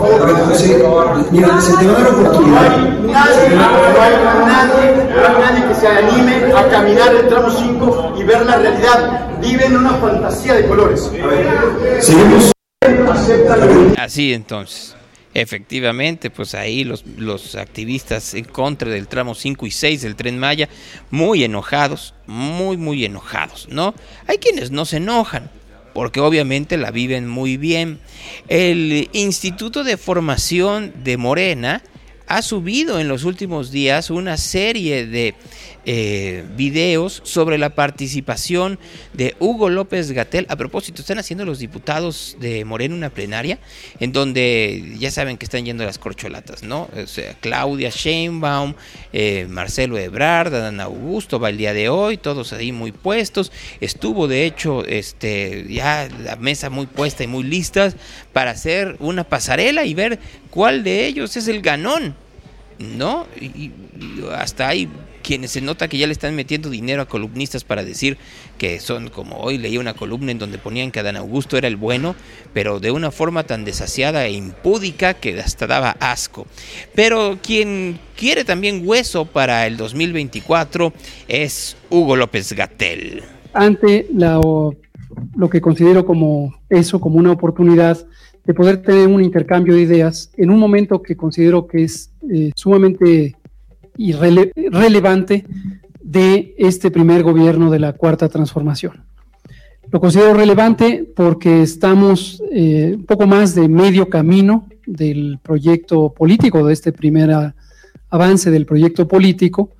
favor, 0.01 1.31
mira, 1.31 1.61
se 1.61 1.77
te 1.77 1.87
va 1.87 1.97
a 1.97 2.01
dar 2.01 2.13
oportunidad. 2.13 2.77
Nadie, 3.01 3.55
nadie, 3.55 5.11
nadie 5.39 5.67
que 5.67 5.75
se 5.75 5.87
anime 5.87 6.53
a 6.53 6.67
caminar 6.69 7.15
el 7.15 7.27
tramo 7.27 7.49
5 7.49 8.15
y 8.17 8.23
ver 8.23 8.45
la 8.45 8.57
realidad. 8.57 9.39
Viven 9.39 9.77
una 9.77 9.93
fantasía 9.95 10.53
de 10.55 10.67
colores. 10.67 11.11
Seguimos. 11.99 12.51
Así 13.97 14.33
entonces. 14.33 14.95
Efectivamente, 15.33 16.29
pues 16.29 16.55
ahí 16.55 16.83
los, 16.83 17.05
los, 17.05 17.55
activistas 17.55 18.33
en 18.33 18.43
contra 18.43 18.89
del 18.89 19.07
tramo 19.07 19.33
5 19.33 19.65
y 19.65 19.71
6 19.71 20.01
del 20.01 20.15
tren 20.17 20.37
Maya, 20.37 20.67
muy 21.09 21.45
enojados, 21.45 22.13
muy, 22.27 22.75
muy 22.75 23.05
enojados, 23.05 23.67
¿no? 23.71 23.93
Hay 24.27 24.39
quienes 24.39 24.71
no 24.71 24.83
se 24.83 24.97
enojan, 24.97 25.49
porque 25.93 26.19
obviamente 26.19 26.77
la 26.77 26.91
viven 26.91 27.27
muy 27.27 27.57
bien. 27.57 27.99
El 28.47 29.09
Instituto 29.13 29.83
de 29.83 29.97
Formación 29.97 30.93
de 31.03 31.17
Morena 31.17 31.83
ha 32.27 32.41
subido 32.41 32.99
en 32.99 33.07
los 33.07 33.25
últimos 33.25 33.71
días 33.71 34.09
una 34.09 34.37
serie 34.37 35.05
de 35.05 35.35
eh, 35.85 36.45
videos 36.55 37.21
sobre 37.25 37.57
la 37.57 37.71
participación 37.71 38.77
de 39.13 39.35
Hugo 39.39 39.69
López 39.69 40.11
Gatel. 40.11 40.45
A 40.49 40.55
propósito, 40.55 41.01
están 41.01 41.17
haciendo 41.17 41.43
los 41.43 41.57
diputados 41.57 42.37
de 42.39 42.63
Morena 42.65 42.93
una 42.93 43.09
plenaria 43.09 43.57
en 43.99 44.11
donde 44.11 44.95
ya 44.99 45.09
saben 45.09 45.37
que 45.37 45.45
están 45.45 45.65
yendo 45.65 45.83
las 45.83 45.97
corcholatas, 45.97 46.61
¿no? 46.61 46.87
O 46.95 47.07
sea, 47.07 47.33
Claudia 47.39 47.89
Sheinbaum, 47.89 48.75
eh, 49.11 49.47
Marcelo 49.49 49.97
Ebrard, 49.97 50.51
Dan 50.51 50.79
Augusto 50.81 51.39
va 51.39 51.49
el 51.49 51.57
día 51.57 51.73
de 51.73 51.89
hoy, 51.89 52.17
todos 52.17 52.53
ahí 52.53 52.71
muy 52.71 52.91
puestos. 52.91 53.51
Estuvo 53.79 54.27
de 54.27 54.45
hecho 54.45 54.85
este, 54.85 55.65
ya 55.67 56.07
la 56.23 56.35
mesa 56.35 56.69
muy 56.69 56.85
puesta 56.85 57.23
y 57.23 57.27
muy 57.27 57.43
listas 57.43 57.95
para 58.33 58.51
hacer 58.51 58.97
una 58.99 59.23
pasarela 59.23 59.85
y 59.85 59.95
ver 59.95 60.19
cuál 60.51 60.83
de 60.83 61.07
ellos 61.07 61.35
es 61.37 61.47
el 61.47 61.61
ganón, 61.61 62.15
¿no? 62.77 63.25
y 63.39 63.71
hasta 64.31 64.67
ahí 64.67 64.87
quienes 65.21 65.51
se 65.51 65.61
nota 65.61 65.87
que 65.87 65.97
ya 65.97 66.07
le 66.07 66.13
están 66.13 66.35
metiendo 66.35 66.69
dinero 66.69 67.01
a 67.01 67.07
columnistas 67.07 67.63
para 67.63 67.83
decir 67.83 68.17
que 68.57 68.79
son 68.79 69.09
como 69.09 69.37
hoy 69.37 69.57
leí 69.57 69.77
una 69.77 69.93
columna 69.93 70.31
en 70.31 70.39
donde 70.39 70.57
ponían 70.57 70.91
que 70.91 70.99
Adán 70.99 71.17
Augusto 71.17 71.57
era 71.57 71.67
el 71.67 71.75
bueno, 71.75 72.15
pero 72.53 72.79
de 72.79 72.91
una 72.91 73.11
forma 73.11 73.43
tan 73.43 73.65
desasiada 73.65 74.25
e 74.25 74.33
impúdica 74.33 75.13
que 75.13 75.39
hasta 75.39 75.67
daba 75.67 75.95
asco. 75.99 76.47
Pero 76.95 77.39
quien 77.41 77.99
quiere 78.15 78.43
también 78.43 78.81
hueso 78.85 79.25
para 79.25 79.67
el 79.67 79.77
2024 79.77 80.93
es 81.27 81.77
Hugo 81.89 82.15
López 82.15 82.53
Gatel. 82.53 83.23
Ante 83.53 84.07
lo 85.35 85.49
que 85.49 85.61
considero 85.61 86.05
como 86.05 86.53
eso, 86.69 86.99
como 86.99 87.17
una 87.17 87.31
oportunidad 87.31 88.05
de 88.45 88.53
poder 88.53 88.81
tener 88.81 89.07
un 89.07 89.23
intercambio 89.23 89.75
de 89.75 89.81
ideas 89.81 90.31
en 90.37 90.49
un 90.49 90.59
momento 90.59 91.01
que 91.01 91.15
considero 91.15 91.67
que 91.67 91.83
es 91.83 92.11
eh, 92.31 92.51
sumamente 92.55 93.35
y 93.97 94.13
relevante 94.13 95.45
de 96.01 96.55
este 96.57 96.91
primer 96.91 97.23
gobierno 97.23 97.69
de 97.69 97.79
la 97.79 97.93
cuarta 97.93 98.29
transformación. 98.29 99.03
Lo 99.91 99.99
considero 99.99 100.33
relevante 100.33 101.05
porque 101.15 101.61
estamos 101.61 102.41
eh, 102.51 102.93
un 102.95 103.05
poco 103.05 103.27
más 103.27 103.55
de 103.55 103.67
medio 103.67 104.09
camino 104.09 104.67
del 104.85 105.39
proyecto 105.43 106.13
político, 106.13 106.65
de 106.65 106.73
este 106.73 106.91
primer 106.91 107.53
avance 108.09 108.51
del 108.51 108.65
proyecto 108.65 109.07
político, 109.07 109.71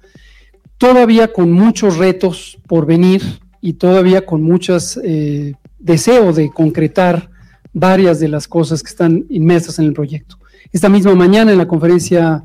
todavía 0.78 1.32
con 1.32 1.51
muchos 1.51 1.97
retos 1.97 2.57
por 2.68 2.86
venir 2.86 3.22
y 3.62 3.74
todavía 3.74 4.26
con 4.26 4.41
muchos 4.41 4.99
eh, 5.03 5.53
deseos 5.80 6.36
de 6.36 6.49
concretar 6.49 7.30
varias 7.74 8.20
de 8.20 8.28
las 8.28 8.47
cosas 8.47 8.84
que 8.84 8.89
están 8.89 9.26
inmersas 9.30 9.80
en 9.80 9.86
el 9.86 9.93
proyecto. 9.93 10.38
Esta 10.72 10.89
misma 10.89 11.16
mañana 11.16 11.51
en 11.51 11.57
la 11.57 11.68
conferencia 11.68 12.43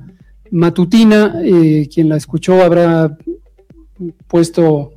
matutina, 0.50 1.40
eh, 1.44 1.88
quien 1.92 2.08
la 2.08 2.16
escuchó 2.16 2.62
habrá 2.62 3.16
puesto 4.28 4.92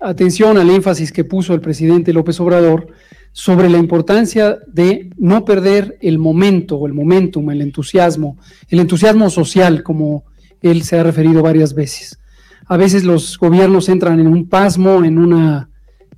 atención 0.00 0.58
al 0.58 0.70
énfasis 0.70 1.12
que 1.12 1.24
puso 1.24 1.54
el 1.54 1.60
presidente 1.60 2.12
López 2.12 2.38
Obrador 2.40 2.88
sobre 3.32 3.68
la 3.68 3.78
importancia 3.78 4.58
de 4.66 5.10
no 5.16 5.44
perder 5.44 5.98
el 6.00 6.18
momento 6.18 6.76
o 6.76 6.86
el 6.86 6.94
momentum, 6.94 7.50
el 7.50 7.62
entusiasmo, 7.62 8.36
el 8.68 8.80
entusiasmo 8.80 9.30
social, 9.30 9.82
como 9.82 10.24
él 10.60 10.82
se 10.82 10.98
ha 10.98 11.02
referido 11.02 11.42
varias 11.42 11.74
veces. 11.74 12.18
A 12.66 12.76
veces 12.76 13.04
los 13.04 13.38
gobiernos 13.38 13.88
entran 13.88 14.20
en 14.20 14.26
un 14.26 14.48
pasmo, 14.48 15.04
en 15.04 15.18
una 15.18 15.70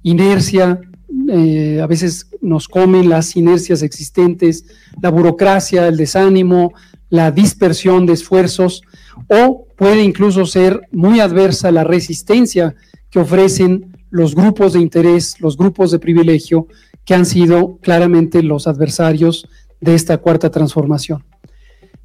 inercia, 0.02 0.80
eh, 1.28 1.80
a 1.82 1.86
veces 1.86 2.28
nos 2.40 2.68
comen 2.68 3.08
las 3.08 3.36
inercias 3.36 3.82
existentes, 3.82 4.64
la 5.00 5.10
burocracia, 5.10 5.86
el 5.86 5.96
desánimo, 5.96 6.72
la 7.10 7.30
dispersión 7.30 8.06
de 8.06 8.14
esfuerzos 8.14 8.82
o 9.28 9.66
puede 9.76 10.02
incluso 10.02 10.46
ser 10.46 10.88
muy 10.92 11.20
adversa 11.20 11.70
la 11.70 11.84
resistencia 11.84 12.74
que 13.10 13.18
ofrecen 13.18 13.96
los 14.10 14.34
grupos 14.34 14.72
de 14.72 14.80
interés, 14.80 15.40
los 15.40 15.56
grupos 15.56 15.90
de 15.90 15.98
privilegio 15.98 16.66
que 17.04 17.14
han 17.14 17.26
sido 17.26 17.78
claramente 17.82 18.42
los 18.42 18.66
adversarios 18.66 19.48
de 19.80 19.94
esta 19.94 20.18
cuarta 20.18 20.50
transformación. 20.50 21.24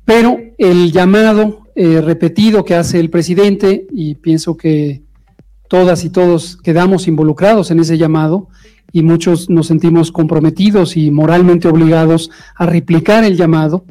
Pero 0.04 0.38
el 0.58 0.92
llamado 0.92 1.68
eh, 1.76 2.02
repetido 2.02 2.64
que 2.64 2.76
hace 2.76 3.00
el 3.00 3.10
presidente, 3.10 3.88
y 3.92 4.16
pienso 4.16 4.56
que 4.56 5.04
todas 5.68 6.06
y 6.06 6.10
todos 6.10 6.58
quedamos 6.58 7.08
involucrados 7.08 7.72
en 7.72 7.80
ese 7.80 7.98
llamado, 7.98 8.48
y 8.92 9.02
muchos 9.02 9.50
nos 9.50 9.68
sentimos 9.68 10.12
comprometidos 10.12 10.96
y 10.96 11.12
moralmente 11.12 11.68
obligados 11.68 12.32
a 12.56 12.66
replicar 12.66 13.26
el 13.26 13.36
llamado, 13.36 13.84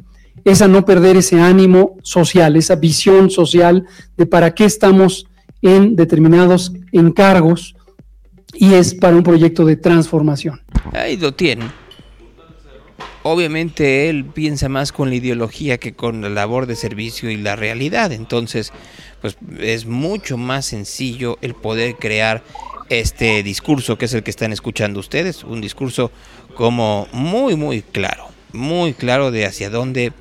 es 0.45 0.61
a 0.61 0.67
no 0.67 0.85
perder 0.85 1.17
ese 1.17 1.41
ánimo 1.41 1.97
social, 2.03 2.55
esa 2.55 2.75
visión 2.75 3.29
social 3.29 3.85
de 4.15 4.25
para 4.25 4.53
qué 4.53 4.65
estamos 4.65 5.27
en 5.61 5.95
determinados 5.95 6.71
encargos 6.91 7.75
y 8.53 8.73
es 8.75 8.93
para 8.93 9.15
un 9.15 9.23
proyecto 9.23 9.65
de 9.65 9.75
transformación. 9.75 10.61
Ahí 10.93 11.17
lo 11.17 11.33
tienen. 11.33 11.69
Obviamente 13.23 14.07
él 14.07 14.25
piensa 14.25 14.69
más 14.69 14.91
con 14.91 15.09
la 15.09 15.15
ideología 15.15 15.79
que 15.79 15.95
con 15.95 16.21
la 16.21 16.29
labor 16.29 16.67
de 16.67 16.75
servicio 16.75 17.31
y 17.31 17.37
la 17.37 17.55
realidad. 17.55 18.11
Entonces, 18.11 18.71
pues 19.19 19.35
es 19.59 19.87
mucho 19.87 20.37
más 20.37 20.67
sencillo 20.67 21.39
el 21.41 21.55
poder 21.55 21.95
crear 21.95 22.43
este 22.89 23.41
discurso 23.41 23.97
que 23.97 24.05
es 24.05 24.13
el 24.13 24.21
que 24.21 24.29
están 24.29 24.53
escuchando 24.53 24.99
ustedes. 24.99 25.43
Un 25.43 25.59
discurso 25.59 26.11
como 26.53 27.07
muy, 27.13 27.55
muy 27.55 27.81
claro. 27.81 28.27
Muy 28.53 28.93
claro 28.93 29.31
de 29.31 29.47
hacia 29.47 29.71
dónde, 29.71 30.13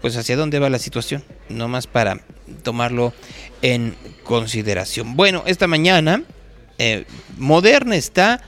pues 0.00 0.16
hacia 0.16 0.36
dónde 0.36 0.58
va 0.58 0.70
la 0.70 0.78
situación. 0.78 1.24
No 1.48 1.68
más 1.68 1.86
para 1.86 2.20
tomarlo 2.62 3.12
en 3.62 3.94
consideración. 4.24 5.16
Bueno, 5.16 5.42
esta 5.46 5.66
mañana 5.66 6.22
eh, 6.78 7.04
Moderna 7.38 7.96
está, 7.96 8.40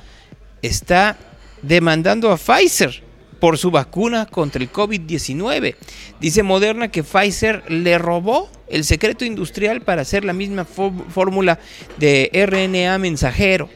está 0.62 1.16
demandando 1.62 2.30
a 2.30 2.36
Pfizer 2.36 3.02
por 3.40 3.58
su 3.58 3.70
vacuna 3.70 4.26
contra 4.26 4.62
el 4.62 4.70
COVID-19. 4.72 5.76
Dice 6.20 6.42
Moderna 6.42 6.88
que 6.88 7.04
Pfizer 7.04 7.70
le 7.70 7.98
robó 7.98 8.50
el 8.68 8.84
secreto 8.84 9.24
industrial 9.24 9.82
para 9.82 10.02
hacer 10.02 10.24
la 10.24 10.32
misma 10.32 10.64
fórmula 10.64 11.58
de 11.98 12.30
RNA 12.32 12.98
mensajero. 12.98 13.70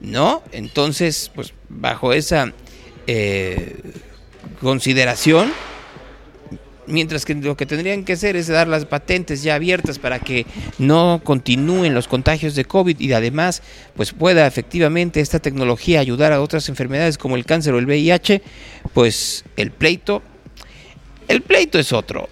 ¿No? 0.00 0.42
Entonces, 0.50 1.30
pues 1.32 1.54
bajo 1.68 2.12
esa 2.12 2.52
eh, 3.06 3.76
consideración, 4.60 5.52
mientras 6.86 7.24
que 7.24 7.34
lo 7.34 7.56
que 7.56 7.66
tendrían 7.66 8.04
que 8.04 8.14
hacer 8.14 8.36
es 8.36 8.48
dar 8.48 8.68
las 8.68 8.84
patentes 8.84 9.42
ya 9.42 9.54
abiertas 9.54 9.98
para 9.98 10.18
que 10.18 10.46
no 10.78 11.20
continúen 11.24 11.94
los 11.94 12.08
contagios 12.08 12.54
de 12.54 12.64
COVID 12.64 12.98
y 13.00 13.12
además 13.12 13.62
pues 13.96 14.12
pueda 14.12 14.46
efectivamente 14.46 15.20
esta 15.20 15.38
tecnología 15.38 16.00
ayudar 16.00 16.32
a 16.32 16.40
otras 16.40 16.68
enfermedades 16.68 17.18
como 17.18 17.36
el 17.36 17.44
cáncer 17.44 17.74
o 17.74 17.78
el 17.78 17.86
VIH, 17.86 18.42
pues 18.94 19.44
el 19.56 19.70
pleito, 19.70 20.22
el 21.28 21.42
pleito 21.42 21.78
es 21.78 21.92
otro. 21.92 22.28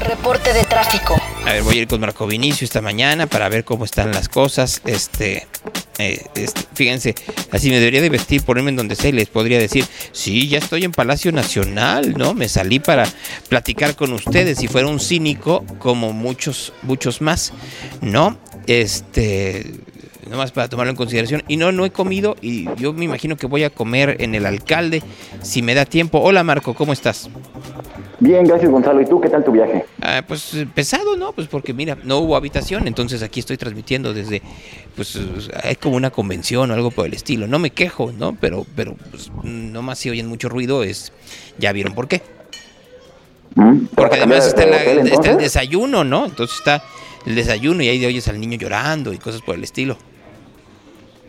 Reporte 0.00 0.52
de 0.52 0.64
tráfico. 0.64 1.16
A 1.46 1.52
ver, 1.52 1.62
voy 1.62 1.78
a 1.78 1.82
ir 1.82 1.86
con 1.86 2.00
Marco 2.00 2.26
Vinicio 2.26 2.64
esta 2.64 2.80
mañana 2.80 3.28
para 3.28 3.48
ver 3.48 3.64
cómo 3.64 3.84
están 3.84 4.10
las 4.10 4.28
cosas. 4.28 4.82
Este, 4.84 5.46
eh, 5.96 6.26
este, 6.34 6.62
fíjense, 6.74 7.14
así 7.52 7.70
me 7.70 7.78
debería 7.78 8.02
de 8.02 8.08
vestir, 8.08 8.42
ponerme 8.42 8.70
en 8.70 8.76
donde 8.76 8.96
sea 8.96 9.10
y 9.10 9.12
les 9.12 9.28
podría 9.28 9.60
decir, 9.60 9.84
sí, 10.10 10.48
ya 10.48 10.58
estoy 10.58 10.82
en 10.82 10.90
Palacio 10.90 11.30
Nacional, 11.30 12.14
¿no? 12.18 12.34
Me 12.34 12.48
salí 12.48 12.80
para 12.80 13.06
platicar 13.48 13.94
con 13.94 14.12
ustedes 14.12 14.58
si 14.58 14.66
fuera 14.66 14.88
un 14.88 14.98
cínico 14.98 15.64
como 15.78 16.12
muchos, 16.12 16.72
muchos 16.82 17.20
más, 17.20 17.52
¿no? 18.00 18.36
Este, 18.66 19.72
nomás 20.28 20.50
para 20.50 20.68
tomarlo 20.68 20.90
en 20.90 20.96
consideración. 20.96 21.44
Y 21.46 21.58
no, 21.58 21.70
no 21.70 21.86
he 21.86 21.92
comido 21.92 22.36
y 22.42 22.68
yo 22.74 22.92
me 22.92 23.04
imagino 23.04 23.36
que 23.36 23.46
voy 23.46 23.62
a 23.62 23.70
comer 23.70 24.16
en 24.18 24.34
el 24.34 24.46
alcalde 24.46 25.00
si 25.42 25.62
me 25.62 25.74
da 25.74 25.84
tiempo. 25.84 26.18
Hola 26.18 26.42
Marco, 26.42 26.74
¿cómo 26.74 26.92
estás? 26.92 27.30
Bien, 28.18 28.44
gracias 28.44 28.70
Gonzalo. 28.70 29.00
¿Y 29.00 29.06
tú 29.06 29.20
qué 29.20 29.28
tal 29.28 29.44
tu 29.44 29.52
viaje? 29.52 29.84
Ah, 30.00 30.22
pues 30.26 30.56
pesado, 30.74 31.16
¿no? 31.16 31.32
Pues 31.32 31.48
porque 31.48 31.74
mira, 31.74 31.98
no 32.04 32.18
hubo 32.18 32.36
habitación, 32.36 32.86
entonces 32.86 33.22
aquí 33.22 33.40
estoy 33.40 33.56
transmitiendo 33.56 34.14
desde, 34.14 34.40
pues 34.94 35.18
hay 35.62 35.76
como 35.76 35.96
una 35.96 36.10
convención 36.10 36.70
o 36.70 36.74
algo 36.74 36.90
por 36.90 37.06
el 37.06 37.14
estilo. 37.14 37.46
No 37.46 37.58
me 37.58 37.70
quejo, 37.70 38.12
¿no? 38.12 38.34
Pero, 38.40 38.64
pero 38.74 38.96
pues, 39.10 39.30
nomás 39.42 39.98
si 39.98 40.10
oyen 40.10 40.26
mucho 40.28 40.48
ruido 40.48 40.82
es, 40.82 41.12
ya 41.58 41.72
vieron 41.72 41.94
por 41.94 42.08
qué. 42.08 42.22
¿Mm? 43.54 43.86
Porque 43.94 44.16
además 44.16 44.46
está, 44.46 44.64
está 44.64 45.30
el 45.30 45.38
desayuno, 45.38 46.04
¿no? 46.04 46.26
Entonces 46.26 46.56
está 46.58 46.82
el 47.26 47.34
desayuno 47.34 47.82
y 47.82 47.88
ahí 47.88 47.98
de 47.98 48.06
oyes 48.06 48.28
al 48.28 48.40
niño 48.40 48.56
llorando 48.56 49.12
y 49.12 49.18
cosas 49.18 49.42
por 49.42 49.56
el 49.56 49.64
estilo. 49.64 49.98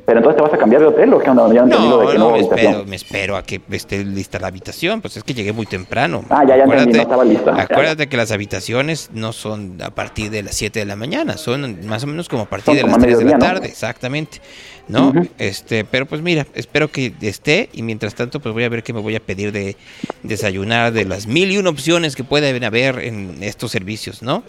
Pero 0.08 0.20
entonces 0.20 0.38
te 0.38 0.42
vas 0.42 0.54
a 0.54 0.58
cambiar 0.58 0.82
de 0.82 0.88
hotel 0.88 1.14
o 1.14 1.20
qué 1.20 1.30
onda? 1.30 1.54
Ya 1.54 1.66
no, 1.66 1.98
de 2.00 2.18
no, 2.18 2.32
me 2.32 2.40
espero, 2.40 2.86
me 2.86 2.96
espero 2.96 3.36
a 3.36 3.44
que 3.44 3.60
esté 3.72 4.06
lista 4.06 4.40
la 4.40 4.48
habitación. 4.48 5.02
Pues 5.02 5.18
es 5.18 5.24
que 5.26 5.34
llegué 5.34 5.52
muy 5.52 5.66
temprano. 5.66 6.24
Ah, 6.30 6.46
ya, 6.48 6.56
ya 6.56 6.64
acuérdate, 6.64 6.94
no 6.94 7.02
estaba 7.02 7.26
lista. 7.26 7.62
Acuérdate 7.62 8.08
que 8.08 8.16
las 8.16 8.32
habitaciones 8.32 9.10
no 9.14 9.34
son 9.34 9.82
a 9.82 9.90
partir 9.90 10.32
de 10.32 10.44
las 10.44 10.56
7 10.56 10.80
de 10.80 10.86
la 10.86 10.96
mañana, 10.96 11.36
son 11.36 11.86
más 11.86 12.06
o 12.06 12.08
menos 12.08 12.30
como 12.30 12.44
a 12.44 12.46
partir 12.46 12.76
de 12.76 12.84
las 12.84 12.98
3 12.98 13.18
de 13.18 13.26
la 13.26 13.38
tarde, 13.38 13.68
exactamente. 13.68 14.40
¿No? 14.88 15.12
Este, 15.38 15.84
pero 15.84 16.06
pues 16.06 16.22
mira, 16.22 16.48
espero 16.54 16.88
que 16.88 17.14
esté 17.20 17.68
y 17.74 17.82
mientras 17.82 18.16
tanto 18.16 18.40
pues 18.40 18.54
voy 18.54 18.64
a 18.64 18.70
ver 18.70 18.84
qué 18.84 18.94
me 18.94 19.02
voy 19.02 19.18
a 19.18 19.20
pedir 19.20 19.52
de 19.52 19.76
desayunar 20.24 20.94
de 20.94 21.04
las 21.04 21.28
mil 21.28 21.52
y 21.52 21.58
una 21.58 21.70
opciones 21.70 22.16
que 22.16 22.24
pueden 22.24 22.64
haber 22.64 23.00
en 23.00 23.44
estos 23.44 23.72
servicios, 23.72 24.24
¿no? 24.24 24.44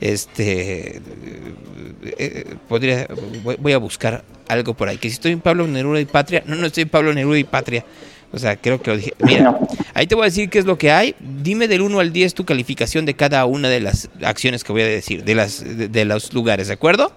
Este, 0.00 0.98
eh, 0.98 1.02
eh, 2.16 2.54
podría, 2.68 3.08
voy 3.58 3.72
a 3.72 3.78
buscar 3.78 4.22
algo 4.50 4.74
por 4.74 4.88
ahí. 4.88 4.98
Que 4.98 5.08
si 5.08 5.14
estoy 5.14 5.32
en 5.32 5.40
Pablo 5.40 5.66
Neruda 5.66 6.00
y 6.00 6.04
Patria, 6.04 6.42
no, 6.46 6.56
no 6.56 6.66
estoy 6.66 6.82
en 6.82 6.88
Pablo 6.88 7.14
Neruda 7.14 7.38
y 7.38 7.44
Patria. 7.44 7.84
O 8.32 8.38
sea, 8.38 8.56
creo 8.56 8.80
que 8.80 8.90
lo 8.90 8.96
dije. 8.96 9.14
Mira, 9.18 9.58
ahí 9.94 10.06
te 10.06 10.14
voy 10.14 10.22
a 10.22 10.26
decir 10.26 10.48
qué 10.50 10.58
es 10.58 10.64
lo 10.64 10.78
que 10.78 10.90
hay. 10.92 11.14
Dime 11.18 11.66
del 11.66 11.82
1 11.82 11.98
al 11.98 12.12
10 12.12 12.34
tu 12.34 12.44
calificación 12.44 13.04
de 13.04 13.14
cada 13.14 13.44
una 13.44 13.68
de 13.68 13.80
las 13.80 14.08
acciones 14.22 14.62
que 14.62 14.72
voy 14.72 14.82
a 14.82 14.86
decir, 14.86 15.24
de, 15.24 15.34
las, 15.34 15.64
de, 15.64 16.04
los 16.04 16.32
lugares, 16.32 16.68
¿de 16.68 16.74
acuerdo? 16.74 17.12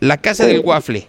La 0.00 0.16
casa 0.16 0.46
del 0.46 0.60
waffle. 0.60 1.06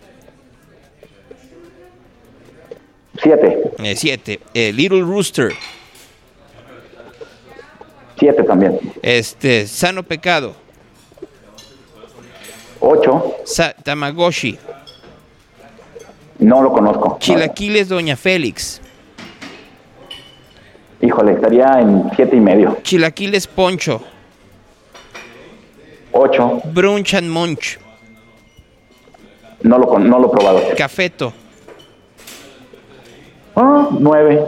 Siete. 3.21 3.71
Eh, 3.79 3.95
siete. 3.95 4.39
Eh, 4.53 4.73
Little 4.73 5.01
Rooster. 5.01 5.53
Siete 8.19 8.43
también. 8.43 8.79
Este, 9.01 9.65
Sano 9.67 10.03
Pecado. 10.03 10.55
Ocho. 12.81 13.37
Tamagotchi. 13.83 14.57
No 16.39 16.61
lo 16.61 16.71
conozco. 16.71 17.17
Chilaquiles 17.19 17.89
Doña 17.89 18.15
Félix. 18.15 18.81
Híjole, 21.01 21.33
estaría 21.33 21.79
en 21.79 22.09
siete 22.15 22.35
y 22.35 22.39
medio. 22.39 22.77
Chilaquiles 22.81 23.47
Poncho. 23.47 24.01
Ocho. 26.11 26.61
Brunch 26.73 27.13
and 27.15 27.29
Munch. 27.29 27.79
No 29.63 29.77
lo, 29.77 29.99
no 29.99 30.19
lo 30.19 30.27
he 30.27 30.31
probado. 30.31 30.61
Cafeto. 30.77 31.33
Ah, 33.55 33.89
nueve. 33.91 34.39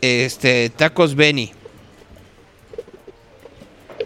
Este, 0.00 0.70
Tacos 0.70 1.14
Benny. 1.14 1.52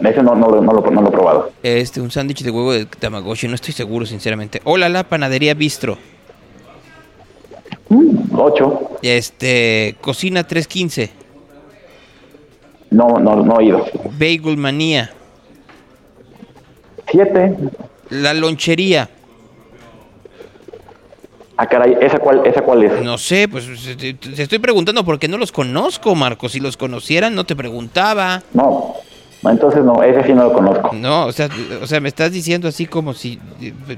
Ese 0.00 0.22
no, 0.22 0.34
no, 0.34 0.48
no, 0.48 0.72
lo, 0.72 0.80
he 0.80 1.10
probado. 1.10 1.52
Este, 1.62 2.00
un 2.00 2.10
sándwich 2.10 2.42
de 2.42 2.50
huevo 2.50 2.72
de 2.72 2.84
Tamagotchi, 2.84 3.48
no 3.48 3.54
estoy 3.54 3.72
seguro, 3.72 4.04
sinceramente. 4.04 4.60
Hola, 4.64 4.88
la 4.88 5.04
panadería 5.04 5.54
Bistro. 5.54 5.96
8. 7.88 8.98
Este, 9.02 9.96
Cocina 10.00 10.44
315. 10.44 11.10
No, 12.90 13.08
no, 13.18 13.36
no 13.36 13.60
he 13.60 13.64
ido. 13.64 13.84
Bagel 14.18 14.56
Manía. 14.56 15.12
7. 17.10 17.56
La 18.10 18.34
Lonchería. 18.34 19.08
Ah, 21.58 21.66
caray, 21.66 21.96
¿esa 22.00 22.18
cuál, 22.18 22.46
¿esa 22.46 22.60
cuál 22.60 22.84
es? 22.84 23.02
No 23.02 23.16
sé, 23.16 23.48
pues 23.48 23.66
te, 23.96 24.14
estoy 24.42 24.58
preguntando 24.58 25.04
porque 25.04 25.26
no 25.26 25.38
los 25.38 25.52
conozco, 25.52 26.14
Marco. 26.14 26.50
Si 26.50 26.60
los 26.60 26.76
conocieran, 26.76 27.34
no 27.34 27.44
te 27.44 27.56
preguntaba. 27.56 28.42
No, 28.52 28.96
entonces 29.50 29.84
no, 29.84 30.02
ese 30.02 30.24
sí 30.24 30.32
no 30.32 30.44
lo 30.44 30.52
conozco. 30.52 30.90
No, 30.92 31.26
o 31.26 31.32
sea, 31.32 31.48
o 31.82 31.86
sea, 31.86 32.00
me 32.00 32.08
estás 32.08 32.32
diciendo 32.32 32.68
así 32.68 32.86
como 32.86 33.12
si, 33.14 33.38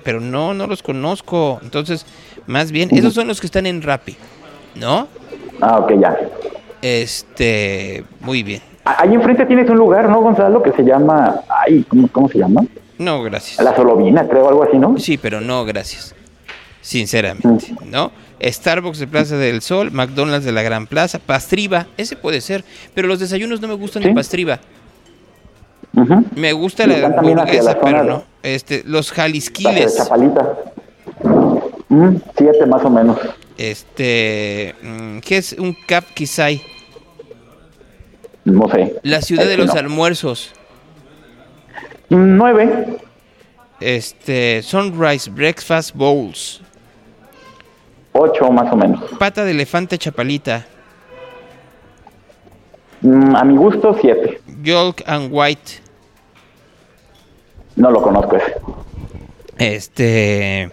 pero 0.05 0.21
no, 0.21 0.55
no 0.55 0.67
los 0.67 0.83
conozco. 0.83 1.59
Entonces, 1.63 2.07
más 2.47 2.73
bien, 2.73 2.89
esos 2.93 3.15
son 3.15 3.29
los 3.29 3.41
que 3.41 3.47
están 3.47 3.67
en 3.67 3.83
Rappi, 3.83 4.17
¿no? 4.75 5.09
Ah, 5.61 5.79
ok, 5.79 5.93
ya. 6.01 6.17
Este, 6.83 8.05
muy 8.21 8.43
bien. 8.43 8.63
Ahí 8.85 9.15
enfrente 9.15 9.45
tienes 9.47 9.69
un 9.69 9.77
lugar, 9.77 10.09
¿no, 10.09 10.21
Gonzalo? 10.21 10.63
Que 10.63 10.73
se 10.73 10.83
llama, 10.83 11.41
ay, 11.49 11.85
¿cómo, 12.13 12.29
se 12.29 12.39
llama? 12.39 12.63
No, 12.99 13.23
gracias. 13.23 13.63
La 13.63 13.77
Solovina, 13.77 14.27
creo, 14.27 14.49
algo 14.49 14.63
así, 14.63 14.79
¿no? 14.79 14.99
Sí, 14.99 15.19
pero 15.19 15.41
no, 15.41 15.65
gracias. 15.65 16.15
Sinceramente, 16.81 17.75
¿no? 17.85 18.11
Starbucks 18.43 18.99
de 18.99 19.07
Plaza 19.07 19.37
del 19.37 19.61
Sol, 19.61 19.91
McDonald's 19.91 20.47
de 20.47 20.53
la 20.53 20.63
Gran 20.63 20.87
Plaza, 20.87 21.19
Pastriba, 21.19 21.87
ese 21.97 22.17
puede 22.17 22.41
ser, 22.41 22.65
pero 22.95 23.09
los 23.09 23.21
desayunos 23.21 23.61
no 23.61 23.69
me 23.69 23.75
gustan 23.75 24.03
de 24.03 24.15
Pastriba. 24.15 24.61
Me 26.35 26.53
gusta 26.53 26.87
la 26.87 27.07
hamburguesa, 27.07 27.79
pero 27.81 28.05
no. 28.05 28.25
Este, 28.43 28.83
los 28.87 29.11
jalisquiles. 29.13 29.97
Chapalita. 29.97 30.57
Mm, 31.89 32.17
siete 32.37 32.67
más 32.67 32.85
o 32.85 32.91
menos. 32.91 33.19
Este, 33.57 34.75
mm, 34.83 35.19
¿qué 35.19 35.39
es 35.39 35.53
un 35.55 35.77
Cap 35.87 36.05
Kisai? 36.15 36.63
No 38.45 38.69
sé. 38.71 38.95
La 39.03 39.21
ciudad 39.23 39.45
de 39.45 39.53
Este, 39.53 39.65
los 39.65 39.75
no. 39.75 39.81
almuerzos. 39.81 40.53
Nueve. 42.11 42.99
Este, 43.81 44.63
Sunrise 44.63 45.31
Breakfast 45.31 45.95
Bowls. 45.95 46.61
Ocho 48.13 48.51
más 48.51 48.73
o 48.73 48.77
menos. 48.77 49.03
Pata 49.19 49.45
de 49.45 49.51
elefante 49.53 49.99
chapalita. 49.99 50.65
Mm, 53.01 53.37
a 53.37 53.45
mi 53.45 53.57
gusto, 53.57 53.97
siete. 54.01 54.41
Yolk 54.63 55.03
and 55.07 55.29
White. 55.33 55.83
No 57.79 57.93
lo 57.93 58.03
conozco 58.03 58.37
ese. 58.37 58.55
Este, 59.57 60.71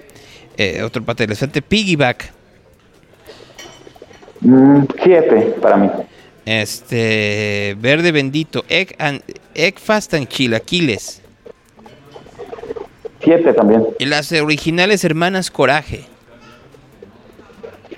eh, 0.58 0.82
otro 0.84 1.04
pata 1.04 1.20
de 1.20 1.26
elefante. 1.26 1.62
Piggyback. 1.62 2.34
Mm, 4.42 4.84
siete 5.04 5.56
para 5.62 5.78
mí. 5.78 5.90
Este, 6.46 7.76
verde 7.80 8.12
bendito. 8.12 8.66
Egg, 8.70 8.96
and, 8.98 9.22
egg 9.54 9.78
fast 9.78 10.16
and 10.16 10.28
chilaquiles. 10.28 11.22
Siete 13.24 13.54
también. 13.54 13.86
Y 14.00 14.06
las 14.06 14.32
originales 14.32 15.04
hermanas 15.04 15.52
Coraje. 15.52 16.06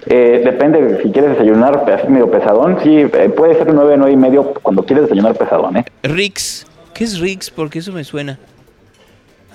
Eh, 0.05 0.41
depende 0.43 1.01
si 1.01 1.12
quieres 1.12 1.32
desayunar 1.32 1.89
así 1.89 2.08
medio 2.10 2.30
pesadón. 2.30 2.78
Sí, 2.84 2.99
eh, 2.99 3.30
puede 3.36 3.55
ser 3.55 3.74
nueve, 3.74 3.95
nueve 3.97 4.14
y 4.14 4.18
medio 4.18 4.53
cuando 4.62 4.84
quieres 4.84 5.05
desayunar 5.05 5.36
pesadón, 5.38 5.78
¿eh? 5.78 5.86
Rix. 6.03 6.68
¿Qué 6.93 7.05
es 7.05 7.20
Rix? 7.20 7.49
Porque 7.49 7.80
eso 7.80 7.93
me 7.93 8.03
suena. 8.03 8.38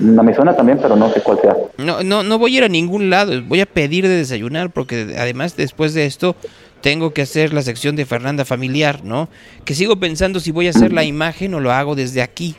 No 0.03 0.23
me 0.23 0.35
suena 0.35 0.57
también, 0.57 0.79
pero 0.83 0.97
no 0.97 1.11
sé 1.13 1.21
cuál 1.23 1.39
sea. 1.41 1.57
No, 1.79 2.03
no, 2.03 2.23
no 2.23 2.39
voy 2.39 2.55
a 2.55 2.59
ir 2.59 2.65
a 2.65 2.69
ningún 2.69 3.09
lado. 3.09 3.41
Voy 3.45 3.61
a 3.61 3.67
pedir 3.67 4.09
de 4.09 4.17
desayunar 4.17 4.71
porque 4.71 5.15
además 5.19 5.57
después 5.57 5.95
de 5.95 6.07
esto 6.07 6.35
tengo 6.81 7.13
que 7.15 7.23
hacer 7.23 7.53
la 7.53 7.63
sección 7.63 7.95
de 7.95 8.05
Fernanda 8.05 8.45
familiar, 8.45 9.05
¿no? 9.05 9.29
Que 9.65 9.75
sigo 9.75 9.97
pensando 9.97 10.41
si 10.41 10.51
voy 10.51 10.67
a 10.67 10.71
hacer 10.71 10.93
la 10.93 11.05
imagen 11.05 11.55
o 11.55 11.61
lo 11.61 11.71
hago 11.71 11.95
desde 11.95 12.21
aquí. 12.23 12.57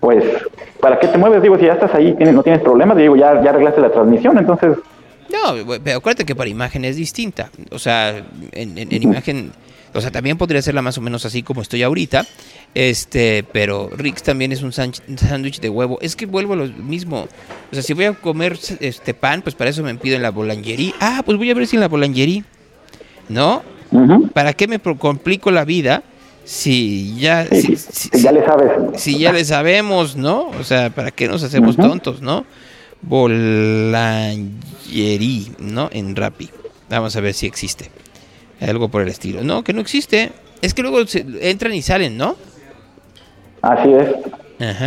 Pues, 0.00 0.24
¿para 0.80 0.98
qué 0.98 1.06
te 1.08 1.18
mueves? 1.18 1.42
Digo, 1.42 1.56
si 1.58 1.66
ya 1.66 1.74
estás 1.74 1.94
ahí, 1.94 2.12
tienes- 2.14 2.34
no 2.34 2.42
tienes 2.42 2.60
problemas. 2.62 2.96
Digo, 2.96 3.14
ya, 3.16 3.42
ya 3.42 3.50
arreglaste 3.50 3.80
la 3.80 3.90
transmisión, 3.92 4.36
entonces... 4.38 4.78
No, 5.30 5.78
pero 5.82 5.98
acuérdate 5.98 6.24
que 6.26 6.34
para 6.34 6.50
imagen 6.50 6.84
es 6.84 6.96
distinta. 6.96 7.50
O 7.70 7.78
sea, 7.78 8.16
en, 8.52 8.76
en- 8.78 8.92
en 8.92 9.02
imagen, 9.02 9.52
o 9.94 10.00
sea, 10.00 10.10
también 10.10 10.38
podría 10.38 10.60
hacerla 10.60 10.82
más 10.82 10.96
o 10.98 11.00
menos 11.00 11.24
así 11.26 11.42
como 11.42 11.62
estoy 11.62 11.82
ahorita. 11.82 12.26
Este, 12.74 13.44
pero 13.52 13.90
Rix 13.94 14.22
también 14.22 14.52
es 14.52 14.62
un 14.62 14.72
sándwich 14.72 15.60
de 15.60 15.68
huevo. 15.68 15.98
Es 16.00 16.16
que 16.16 16.24
vuelvo 16.26 16.54
a 16.54 16.56
lo 16.56 16.66
mismo. 16.66 17.28
O 17.70 17.74
sea, 17.74 17.82
si 17.82 17.92
voy 17.92 18.06
a 18.06 18.14
comer 18.14 18.58
este 18.80 19.12
pan, 19.14 19.42
pues 19.42 19.54
para 19.54 19.70
eso 19.70 19.82
me 19.82 19.94
pido 19.96 20.16
en 20.16 20.22
la 20.22 20.30
boulangerie. 20.30 20.94
Ah, 21.00 21.22
pues 21.24 21.36
voy 21.36 21.50
a 21.50 21.54
ver 21.54 21.66
si 21.66 21.76
en 21.76 21.80
la 21.80 21.88
boulangerie. 21.88 22.44
¿No? 23.28 23.62
¿Para 24.32 24.54
qué 24.54 24.66
me 24.66 24.78
complico 24.78 25.50
la 25.50 25.64
vida 25.66 26.02
si 26.44 27.14
ya 27.18 27.46
si, 27.46 27.76
si- 27.76 28.08
Si 28.10 28.22
ya 28.22 28.32
le 28.32 28.44
sabes. 28.44 28.70
si 29.00 29.18
ya 29.18 29.32
le 29.32 29.44
sabemos, 29.44 30.16
¿no? 30.16 30.46
O 30.58 30.64
sea, 30.64 30.88
¿para 30.90 31.10
qué 31.10 31.28
nos 31.28 31.42
hacemos 31.42 31.76
tontos, 31.76 32.22
no? 32.22 32.46
Boulangerie, 33.02 35.52
¿no? 35.58 35.90
En 35.92 36.16
Rappi. 36.16 36.48
Vamos 36.88 37.14
a 37.16 37.20
ver 37.20 37.34
si 37.34 37.46
existe. 37.46 37.90
Algo 38.66 38.88
por 38.88 39.02
el 39.02 39.08
estilo. 39.08 39.42
No, 39.42 39.62
que 39.64 39.72
no 39.72 39.80
existe. 39.80 40.30
Es 40.60 40.74
que 40.74 40.82
luego 40.82 41.04
se- 41.06 41.24
entran 41.40 41.74
y 41.74 41.82
salen, 41.82 42.16
¿no? 42.16 42.36
Así 43.62 43.92
es. 43.92 44.08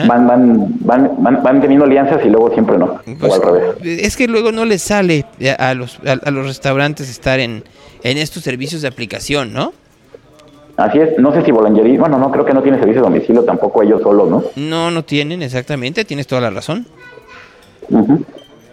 Van, 0.07 0.26
van, 0.26 0.67
van, 0.80 1.43
van, 1.43 1.61
teniendo 1.61 1.84
alianzas 1.86 2.21
y 2.26 2.30
luego 2.30 2.49
siempre 2.53 2.78
no. 2.78 3.01
Pues, 3.19 3.34
o 3.34 3.36
al 3.36 3.41
revés. 3.41 3.76
es 4.05 4.15
que 4.15 4.26
luego 4.28 4.53
no 4.53 4.63
les 4.63 4.82
sale 4.82 5.26
a 5.59 5.73
los, 5.73 5.99
a, 6.05 6.13
a 6.13 6.32
los 6.32 6.45
restaurantes 6.47 7.09
estar 7.09 7.41
en, 7.41 7.61
en 8.03 8.17
estos 8.17 8.41
servicios 8.43 8.82
de 8.84 8.88
aplicación, 8.88 9.51
¿no? 9.51 9.73
Así 10.78 10.99
es. 10.99 11.17
No 11.19 11.34
sé 11.34 11.43
si 11.43 11.51
Bolangerie... 11.51 11.97
Bueno, 11.97 12.17
no, 12.17 12.32
creo 12.32 12.45
que 12.45 12.53
no 12.53 12.61
tiene 12.61 12.78
servicio 12.78 13.01
de 13.01 13.09
domicilio 13.09 13.43
tampoco 13.43 13.82
ellos 13.84 14.01
solos, 14.01 14.30
¿no? 14.30 14.43
No, 14.55 14.91
no 14.91 15.03
tienen, 15.03 15.41
exactamente. 15.41 16.05
Tienes 16.05 16.28
toda 16.28 16.39
la 16.41 16.51
razón. 16.51 16.88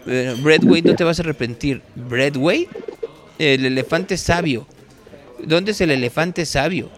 Eh, 0.06 0.34
Breadway, 0.40 0.82
no 0.82 0.94
te 0.94 1.04
vas 1.04 1.18
a 1.18 1.22
arrepentir. 1.22 1.80
Breadway, 1.94 2.68
el 3.38 3.64
elefante 3.64 4.16
sabio. 4.16 4.66
¿Dónde 5.42 5.72
es 5.72 5.80
el 5.80 5.90
elefante 5.90 6.46
sabio? 6.46 6.90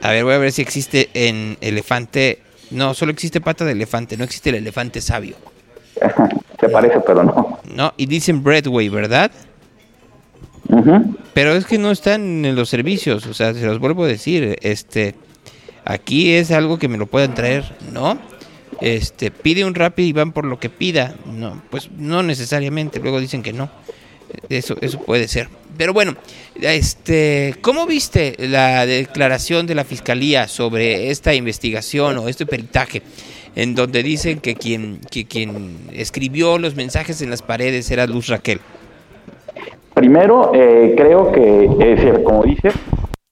A 0.00 0.10
ver, 0.10 0.24
voy 0.24 0.34
a 0.34 0.38
ver 0.38 0.52
si 0.52 0.62
existe 0.62 1.10
en 1.14 1.56
elefante. 1.60 2.40
No, 2.70 2.94
solo 2.94 3.12
existe 3.12 3.40
pata 3.40 3.64
de 3.64 3.72
elefante, 3.72 4.16
no 4.16 4.24
existe 4.24 4.50
el 4.50 4.56
elefante 4.56 5.00
sabio. 5.00 5.36
Se 6.60 6.68
parece, 6.68 7.00
pero 7.06 7.24
no. 7.24 7.58
No, 7.74 7.92
y 7.96 8.06
dicen 8.06 8.42
Breadway, 8.42 8.88
¿verdad? 8.88 9.30
Ujú. 10.68 11.16
Pero 11.34 11.52
es 11.52 11.66
que 11.66 11.78
no 11.78 11.90
están 11.90 12.44
en 12.44 12.56
los 12.56 12.68
servicios, 12.68 13.26
o 13.26 13.34
sea, 13.34 13.52
se 13.52 13.66
los 13.66 13.78
vuelvo 13.78 14.04
a 14.04 14.08
decir, 14.08 14.58
este, 14.62 15.14
aquí 15.84 16.32
es 16.32 16.50
algo 16.50 16.78
que 16.78 16.88
me 16.88 16.96
lo 16.96 17.06
puedan 17.06 17.34
traer, 17.34 17.64
¿no? 17.92 18.18
Este, 18.80 19.30
pide 19.30 19.64
un 19.64 19.74
Rappi 19.74 20.04
y 20.04 20.12
van 20.12 20.32
por 20.32 20.44
lo 20.44 20.58
que 20.58 20.70
pida, 20.70 21.14
no, 21.26 21.62
pues 21.70 21.90
no 21.90 22.22
necesariamente, 22.22 23.00
luego 23.00 23.20
dicen 23.20 23.42
que 23.42 23.52
no, 23.52 23.70
eso, 24.48 24.76
eso 24.80 24.98
puede 25.00 25.28
ser. 25.28 25.48
Pero 25.76 25.92
bueno, 25.92 26.14
este, 26.60 27.54
¿cómo 27.60 27.86
viste 27.86 28.34
la 28.38 28.86
declaración 28.86 29.66
de 29.66 29.74
la 29.74 29.84
fiscalía 29.84 30.48
sobre 30.48 31.10
esta 31.10 31.34
investigación 31.34 32.18
o 32.18 32.28
este 32.28 32.46
peritaje? 32.46 33.02
En 33.54 33.74
donde 33.74 34.02
dicen 34.02 34.40
que 34.40 34.54
quien, 34.54 35.00
que 35.10 35.26
quien 35.26 35.78
escribió 35.92 36.58
los 36.58 36.76
mensajes 36.76 37.22
en 37.22 37.30
las 37.30 37.42
paredes 37.42 37.90
era 37.90 38.06
Luz 38.06 38.28
Raquel. 38.28 38.60
Primero, 39.94 40.52
eh, 40.54 40.94
creo 40.96 41.32
que, 41.32 41.64
eh, 41.80 42.22
como 42.22 42.42
dices, 42.42 42.74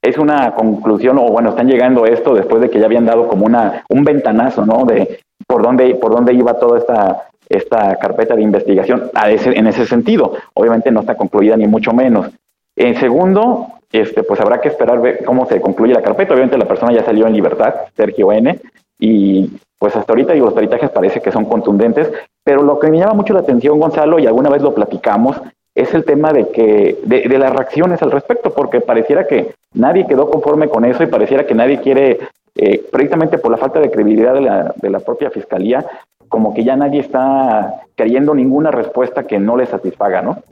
es 0.01 0.19
una 0.19 0.55
conclusión, 0.55 1.19
o 1.19 1.29
bueno, 1.29 1.51
están 1.51 1.67
llegando 1.67 2.05
a 2.05 2.09
esto 2.09 2.35
después 2.35 2.63
de 2.63 2.71
que 2.71 2.79
ya 2.79 2.87
habían 2.87 3.07
dado 3.07 3.29
como 3.29 3.47
una 3.47 3.85
un 3.91 4.05
ventanazo, 4.05 4.65
¿no? 4.65 4.85
De 4.85 5.21
por 5.47 5.63
dónde, 5.63 5.95
por 5.95 6.13
dónde 6.13 6.35
iba 6.35 6.59
toda 6.59 6.79
esta, 6.79 7.29
esta 7.49 7.97
carpeta 7.97 8.35
de 8.35 8.43
investigación 8.43 9.11
en 9.23 9.67
ese 9.67 9.87
sentido. 9.87 10.35
Obviamente 10.55 10.91
no 10.91 11.01
está 11.01 11.17
concluida 11.17 11.57
ni 11.57 11.67
mucho 11.67 11.93
menos. 11.93 12.31
En 12.77 12.97
segundo, 12.97 13.69
este, 13.93 14.23
pues 14.23 14.41
habrá 14.41 14.61
que 14.61 14.69
esperar 14.69 15.01
ver 15.01 15.25
cómo 15.25 15.47
se 15.47 15.61
concluye 15.61 15.95
la 15.95 16.03
carpeta. 16.03 16.33
Obviamente 16.35 16.59
la 16.59 16.67
persona 16.67 16.93
ya 16.93 17.05
salió 17.05 17.27
en 17.27 17.35
libertad, 17.35 17.75
Sergio 17.97 18.33
N. 18.33 18.59
Y 18.99 19.51
pues 19.79 19.95
hasta 19.97 20.13
ahorita 20.13 20.33
digo, 20.33 20.47
los 20.47 20.55
peritajes 20.55 20.91
parece 20.91 21.21
que 21.21 21.31
son 21.31 21.45
contundentes, 21.45 22.11
pero 22.43 22.63
lo 22.63 22.79
que 22.79 22.91
me 22.91 22.99
llama 22.99 23.15
mucho 23.15 23.35
la 23.35 23.41
atención, 23.41 23.79
Gonzalo, 23.79 24.19
y 24.19 24.27
alguna 24.27 24.49
vez 24.49 24.63
lo 24.63 24.75
platicamos, 24.75 25.41
es 25.75 25.93
el 25.93 26.05
tema 26.05 26.33
de 26.33 26.49
que 26.51 26.99
de, 27.05 27.23
de 27.29 27.39
las 27.39 27.53
reacciones 27.53 28.01
al 28.03 28.13
respecto, 28.13 28.51
porque 28.55 28.81
pareciera 28.81 29.27
que 29.27 29.55
nadie 29.75 30.07
quedó 30.07 30.31
conforme 30.31 30.69
con 30.69 30.85
eso 30.85 31.03
y 31.03 31.07
pareciera 31.07 31.47
que 31.47 31.55
nadie 31.55 31.81
quiere, 31.81 32.21
eh, 32.55 32.83
precisamente 32.91 33.39
por 33.39 33.51
la 33.51 33.59
falta 33.59 33.81
de 33.81 33.91
credibilidad 33.91 34.35
de 34.35 34.41
la, 34.41 34.73
de 34.77 34.91
la 34.91 35.01
propia 35.01 35.31
fiscalía, 35.31 35.85
como 36.29 36.55
que 36.55 36.65
ya 36.65 36.77
nadie 36.77 37.01
está 37.01 37.83
queriendo 37.97 38.35
ninguna 38.35 38.71
respuesta 38.71 39.27
que 39.27 39.39
no 39.39 39.57
le 39.57 39.67
satisfaga, 39.67 40.23
¿no? 40.23 40.43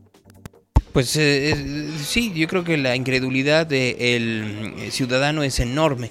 Pues 0.93 1.17
eh, 1.17 1.51
eh, 1.51 1.55
sí, 1.97 2.33
yo 2.35 2.47
creo 2.49 2.65
que 2.65 2.77
la 2.77 2.95
incredulidad 2.95 3.67
del 3.67 4.75
ciudadano 4.91 5.43
es 5.43 5.59
enorme. 5.59 6.11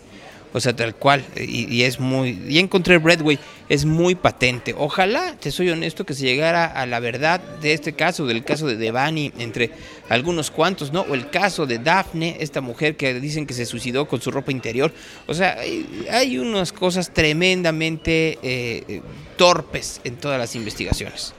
O 0.54 0.60
sea, 0.60 0.76
tal 0.76 0.96
cual. 0.96 1.24
Y, 1.36 1.74
y 1.74 1.84
es 1.84 2.00
muy... 2.00 2.40
Ya 2.50 2.60
encontré 2.60 2.98
Breadway. 2.98 3.40
Es 3.70 3.86
muy 3.86 4.16
patente. 4.16 4.76
Ojalá, 4.78 5.36
te 5.40 5.50
soy 5.50 5.70
honesto, 5.70 6.06
que 6.06 6.14
se 6.14 6.26
llegara 6.26 6.66
a 6.66 6.86
la 6.86 7.00
verdad 7.00 7.40
de 7.62 7.74
este 7.74 7.94
caso, 7.94 8.26
del 8.26 8.44
caso 8.44 8.68
de 8.68 8.76
Devani, 8.76 9.32
entre 9.40 9.72
algunos 10.10 10.52
cuantos, 10.52 10.92
¿no? 10.92 11.02
O 11.02 11.14
el 11.14 11.30
caso 11.30 11.66
de 11.66 11.80
Daphne, 11.80 12.36
esta 12.42 12.60
mujer 12.60 12.98
que 12.98 13.14
dicen 13.14 13.48
que 13.48 13.54
se 13.54 13.66
suicidó 13.66 14.08
con 14.10 14.20
su 14.20 14.30
ropa 14.30 14.52
interior. 14.52 14.92
O 15.26 15.34
sea, 15.34 15.58
hay, 15.60 16.06
hay 16.12 16.38
unas 16.38 16.74
cosas 16.74 17.12
tremendamente 17.12 18.38
eh, 18.44 18.84
eh, 18.88 19.02
torpes 19.38 20.02
en 20.04 20.18
todas 20.18 20.38
las 20.38 20.54
investigaciones. 20.56 21.34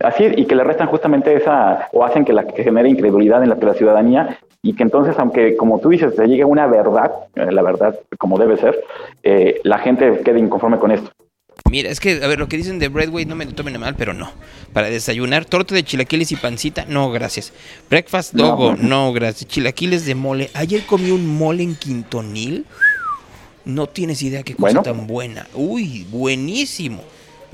Así 0.00 0.24
y 0.36 0.46
que 0.46 0.54
le 0.54 0.64
restan 0.64 0.86
justamente 0.86 1.34
esa, 1.34 1.88
o 1.92 2.04
hacen 2.04 2.24
que 2.24 2.32
la 2.32 2.46
que 2.46 2.62
genere 2.62 2.88
incredulidad 2.88 3.42
en 3.42 3.48
la, 3.48 3.56
la 3.56 3.74
ciudadanía, 3.74 4.38
y 4.64 4.72
que 4.74 4.82
entonces, 4.82 5.14
aunque 5.18 5.56
como 5.56 5.78
tú 5.78 5.90
dices, 5.90 6.14
se 6.16 6.26
llegue 6.26 6.42
a 6.42 6.46
una 6.46 6.66
verdad, 6.66 7.12
eh, 7.36 7.52
la 7.52 7.62
verdad 7.62 7.96
como 8.18 8.38
debe 8.38 8.56
ser, 8.56 8.80
eh, 9.22 9.60
la 9.62 9.78
gente 9.78 10.22
quede 10.24 10.38
inconforme 10.40 10.78
con 10.78 10.90
esto. 10.90 11.10
Mira, 11.70 11.90
es 11.90 12.00
que, 12.00 12.22
a 12.22 12.26
ver, 12.26 12.38
lo 12.38 12.48
que 12.48 12.56
dicen 12.56 12.78
de 12.78 12.88
Breadway 12.88 13.26
no 13.26 13.36
me 13.36 13.44
lo 13.44 13.52
tomen 13.52 13.78
mal, 13.78 13.94
pero 13.96 14.14
no. 14.14 14.30
Para 14.72 14.88
desayunar, 14.90 15.44
torta 15.44 15.74
de 15.74 15.82
chilaquiles 15.84 16.32
y 16.32 16.36
pancita, 16.36 16.84
no, 16.88 17.10
gracias. 17.12 17.52
Breakfast 17.90 18.32
No. 18.34 18.48
dogo, 18.48 18.74
no, 18.76 19.12
gracias. 19.12 19.48
Chilaquiles 19.50 20.06
de 20.06 20.14
mole. 20.14 20.50
Ayer 20.54 20.84
comí 20.86 21.10
un 21.10 21.26
mole 21.26 21.62
en 21.62 21.74
Quintonil. 21.76 22.64
No 23.66 23.86
tienes 23.86 24.22
idea 24.22 24.42
qué 24.42 24.54
cosa 24.54 24.80
Bueno. 24.80 24.82
tan 24.82 25.06
buena. 25.06 25.46
Uy, 25.54 26.06
buenísimo. 26.10 27.02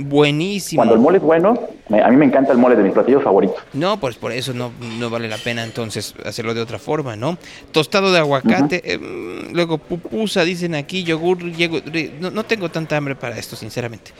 Buenísimo. 0.03 0.81
Cuando 0.81 0.95
el 0.95 1.01
mole 1.01 1.19
es 1.19 1.23
bueno, 1.25 1.69
a 1.91 2.11
mí 2.11 2.17
me 2.17 2.25
encanta 2.25 2.53
el 2.53 2.59
mole 2.59 2.77
de 2.77 2.83
mis 2.83 2.93
platillos 2.93 3.23
favoritos. 3.23 3.57
No, 3.75 3.99
pues 4.01 4.17
por 4.17 4.33
eso 4.33 4.55
no, 4.55 4.73
no 4.99 5.11
vale 5.11 5.29
la 5.29 5.37
pena 5.37 5.63
entonces 5.63 6.15
hacerlo 6.25 6.55
de 6.55 6.63
otra 6.63 6.79
forma, 6.79 7.17
¿no? 7.17 7.37
Tostado 7.73 8.11
de 8.13 8.19
aguacate, 8.19 8.83
eh, 8.85 8.99
luego 9.53 9.79
pupusa, 9.79 10.45
dicen 10.45 10.75
aquí, 10.75 11.05
yogur, 11.05 11.39
no, 12.21 12.31
no 12.31 12.45
tengo 12.45 12.71
tanta 12.71 12.97
hambre 12.97 13.15
para 13.15 13.39
esto, 13.39 13.57
sinceramente. 13.57 14.13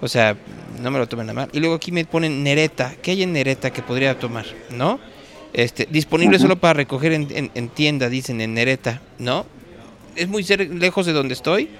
O 0.00 0.08
sea, 0.08 0.36
no 0.80 0.90
me 0.90 0.98
lo 0.98 1.06
tomen 1.06 1.30
a 1.30 1.32
mal. 1.32 1.48
Y 1.52 1.60
luego 1.60 1.76
aquí 1.76 1.92
me 1.92 2.04
ponen 2.04 2.42
nereta. 2.42 2.94
¿Qué 3.00 3.12
hay 3.12 3.22
en 3.22 3.32
nereta 3.32 3.70
que 3.70 3.82
podría 3.82 4.18
tomar? 4.18 4.46
¿No? 4.70 4.98
Este, 5.52 5.86
disponible 5.90 6.38
solo 6.38 6.56
para 6.56 6.74
recoger 6.74 7.12
en, 7.12 7.50
en, 7.54 7.68
tienda, 7.68 8.08
dicen 8.08 8.40
en 8.40 8.54
nereta, 8.54 9.00
¿no? 9.18 9.46
¿Es 10.14 10.28
muy 10.28 10.42
lejos 10.44 11.06
de 11.06 11.12
donde 11.12 11.34
estoy? 11.34 11.70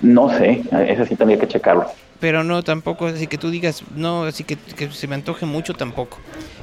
No 0.00 0.30
sé, 0.30 0.62
eso 0.88 1.04
sí 1.04 1.16
tendría 1.16 1.38
que 1.38 1.48
checarlo 1.48 1.86
pero 2.20 2.44
no 2.44 2.62
tampoco 2.62 3.06
así 3.06 3.26
que 3.26 3.38
tú 3.38 3.50
digas, 3.50 3.82
no, 3.96 4.24
así 4.24 4.44
que, 4.44 4.58
se 4.92 5.08
me 5.08 5.14
antoje 5.14 5.46
mucho 5.46 5.74
tampoco, 5.74 6.18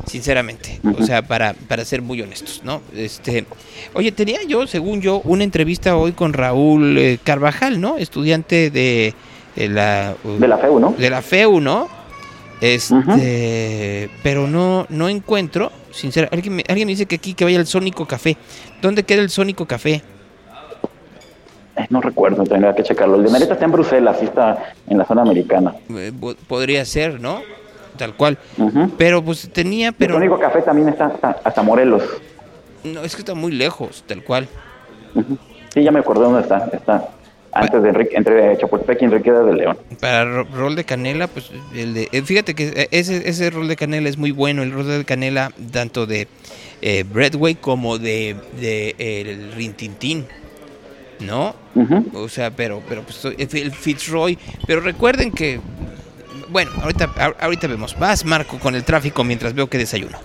sinceramente, 0.06 0.80
o 0.98 1.04
sea, 1.04 1.24
para, 1.24 1.54
para 1.54 1.84
ser 1.84 2.02
muy 2.02 2.22
honestos, 2.22 2.62
¿no? 2.64 2.82
Este, 2.96 3.46
oye, 3.94 4.12
tenía 4.12 4.44
yo, 4.44 4.68
según 4.68 5.02
yo, 5.02 5.22
una 5.24 5.44
entrevista 5.44 5.98
hoy 5.98 6.12
con 6.12 6.34
Raúl 6.34 6.98
eh, 6.98 7.20
Carvajal, 7.24 7.82
¿no? 7.82 7.98
Estudiante 7.98 8.70
de, 8.70 9.14
la... 9.56 10.16
de 10.24 10.48
la 10.48 10.58
FEU, 10.58 10.80
¿no? 10.80 10.96
De 10.98 11.10
la 11.10 11.22
FEU, 11.22 11.60
¿no? 11.60 11.90
Este, 12.62 14.10
pero 14.24 14.48
no, 14.48 14.86
no 14.90 15.10
encuentro, 15.10 15.72
sinceramente, 15.92 16.36
alguien 16.36 16.56
me, 16.56 16.64
alguien 16.68 16.88
me 16.88 16.92
dice 16.94 17.06
que 17.06 17.16
aquí 17.16 17.34
que 17.34 17.44
vaya 17.44 17.60
al 17.60 17.68
Sónico 17.68 18.06
Café. 18.06 18.38
¿Dónde 18.82 19.04
queda 19.04 19.22
el 19.22 19.30
Sónico 19.30 19.66
Café? 19.66 20.02
Eh, 21.78 21.86
no 21.90 22.02
recuerdo, 22.02 22.44
tendría 22.44 22.74
que 22.74 22.84
checarlo. 22.84 23.16
El 23.16 23.24
de 23.24 23.32
Nereta 23.32 23.54
está 23.54 23.66
en 23.66 23.72
Bruselas, 23.72 24.18
sí 24.20 24.26
está 24.26 24.74
en 24.88 24.98
la 24.98 25.06
zona 25.06 25.22
americana. 25.22 25.76
Eh, 25.90 26.12
podría 26.48 26.84
ser, 26.86 27.22
¿no? 27.22 27.42
Tal 27.98 28.16
cual. 28.16 28.38
Pero 28.98 29.24
pues 29.24 29.50
tenía, 29.52 29.92
pero... 29.92 30.16
El 30.16 30.22
único 30.22 30.40
café 30.40 30.62
también 30.62 30.90
está 30.90 31.16
hasta, 31.44 31.62
Morelos. 31.62 32.04
No, 32.84 33.02
es 33.04 33.16
que 33.16 33.22
está 33.22 33.34
muy 33.34 33.52
lejos, 33.52 34.04
tal 34.08 34.24
cual. 34.24 34.48
Sí, 35.74 35.84
ya 35.84 35.92
me 35.92 36.00
acordé 36.00 36.24
dónde 36.24 36.42
está. 36.42 36.70
Está 36.72 37.10
antes 37.54 37.82
de 37.82 37.90
Enrique, 37.90 38.16
entre 38.16 38.56
Chapultepec 38.58 39.02
y 39.02 39.06
Enriqueta 39.06 39.44
de 39.44 39.54
León. 39.54 39.78
Para 40.00 40.44
rol 40.44 40.76
de 40.76 40.84
canela, 40.84 41.28
pues 41.28 41.52
el 41.76 41.96
de, 41.96 42.10
eh, 42.12 42.22
fíjate 42.22 42.54
que 42.54 42.88
ese, 42.92 43.28
ese 43.28 43.50
rol 43.50 43.68
de 43.68 43.76
canela 43.76 44.10
es 44.10 44.18
muy 44.18 44.32
bueno, 44.32 44.62
el 44.62 44.72
rol 44.72 44.88
de 44.88 45.06
canela 45.06 45.52
tanto 45.72 46.06
de 46.06 46.28
eh, 46.82 47.04
Breadway 47.04 47.56
como 47.56 47.98
de, 47.98 48.36
de 48.60 48.96
el 49.00 49.54
Rintintín. 49.54 50.26
¿No? 51.20 51.54
O 52.14 52.30
sea, 52.30 52.52
pero, 52.52 52.82
pero 52.88 53.04
pues, 53.04 53.26
el 53.26 53.72
Fitzroy. 53.72 54.38
Pero 54.66 54.82
recuerden 54.82 55.32
que, 55.32 55.60
bueno, 56.50 56.72
ahorita, 56.82 57.10
ahorita 57.40 57.68
vemos. 57.68 57.98
Vas, 57.98 58.26
Marco, 58.26 58.58
con 58.60 58.76
el 58.76 58.84
tráfico 58.84 59.24
mientras 59.24 59.54
veo 59.54 59.68
que 59.68 59.78
desayuno. 59.78 60.18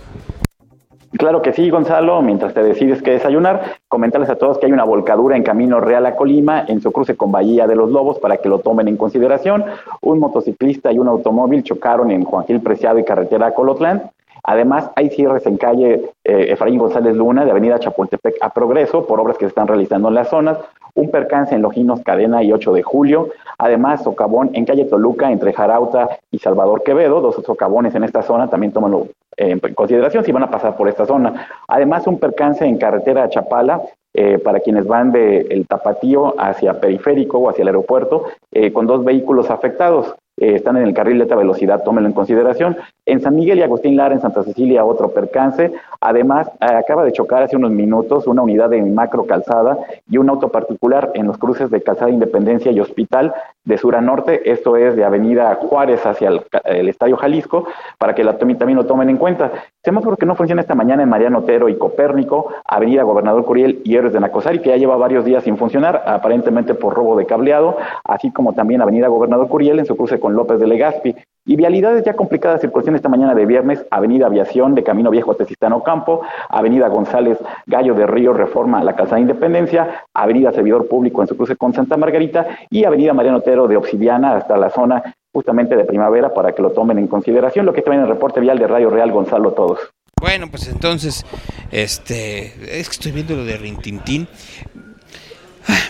Claro 1.17 1.43
que 1.43 1.53
sí, 1.53 1.69
Gonzalo. 1.69 2.21
Mientras 2.21 2.53
te 2.53 2.63
decides 2.63 3.03
que 3.03 3.11
desayunar, 3.11 3.77
comentarles 3.87 4.29
a 4.29 4.35
todos 4.35 4.57
que 4.57 4.65
hay 4.65 4.71
una 4.71 4.83
volcadura 4.83 5.37
en 5.37 5.43
Camino 5.43 5.79
Real 5.79 6.05
a 6.07 6.15
Colima, 6.15 6.65
en 6.67 6.81
su 6.81 6.91
cruce 6.91 7.15
con 7.15 7.31
Bahía 7.31 7.67
de 7.67 7.75
los 7.75 7.91
Lobos, 7.91 8.19
para 8.19 8.37
que 8.37 8.49
lo 8.49 8.59
tomen 8.59 8.87
en 8.87 8.97
consideración. 8.97 9.63
Un 10.01 10.19
motociclista 10.19 10.91
y 10.91 10.97
un 10.97 11.07
automóvil 11.07 11.63
chocaron 11.63 12.09
en 12.09 12.23
Juan 12.23 12.45
Gil 12.45 12.61
Preciado 12.61 12.97
y 12.97 13.05
carretera 13.05 13.53
Colotlán. 13.53 14.11
Además, 14.43 14.91
hay 14.95 15.09
cierres 15.09 15.45
en 15.45 15.57
calle 15.57 16.11
eh, 16.23 16.45
Efraín 16.49 16.77
González 16.77 17.15
Luna 17.15 17.45
de 17.45 17.51
Avenida 17.51 17.79
Chapultepec 17.79 18.35
a 18.41 18.49
Progreso 18.49 19.05
por 19.07 19.19
obras 19.19 19.37
que 19.37 19.45
se 19.45 19.49
están 19.49 19.67
realizando 19.67 20.09
en 20.09 20.15
las 20.15 20.29
zonas 20.29 20.57
un 20.95 21.09
percance 21.09 21.55
en 21.55 21.61
Loginos 21.61 22.01
Cadena 22.01 22.43
y 22.43 22.51
8 22.51 22.73
de 22.73 22.83
julio, 22.83 23.29
además 23.57 24.03
socavón 24.03 24.51
en 24.53 24.65
calle 24.65 24.85
Toluca 24.85 25.31
entre 25.31 25.53
Jarauta 25.53 26.07
y 26.29 26.37
Salvador 26.39 26.83
Quevedo, 26.83 27.19
dos 27.19 27.35
socavones 27.43 27.95
en 27.95 28.03
esta 28.03 28.21
zona, 28.21 28.49
también 28.49 28.73
tómalo 28.73 29.07
en 29.35 29.59
consideración 29.73 30.23
si 30.23 30.31
van 30.31 30.43
a 30.43 30.51
pasar 30.51 30.75
por 30.75 30.87
esta 30.87 31.05
zona. 31.05 31.47
Además 31.67 32.05
un 32.05 32.19
percance 32.19 32.65
en 32.65 32.77
carretera 32.77 33.29
Chapala 33.29 33.81
eh, 34.13 34.37
para 34.37 34.59
quienes 34.59 34.85
van 34.85 35.11
del 35.11 35.51
el 35.51 35.65
Tapatío 35.65 36.35
hacia 36.37 36.79
Periférico 36.79 37.39
o 37.39 37.49
hacia 37.49 37.63
el 37.63 37.69
aeropuerto, 37.69 38.25
eh, 38.51 38.71
con 38.71 38.85
dos 38.85 39.03
vehículos 39.03 39.49
afectados. 39.49 40.13
Están 40.37 40.77
en 40.77 40.83
el 40.83 40.93
carril 40.93 41.17
de 41.17 41.23
alta 41.23 41.35
velocidad, 41.35 41.83
tómenlo 41.83 42.09
en 42.09 42.15
consideración. 42.15 42.77
En 43.05 43.19
San 43.19 43.35
Miguel 43.35 43.59
y 43.59 43.63
Agustín 43.63 43.97
Lara, 43.97 44.13
en 44.13 44.21
Santa 44.21 44.43
Cecilia, 44.43 44.85
otro 44.85 45.09
percance. 45.09 45.73
Además, 45.99 46.49
eh, 46.61 46.65
acaba 46.73 47.03
de 47.03 47.11
chocar 47.11 47.43
hace 47.43 47.57
unos 47.57 47.71
minutos 47.71 48.27
una 48.27 48.43
unidad 48.43 48.69
de 48.69 48.81
macro 48.81 49.25
calzada 49.25 49.77
y 50.09 50.17
un 50.17 50.29
auto 50.29 50.47
particular 50.49 51.11
en 51.13 51.27
los 51.27 51.37
cruces 51.37 51.69
de 51.69 51.81
Calzada 51.81 52.11
Independencia 52.11 52.71
y 52.71 52.79
Hospital 52.79 53.33
de 53.65 53.77
sur 53.77 53.97
a 53.97 54.01
norte. 54.01 54.49
Esto 54.49 54.77
es 54.77 54.95
de 54.95 55.03
Avenida 55.03 55.53
Juárez 55.55 56.05
hacia 56.05 56.29
el, 56.29 56.87
Estadio 56.87 57.17
Jalisco, 57.17 57.67
para 57.97 58.15
que 58.15 58.23
la, 58.23 58.37
también 58.37 58.75
lo 58.75 58.85
tomen 58.85 59.09
en 59.09 59.17
cuenta. 59.17 59.51
Semáforo 59.83 60.15
que 60.15 60.25
no 60.25 60.35
funciona 60.35 60.61
esta 60.61 60.75
mañana 60.75 61.03
en 61.03 61.09
Mariano 61.09 61.39
Otero 61.39 61.67
y 61.67 61.77
Copérnico, 61.77 62.53
Avenida 62.65 63.03
Gobernador 63.03 63.43
Curiel 63.43 63.81
y 63.83 63.95
Héroes 63.95 64.13
de 64.13 64.21
Nacosari, 64.21 64.59
que 64.59 64.69
ya 64.69 64.77
lleva 64.77 64.95
varios 64.95 65.25
días 65.25 65.43
sin 65.43 65.57
funcionar, 65.57 66.03
aparentemente 66.05 66.73
por 66.73 66.93
robo 66.93 67.17
de 67.17 67.25
cableado, 67.25 67.75
así 68.05 68.31
como 68.31 68.53
también 68.53 68.81
Avenida 68.81 69.09
Gobernador 69.09 69.49
Curiel 69.49 69.79
en 69.79 69.85
su 69.85 69.97
cruce 69.97 70.21
con 70.21 70.35
López 70.35 70.59
de 70.59 70.67
Legazpi. 70.67 71.15
Y 71.45 71.57
vialidades 71.57 72.05
ya 72.05 72.13
complicadas 72.13 72.61
circulación 72.61 72.95
esta 72.95 73.09
mañana 73.09 73.35
de 73.35 73.45
viernes, 73.45 73.85
Avenida 73.91 74.27
Aviación 74.27 74.75
de 74.75 74.83
Camino 74.83 75.09
Viejo 75.09 75.31
a 75.31 75.35
Tezistano 75.35 75.83
Campo, 75.83 76.21
Avenida 76.49 76.87
González 76.87 77.37
Gallo 77.65 77.93
de 77.95 78.07
Río 78.07 78.33
Reforma 78.33 78.79
a 78.79 78.83
la 78.83 78.95
Calzada 78.95 79.19
Independencia, 79.19 80.05
Avenida 80.13 80.53
Servidor 80.53 80.87
Público 80.87 81.21
en 81.21 81.27
su 81.27 81.35
cruce 81.35 81.57
con 81.57 81.73
Santa 81.73 81.97
Margarita 81.97 82.47
y 82.69 82.85
Avenida 82.85 83.13
Mariano 83.13 83.39
Otero 83.39 83.67
de 83.67 83.75
Obsidiana 83.75 84.37
hasta 84.37 84.55
la 84.55 84.69
zona 84.69 85.15
justamente 85.33 85.75
de 85.75 85.83
primavera 85.83 86.33
para 86.33 86.53
que 86.53 86.61
lo 86.61 86.71
tomen 86.71 86.97
en 86.99 87.07
consideración, 87.07 87.65
lo 87.65 87.73
que 87.73 87.79
está 87.79 87.93
en 87.93 88.01
el 88.01 88.07
reporte 88.07 88.39
vial 88.39 88.57
de 88.57 88.67
Radio 88.67 88.89
Real 88.89 89.11
Gonzalo 89.11 89.51
Todos. 89.51 89.79
Bueno, 90.21 90.47
pues 90.49 90.69
entonces, 90.69 91.25
este, 91.69 92.79
es 92.79 92.87
que 92.87 92.93
estoy 92.93 93.11
viendo 93.11 93.35
lo 93.35 93.43
de 93.43 93.57
Rintintín. 93.57 94.27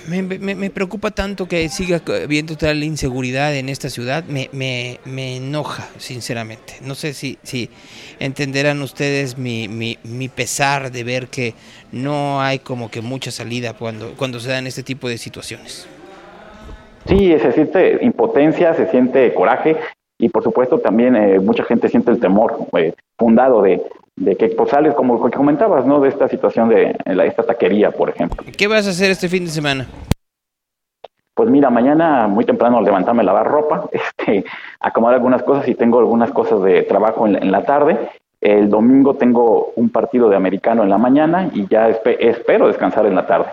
Me, 0.07 0.21
me, 0.21 0.69
preocupa 0.69 1.11
tanto 1.11 1.47
que 1.47 1.67
siga 1.69 2.01
habiendo 2.23 2.57
tal 2.57 2.83
inseguridad 2.83 3.55
en 3.55 3.69
esta 3.69 3.89
ciudad, 3.89 4.25
me, 4.25 4.49
me, 4.51 4.99
me 5.05 5.37
enoja, 5.37 5.87
sinceramente. 5.97 6.73
No 6.81 6.93
sé 6.93 7.13
si, 7.13 7.37
si 7.41 7.69
entenderán 8.19 8.81
ustedes 8.81 9.37
mi, 9.37 9.67
mi, 9.67 9.97
mi, 10.03 10.27
pesar 10.27 10.91
de 10.91 11.03
ver 11.03 11.27
que 11.27 11.53
no 11.91 12.41
hay 12.41 12.59
como 12.59 12.91
que 12.91 13.01
mucha 13.01 13.31
salida 13.31 13.73
cuando, 13.73 14.13
cuando 14.17 14.39
se 14.39 14.49
dan 14.49 14.67
este 14.67 14.83
tipo 14.83 15.07
de 15.07 15.17
situaciones. 15.17 15.87
Sí, 17.07 17.33
se 17.39 17.51
siente 17.53 17.99
impotencia, 18.01 18.73
se 18.73 18.89
siente 18.91 19.33
coraje 19.33 19.77
y 20.19 20.29
por 20.29 20.43
supuesto 20.43 20.79
también 20.79 21.15
eh, 21.15 21.39
mucha 21.39 21.63
gente 21.63 21.89
siente 21.89 22.11
el 22.11 22.19
temor 22.19 22.67
eh, 22.77 22.93
fundado 23.17 23.61
de, 23.61 23.81
de 24.15 24.35
que 24.35 24.49
pues, 24.49 24.69
sales 24.69 24.93
como 24.93 25.23
que 25.23 25.35
comentabas, 25.35 25.85
¿no? 25.85 25.99
De 25.99 26.09
esta 26.09 26.27
situación 26.27 26.69
de 26.69 26.95
la, 27.05 27.25
esta 27.25 27.43
taquería, 27.43 27.91
por 27.91 28.09
ejemplo. 28.09 28.43
¿Qué 28.57 28.67
vas 28.67 28.87
a 28.87 28.91
hacer 28.91 29.11
este 29.11 29.27
fin 29.27 29.45
de 29.45 29.51
semana? 29.51 29.87
Pues 31.33 31.49
mira, 31.49 31.71
mañana 31.71 32.27
muy 32.27 32.45
temprano 32.45 32.79
levantarme 32.79 33.21
a 33.21 33.25
lavar 33.25 33.47
ropa, 33.47 33.89
este, 33.91 34.45
acomodar 34.79 35.15
algunas 35.15 35.41
cosas 35.43 35.67
y 35.67 35.75
tengo 35.75 35.99
algunas 35.99 36.31
cosas 36.31 36.61
de 36.63 36.83
trabajo 36.83 37.27
en, 37.27 37.51
la 37.51 37.63
tarde. 37.63 37.97
El 38.39 38.69
domingo 38.69 39.15
tengo 39.15 39.71
un 39.75 39.89
partido 39.89 40.29
de 40.29 40.35
americano 40.35 40.83
en 40.83 40.89
la 40.89 40.97
mañana 40.97 41.49
y 41.53 41.65
ya 41.67 41.87
espero 41.87 42.67
descansar 42.67 43.05
en 43.05 43.15
la 43.15 43.25
tarde. 43.25 43.47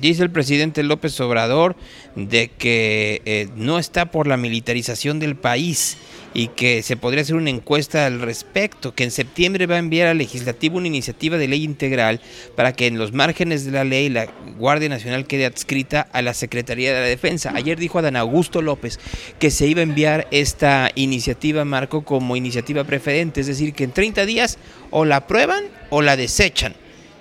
Dice 0.00 0.22
el 0.22 0.30
presidente 0.30 0.82
López 0.82 1.18
Obrador 1.20 1.76
de 2.14 2.48
que 2.48 3.22
eh, 3.24 3.48
no 3.56 3.78
está 3.78 4.10
por 4.10 4.26
la 4.26 4.36
militarización 4.36 5.18
del 5.18 5.36
país 5.36 5.96
y 6.34 6.48
que 6.48 6.82
se 6.82 6.98
podría 6.98 7.22
hacer 7.22 7.34
una 7.34 7.48
encuesta 7.48 8.04
al 8.04 8.20
respecto, 8.20 8.94
que 8.94 9.04
en 9.04 9.10
septiembre 9.10 9.66
va 9.66 9.76
a 9.76 9.78
enviar 9.78 10.08
al 10.08 10.18
legislativo 10.18 10.76
una 10.76 10.86
iniciativa 10.86 11.38
de 11.38 11.48
ley 11.48 11.64
integral 11.64 12.20
para 12.54 12.74
que 12.74 12.86
en 12.86 12.98
los 12.98 13.14
márgenes 13.14 13.64
de 13.64 13.70
la 13.70 13.84
ley 13.84 14.10
la 14.10 14.26
Guardia 14.58 14.90
Nacional 14.90 15.26
quede 15.26 15.46
adscrita 15.46 16.06
a 16.12 16.20
la 16.20 16.34
Secretaría 16.34 16.92
de 16.92 17.00
la 17.00 17.06
Defensa. 17.06 17.52
Ayer 17.54 17.78
dijo 17.78 17.98
Adán 17.98 18.16
Augusto 18.16 18.60
López 18.60 19.00
que 19.38 19.50
se 19.50 19.66
iba 19.66 19.80
a 19.80 19.84
enviar 19.84 20.28
esta 20.30 20.90
iniciativa, 20.94 21.64
Marco, 21.64 22.04
como 22.04 22.36
iniciativa 22.36 22.84
preferente, 22.84 23.40
es 23.40 23.46
decir, 23.46 23.72
que 23.72 23.84
en 23.84 23.92
30 23.92 24.26
días 24.26 24.58
o 24.90 25.06
la 25.06 25.16
aprueban 25.16 25.64
o 25.88 26.02
la 26.02 26.16
desechan, 26.16 26.74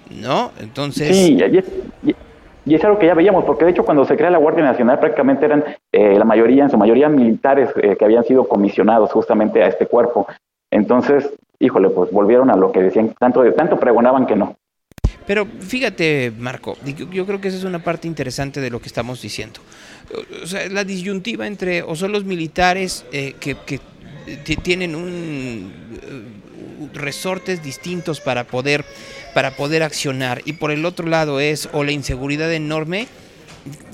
¿no? 0.10 0.52
Entonces... 0.60 1.16
Sí, 1.16 1.38
es 2.74 2.84
algo 2.84 2.98
que 2.98 3.06
ya 3.06 3.14
veíamos, 3.14 3.46
porque 3.46 3.66
de 3.66 3.72
hecho 3.72 3.86
cuando 3.86 4.06
se 4.06 4.18
crea 4.18 4.32
la 4.32 4.40
Guardia 4.40 4.64
Nacional 4.64 5.00
prácticamente 5.00 5.46
eran 5.46 5.64
eh, 5.92 6.18
la 6.18 6.26
mayoría, 6.26 6.64
en 6.64 6.72
su 6.72 6.78
mayoría 6.78 7.10
militares 7.10 7.70
eh, 7.76 7.96
que 7.98 8.06
habían 8.06 8.24
sido 8.24 8.48
comisionados 8.48 9.12
justamente 9.12 9.62
a 9.62 9.68
este 9.68 9.86
cuerpo. 9.86 10.28
Entonces, 10.72 11.32
híjole, 11.60 11.90
pues 11.90 12.12
volvieron 12.12 12.50
a 12.50 12.56
lo 12.56 12.72
que 12.72 12.82
decían, 12.82 13.14
tanto, 13.20 13.44
tanto 13.54 13.80
pregonaban 13.80 14.26
que 14.26 14.36
no. 14.36 14.56
Pero 15.28 15.46
fíjate, 15.46 16.32
Marco, 16.38 16.76
yo 17.12 17.26
creo 17.26 17.40
que 17.40 17.50
esa 17.50 17.58
es 17.58 17.64
una 17.64 17.80
parte 17.80 18.08
interesante 18.08 18.62
de 18.62 18.70
lo 18.70 18.80
que 18.80 18.88
estamos 18.88 19.22
diciendo. 19.22 19.60
O 20.44 20.48
sea, 20.48 20.68
la 20.70 20.84
disyuntiva 20.84 21.48
entre 21.48 21.84
o 21.84 21.96
son 21.96 22.12
los 22.12 22.26
militares 22.26 23.06
eh, 23.12 23.36
que, 23.40 23.56
que 23.56 23.80
tienen 24.58 24.96
un 24.96 25.72
resortes 26.94 27.64
distintos 27.64 28.22
para 28.22 28.44
poder 28.46 28.86
para 29.36 29.52
poder 29.52 29.84
accionar 29.84 30.40
y 30.46 30.54
por 30.54 30.72
el 30.72 30.86
otro 30.86 31.08
lado 31.08 31.42
es 31.42 31.68
o 31.74 31.84
la 31.84 31.92
inseguridad 31.92 32.52
enorme, 32.54 33.08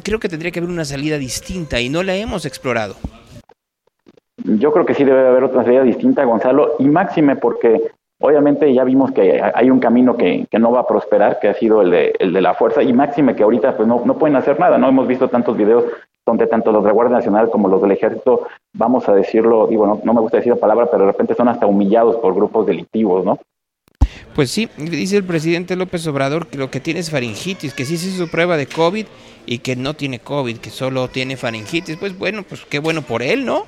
creo 0.03 0.19
que 0.19 0.29
tendría 0.29 0.51
que 0.51 0.59
haber 0.59 0.69
una 0.69 0.85
salida 0.85 1.17
distinta 1.17 1.81
y 1.81 1.89
no 1.89 2.03
la 2.03 2.15
hemos 2.15 2.45
explorado. 2.45 2.93
yo 4.43 4.71
creo 4.71 4.85
que 4.85 4.93
sí 4.93 5.03
debe 5.03 5.27
haber 5.27 5.43
otra 5.43 5.63
salida 5.63 5.81
distinta, 5.81 6.23
Gonzalo, 6.25 6.75
y 6.77 6.85
máxime 6.85 7.37
porque 7.37 7.81
obviamente 8.19 8.71
ya 8.71 8.83
vimos 8.83 9.11
que 9.13 9.41
hay 9.41 9.71
un 9.71 9.79
camino 9.79 10.15
que, 10.15 10.45
que 10.49 10.59
no 10.59 10.71
va 10.71 10.81
a 10.81 10.87
prosperar, 10.87 11.39
que 11.39 11.47
ha 11.47 11.55
sido 11.55 11.81
el 11.81 11.89
de, 11.89 12.13
el 12.19 12.33
de 12.33 12.41
la 12.41 12.53
fuerza, 12.53 12.83
y 12.83 12.93
máxime 12.93 13.35
que 13.35 13.41
ahorita 13.41 13.75
pues 13.75 13.87
no, 13.87 14.03
no 14.05 14.19
pueden 14.19 14.35
hacer 14.35 14.59
nada, 14.59 14.77
¿no? 14.77 14.89
Hemos 14.89 15.07
visto 15.07 15.27
tantos 15.27 15.57
videos 15.57 15.85
donde 16.23 16.45
tanto 16.45 16.71
los 16.71 16.85
de 16.85 16.91
Guardia 16.91 17.17
Nacional 17.17 17.49
como 17.49 17.67
los 17.67 17.81
del 17.81 17.93
Ejército, 17.93 18.47
vamos 18.73 19.09
a 19.09 19.13
decirlo, 19.13 19.65
digo, 19.65 19.87
no, 19.87 20.01
no 20.03 20.13
me 20.13 20.21
gusta 20.21 20.37
decir 20.37 20.53
la 20.53 20.59
palabra, 20.59 20.87
pero 20.91 21.05
de 21.05 21.11
repente 21.11 21.33
son 21.33 21.47
hasta 21.47 21.65
humillados 21.65 22.17
por 22.17 22.35
grupos 22.35 22.67
delictivos, 22.67 23.25
¿no? 23.25 23.39
Pues 24.35 24.49
sí, 24.49 24.69
dice 24.77 25.17
el 25.17 25.23
presidente 25.25 25.75
López 25.75 26.07
Obrador 26.07 26.47
que 26.47 26.57
lo 26.57 26.71
que 26.71 26.79
tiene 26.79 27.01
es 27.01 27.11
faringitis, 27.11 27.73
que 27.73 27.85
sí 27.85 27.97
se 27.97 28.09
hizo 28.09 28.27
prueba 28.27 28.55
de 28.55 28.65
COVID 28.65 29.05
y 29.45 29.57
que 29.59 29.75
no 29.75 29.93
tiene 29.93 30.19
COVID, 30.19 30.57
que 30.57 30.69
solo 30.69 31.07
tiene 31.09 31.35
faringitis. 31.35 31.97
Pues 31.97 32.17
bueno, 32.17 32.43
pues 32.47 32.65
qué 32.65 32.79
bueno 32.79 33.01
por 33.01 33.21
él, 33.21 33.45
¿no? 33.45 33.65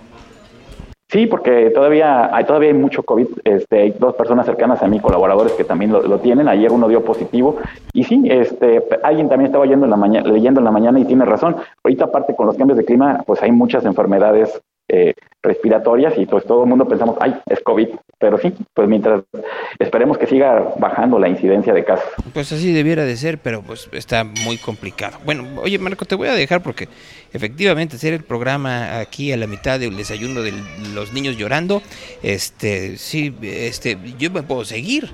Sí, 1.13 1.27
porque 1.27 1.69
todavía 1.69 2.35
hay, 2.35 2.43
todavía 2.45 2.69
hay 2.69 2.73
mucho 2.73 3.03
COVID. 3.03 3.27
Este, 3.43 3.81
hay 3.81 3.91
dos 3.99 4.15
personas 4.15 4.47
cercanas 4.47 4.81
a 4.81 4.87
mí, 4.87 4.99
colaboradores, 4.99 5.53
que 5.53 5.63
también 5.63 5.91
lo, 5.91 6.01
lo, 6.01 6.17
tienen. 6.19 6.47
Ayer 6.47 6.71
uno 6.71 6.87
dio 6.87 7.03
positivo. 7.05 7.57
Y 7.93 8.03
sí, 8.05 8.23
este, 8.25 8.81
alguien 9.03 9.29
también 9.29 9.47
estaba 9.47 9.67
yendo 9.67 9.85
en 9.85 9.91
la 9.91 9.97
mañana, 9.97 10.27
leyendo 10.27 10.59
en 10.59 10.65
la 10.65 10.71
mañana 10.71 10.99
y 10.99 11.05
tiene 11.05 11.25
razón. 11.25 11.55
Ahorita, 11.83 12.05
aparte, 12.05 12.35
con 12.35 12.47
los 12.47 12.57
cambios 12.57 12.79
de 12.79 12.85
clima, 12.85 13.21
pues 13.27 13.43
hay 13.43 13.51
muchas 13.51 13.85
enfermedades 13.85 14.59
eh, 14.87 15.13
respiratorias 15.41 16.13
y 16.17 16.25
pues 16.25 16.45
todo 16.45 16.63
el 16.63 16.69
mundo 16.69 16.87
pensamos, 16.87 17.17
ay, 17.19 17.35
es 17.47 17.59
COVID. 17.61 17.89
Pero 18.17 18.37
sí, 18.37 18.53
pues 18.73 18.87
mientras 18.87 19.23
esperemos 19.79 20.17
que 20.17 20.27
siga 20.27 20.73
bajando 20.77 21.19
la 21.19 21.27
incidencia 21.27 21.73
de 21.73 21.83
casos. 21.83 22.05
Pues 22.33 22.51
así 22.53 22.71
debiera 22.71 23.03
de 23.03 23.17
ser, 23.17 23.37
pero 23.37 23.61
pues 23.61 23.89
está 23.91 24.23
muy 24.23 24.57
complicado. 24.57 25.17
Bueno, 25.25 25.45
oye 25.61 25.77
Marco, 25.77 26.05
te 26.05 26.15
voy 26.15 26.29
a 26.29 26.33
dejar 26.33 26.63
porque 26.63 26.87
efectivamente 27.33 27.97
hacer 27.97 28.13
el 28.13 28.23
programa 28.23 28.99
aquí 28.99 29.33
a 29.33 29.37
la 29.37 29.47
mitad 29.47 29.79
del 29.79 29.97
desayuno 29.97 30.41
de 30.41 30.53
los 30.93 31.11
niños 31.11 31.35
llorando, 31.35 31.81
este, 32.21 32.97
sí, 32.97 33.35
este, 33.41 33.97
yo 34.17 34.31
me 34.31 34.43
puedo 34.43 34.63
seguir, 34.63 35.11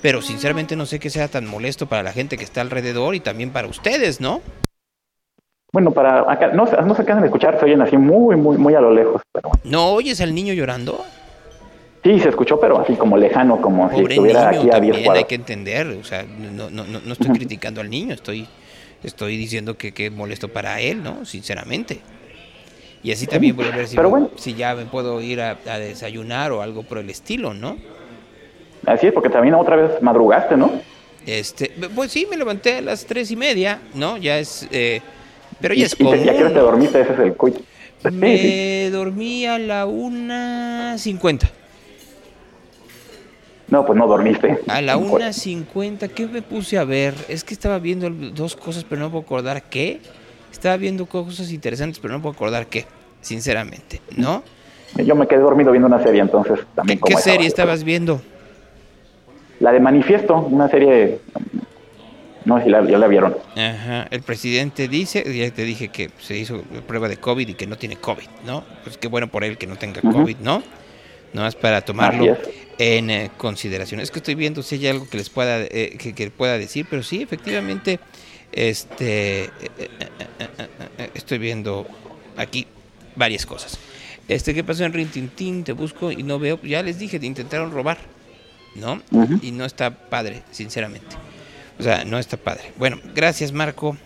pero 0.00 0.22
sinceramente 0.22 0.76
no 0.76 0.86
sé 0.86 1.00
qué 1.00 1.10
sea 1.10 1.26
tan 1.26 1.46
molesto 1.46 1.86
para 1.86 2.04
la 2.04 2.12
gente 2.12 2.36
que 2.36 2.44
está 2.44 2.60
alrededor 2.60 3.16
y 3.16 3.20
también 3.20 3.50
para 3.50 3.66
ustedes, 3.66 4.20
¿no? 4.20 4.40
Bueno, 5.72 5.90
para 5.90 6.30
acá, 6.30 6.48
no, 6.48 6.66
no 6.66 6.94
se 6.94 7.02
acaban 7.02 7.22
de 7.22 7.28
escuchar, 7.28 7.58
se 7.58 7.64
oyen 7.64 7.80
así 7.80 7.96
muy, 7.96 8.36
muy, 8.36 8.58
muy 8.58 8.74
a 8.74 8.80
lo 8.80 8.92
lejos. 8.92 9.22
Pero... 9.32 9.50
¿No 9.64 9.92
oyes 9.92 10.20
al 10.20 10.34
niño 10.34 10.52
llorando? 10.52 11.02
Sí, 12.04 12.20
se 12.20 12.28
escuchó, 12.28 12.60
pero 12.60 12.78
así 12.78 12.94
como 12.94 13.16
lejano, 13.16 13.60
como 13.62 13.88
Pobre 13.88 13.96
si 13.96 14.12
estuviera 14.12 14.50
niño, 14.50 14.60
aquí 14.60 14.70
a 14.70 14.80
10 14.80 14.94
también 14.96 15.16
hay 15.16 15.24
que 15.24 15.34
entender, 15.34 15.86
o 15.86 16.04
sea, 16.04 16.24
no, 16.24 16.68
no, 16.68 16.84
no, 16.84 17.00
no 17.02 17.12
estoy 17.12 17.30
criticando 17.30 17.80
al 17.80 17.88
niño, 17.88 18.12
estoy, 18.12 18.46
estoy 19.02 19.38
diciendo 19.38 19.78
que, 19.78 19.92
que 19.92 20.06
es 20.06 20.12
molesto 20.12 20.48
para 20.48 20.80
él, 20.80 21.02
¿no? 21.02 21.24
Sinceramente. 21.24 22.00
Y 23.02 23.10
así 23.12 23.26
también 23.26 23.56
voy 23.56 23.66
a 23.66 23.74
ver 23.74 23.86
si, 23.86 23.96
Pero 23.96 24.10
bueno. 24.10 24.30
si 24.36 24.54
ya 24.54 24.74
me 24.74 24.84
puedo 24.84 25.20
ir 25.22 25.40
a, 25.40 25.56
a 25.66 25.78
desayunar 25.78 26.52
o 26.52 26.60
algo 26.60 26.82
por 26.82 26.98
el 26.98 27.08
estilo, 27.08 27.54
¿no? 27.54 27.76
Así 28.84 29.06
es, 29.06 29.12
porque 29.12 29.30
también 29.30 29.54
otra 29.54 29.76
vez 29.76 30.02
madrugaste, 30.02 30.56
¿no? 30.56 30.70
Este, 31.24 31.72
pues 31.94 32.12
sí, 32.12 32.26
me 32.28 32.36
levanté 32.36 32.78
a 32.78 32.80
las 32.82 33.06
tres 33.06 33.30
y 33.30 33.36
media, 33.36 33.80
¿no? 33.94 34.18
Ya 34.18 34.38
es, 34.38 34.68
eh, 34.72 35.00
pero 35.62 35.74
ya 35.74 35.86
es 35.86 35.94
Y, 35.98 36.04
te- 36.04 36.24
y 36.24 36.28
a 36.28 36.32
qué 36.32 36.38
hora 36.40 36.48
te 36.48 36.54
común. 36.54 36.54
dormiste, 36.70 37.00
ese 37.00 37.12
es 37.14 37.18
el 37.20 37.34
quiz. 37.34 37.54
Me 38.12 38.90
dormí 38.90 39.46
a 39.46 39.58
la 39.58 39.86
una 39.86 40.96
cincuenta. 40.98 41.48
No, 43.68 43.86
pues 43.86 43.98
no 43.98 44.06
dormiste. 44.06 44.58
A 44.68 44.82
la 44.82 44.98
una 44.98 45.32
cincuenta, 45.32 46.08
¿qué 46.08 46.26
me 46.26 46.42
puse 46.42 46.76
a 46.76 46.84
ver? 46.84 47.14
Es 47.28 47.44
que 47.44 47.54
estaba 47.54 47.78
viendo 47.78 48.10
dos 48.10 48.56
cosas, 48.56 48.84
pero 48.84 49.00
no 49.00 49.10
puedo 49.10 49.22
acordar 49.22 49.62
qué. 49.62 50.00
Estaba 50.52 50.76
viendo 50.76 51.06
cosas 51.06 51.50
interesantes, 51.50 51.98
pero 51.98 52.12
no 52.12 52.20
puedo 52.20 52.34
acordar 52.34 52.66
qué, 52.66 52.84
sinceramente, 53.22 54.00
¿no? 54.16 54.42
Yo 54.98 55.14
me 55.14 55.26
quedé 55.26 55.40
dormido 55.40 55.70
viendo 55.70 55.86
una 55.86 56.02
serie, 56.02 56.20
entonces 56.20 56.60
también 56.74 56.98
como 56.98 57.08
¿Qué 57.08 57.14
esa 57.14 57.30
serie 57.30 57.46
estabas 57.46 57.82
viendo? 57.84 58.20
La 59.60 59.72
de 59.72 59.80
Manifiesto, 59.80 60.36
una 60.36 60.68
serie... 60.68 61.18
No 62.44 62.62
si 62.62 62.68
la, 62.68 62.84
ya 62.88 62.98
la 62.98 63.06
vieron. 63.06 63.36
Ajá, 63.56 64.08
el 64.10 64.22
presidente 64.22 64.88
dice, 64.88 65.24
ya 65.34 65.50
te 65.52 65.64
dije 65.64 65.88
que 65.88 66.10
se 66.20 66.36
hizo 66.36 66.62
prueba 66.86 67.08
de 67.08 67.16
COVID 67.16 67.48
y 67.48 67.54
que 67.54 67.66
no 67.66 67.76
tiene 67.76 67.96
COVID, 67.96 68.28
¿no? 68.46 68.64
Pues 68.84 68.98
qué 68.98 69.08
bueno 69.08 69.28
por 69.28 69.44
él 69.44 69.58
que 69.58 69.66
no 69.66 69.76
tenga. 69.76 70.00
COVID, 70.00 70.36
¿no? 70.38 70.62
No 71.32 71.46
es 71.46 71.54
para 71.54 71.80
tomarlo 71.80 72.36
en 72.78 73.10
eh, 73.10 73.30
consideración. 73.36 74.00
Es 74.00 74.10
que 74.10 74.18
estoy 74.18 74.34
viendo 74.34 74.62
si 74.62 74.74
hay 74.76 74.88
algo 74.88 75.08
que 75.08 75.16
les 75.16 75.30
pueda 75.30 75.60
eh, 75.62 75.96
que, 75.98 76.14
que 76.14 76.30
pueda 76.30 76.58
decir, 76.58 76.86
pero 76.90 77.02
sí, 77.02 77.22
efectivamente, 77.22 78.00
este, 78.52 79.44
eh, 79.44 79.50
eh, 80.98 81.10
estoy 81.14 81.38
viendo 81.38 81.86
aquí 82.36 82.66
varias 83.16 83.46
cosas. 83.46 83.78
Este, 84.28 84.54
¿qué 84.54 84.62
pasó 84.62 84.84
en 84.84 84.92
Rintintín? 84.92 85.64
Te 85.64 85.72
busco 85.72 86.12
y 86.12 86.22
no 86.22 86.38
veo. 86.38 86.60
Ya 86.62 86.82
les 86.82 86.98
dije, 86.98 87.18
te 87.18 87.26
intentaron 87.26 87.72
robar, 87.72 87.98
¿no? 88.74 89.00
Y 89.42 89.50
no 89.50 89.64
está 89.64 89.90
padre, 89.90 90.42
sinceramente. 90.50 91.16
O 91.78 91.82
sea, 91.82 92.04
no 92.04 92.18
está 92.18 92.36
padre. 92.36 92.72
Bueno, 92.76 92.98
gracias, 93.14 93.52
Marco. 93.52 93.96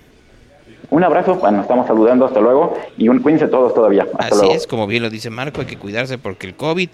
Un 0.89 1.03
abrazo, 1.03 1.35
bueno, 1.35 1.63
estamos 1.63 1.87
saludando, 1.87 2.27
hasta 2.27 2.41
luego. 2.41 2.79
Y 2.97 3.09
un, 3.09 3.19
cuídense 3.21 3.49
todos 3.49 3.75
todavía. 3.75 4.05
Hasta 4.05 4.27
Así 4.27 4.37
luego. 4.37 4.55
es, 4.55 4.67
como 4.67 4.87
bien 4.87 5.03
lo 5.03 5.11
dice 5.11 5.31
Marco, 5.31 5.61
hay 5.61 5.67
que 5.67 5.77
cuidarse 5.77 6.17
porque 6.19 6.47
el 6.47 6.55
COVID 6.55 6.89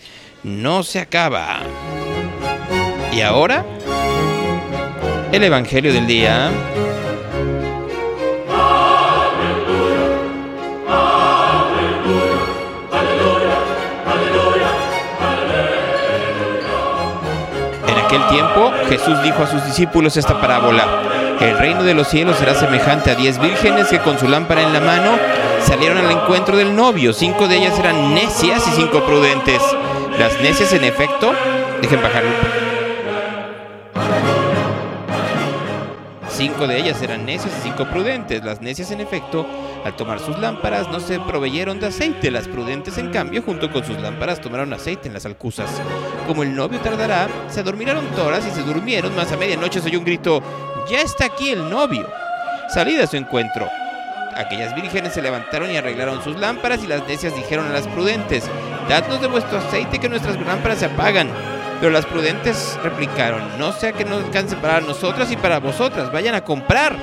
no 0.44 0.82
se 0.82 0.98
acaba. 1.00 1.58
Y 3.12 3.20
ahora, 3.20 3.64
el 5.30 5.44
Evangelio 5.44 5.92
del 5.92 6.06
día. 6.06 6.50
Aquel 18.12 18.28
tiempo, 18.28 18.70
Jesús 18.88 19.22
dijo 19.22 19.42
a 19.42 19.46
sus 19.46 19.64
discípulos 19.64 20.16
esta 20.16 20.38
parábola. 20.40 20.84
El 21.40 21.56
reino 21.58 21.82
de 21.82 21.94
los 21.94 22.08
cielos 22.08 22.36
será 22.36 22.54
semejante 22.54 23.10
a 23.10 23.14
diez 23.14 23.38
vírgenes 23.38 23.88
que 23.88 24.00
con 24.00 24.18
su 24.18 24.28
lámpara 24.28 24.62
en 24.62 24.72
la 24.72 24.80
mano 24.80 25.12
salieron 25.60 25.98
al 25.98 26.10
encuentro 26.10 26.56
del 26.56 26.76
novio. 26.76 27.12
Cinco 27.14 27.48
de 27.48 27.56
ellas 27.56 27.78
eran 27.78 28.14
necias 28.14 28.68
y 28.68 28.72
cinco 28.72 29.04
prudentes. 29.04 29.62
Las 30.18 30.38
necias, 30.40 30.72
en 30.74 30.84
efecto, 30.84 31.32
dejen 31.80 32.02
bajarlo. 32.02 32.81
Cinco 36.42 36.66
de 36.66 36.76
ellas 36.76 37.00
eran 37.00 37.24
necias 37.24 37.56
y 37.56 37.62
cinco 37.62 37.84
prudentes. 37.84 38.42
Las 38.42 38.60
necias, 38.60 38.90
en 38.90 39.00
efecto, 39.00 39.46
al 39.84 39.94
tomar 39.94 40.18
sus 40.18 40.36
lámparas 40.40 40.88
no 40.88 40.98
se 40.98 41.20
proveyeron 41.20 41.78
de 41.78 41.86
aceite. 41.86 42.32
Las 42.32 42.48
prudentes, 42.48 42.98
en 42.98 43.12
cambio, 43.12 43.42
junto 43.42 43.70
con 43.70 43.84
sus 43.84 43.96
lámparas 44.00 44.40
tomaron 44.40 44.72
aceite 44.72 45.06
en 45.06 45.14
las 45.14 45.24
alcusas. 45.24 45.70
Como 46.26 46.42
el 46.42 46.52
novio 46.52 46.80
tardará, 46.80 47.28
se 47.48 47.60
adormiraron 47.60 48.04
todas 48.16 48.44
y 48.44 48.50
se 48.50 48.64
durmieron, 48.64 49.14
mas 49.14 49.30
a 49.30 49.36
medianoche 49.36 49.80
se 49.80 49.86
oyó 49.86 50.00
un 50.00 50.04
grito, 50.04 50.42
ya 50.90 51.02
está 51.02 51.26
aquí 51.26 51.50
el 51.50 51.70
novio. 51.70 52.10
Salid 52.74 52.98
a 52.98 53.06
su 53.06 53.16
encuentro. 53.16 53.68
Aquellas 54.34 54.74
vírgenes 54.74 55.12
se 55.12 55.22
levantaron 55.22 55.70
y 55.70 55.76
arreglaron 55.76 56.24
sus 56.24 56.36
lámparas 56.40 56.82
y 56.82 56.88
las 56.88 57.06
necias 57.06 57.36
dijeron 57.36 57.68
a 57.68 57.72
las 57.72 57.86
prudentes, 57.86 58.50
dadnos 58.88 59.20
de 59.20 59.28
vuestro 59.28 59.58
aceite 59.58 60.00
que 60.00 60.08
nuestras 60.08 60.40
lámparas 60.40 60.80
se 60.80 60.86
apagan. 60.86 61.28
Pero 61.82 61.90
las 61.90 62.06
prudentes 62.06 62.78
replicaron, 62.84 63.58
no 63.58 63.72
sea 63.72 63.90
que 63.90 64.04
no 64.04 64.18
alcance 64.18 64.54
para 64.54 64.80
nosotras 64.80 65.32
y 65.32 65.36
para 65.36 65.58
vosotras, 65.58 66.12
vayan 66.12 66.36
a 66.36 66.44
comprar. 66.44 66.96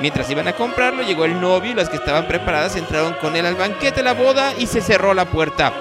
Mientras 0.00 0.30
iban 0.30 0.48
a 0.48 0.54
comprarlo, 0.54 1.02
llegó 1.02 1.26
el 1.26 1.38
novio 1.38 1.72
y 1.72 1.74
las 1.74 1.90
que 1.90 1.96
estaban 1.96 2.26
preparadas 2.26 2.74
entraron 2.74 3.12
con 3.20 3.36
él 3.36 3.44
al 3.44 3.54
banquete 3.54 3.96
de 3.96 4.02
la 4.02 4.14
boda 4.14 4.54
y 4.58 4.66
se 4.66 4.80
cerró 4.80 5.12
la 5.12 5.26
puerta. 5.26 5.74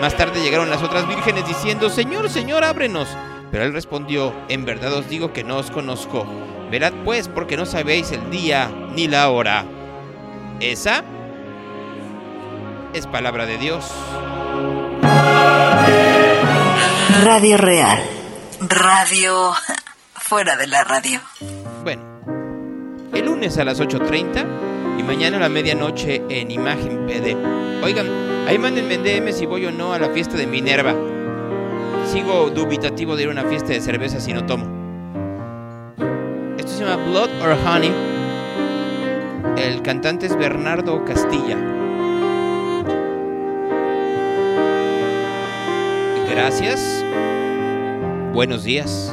Más 0.00 0.16
tarde 0.16 0.40
llegaron 0.40 0.70
las 0.70 0.84
otras 0.84 1.08
vírgenes 1.08 1.44
diciendo, 1.48 1.90
Señor, 1.90 2.30
Señor, 2.30 2.62
ábrenos. 2.62 3.08
Pero 3.50 3.64
él 3.64 3.72
respondió, 3.72 4.32
en 4.48 4.64
verdad 4.64 4.92
os 4.92 5.08
digo 5.08 5.32
que 5.32 5.42
no 5.42 5.56
os 5.56 5.72
conozco. 5.72 6.24
Verad 6.70 6.92
pues, 7.04 7.26
porque 7.26 7.56
no 7.56 7.66
sabéis 7.66 8.12
el 8.12 8.30
día 8.30 8.70
ni 8.94 9.08
la 9.08 9.30
hora. 9.30 9.64
Esa 10.60 11.02
es 12.94 13.08
palabra 13.08 13.46
de 13.46 13.58
Dios. 13.58 13.92
Radio 17.18 17.58
Real. 17.58 17.98
Radio 18.60 19.52
fuera 20.14 20.56
de 20.56 20.68
la 20.68 20.84
radio. 20.84 21.20
Bueno, 21.82 22.02
el 23.12 23.24
lunes 23.26 23.58
a 23.58 23.64
las 23.64 23.80
8.30 23.80 24.98
y 24.98 25.02
mañana 25.02 25.36
a 25.36 25.40
la 25.40 25.48
medianoche 25.48 26.22
en 26.28 26.50
Imagen 26.50 27.06
PD. 27.06 27.36
Oigan, 27.82 28.06
ahí 28.48 28.58
mándenme 28.58 28.94
en 28.94 29.02
DM 29.02 29.32
si 29.32 29.44
voy 29.44 29.66
o 29.66 29.72
no 29.72 29.92
a 29.92 29.98
la 29.98 30.10
fiesta 30.10 30.36
de 30.36 30.46
Minerva. 30.46 30.94
Sigo 32.10 32.48
dubitativo 32.50 33.16
de 33.16 33.24
ir 33.24 33.28
a 33.28 33.32
una 33.32 33.44
fiesta 33.44 33.72
de 33.72 33.80
cerveza 33.80 34.20
si 34.20 34.32
no 34.32 34.46
tomo. 34.46 34.64
Esto 36.56 36.72
se 36.72 36.84
llama 36.84 37.04
Blood 37.04 37.30
or 37.42 37.56
Honey. 37.66 37.92
El 39.58 39.82
cantante 39.82 40.26
es 40.26 40.36
Bernardo 40.36 41.04
Castilla. 41.04 41.58
Gracias. 46.30 47.04
Buenos 48.32 48.62
días. 48.62 49.12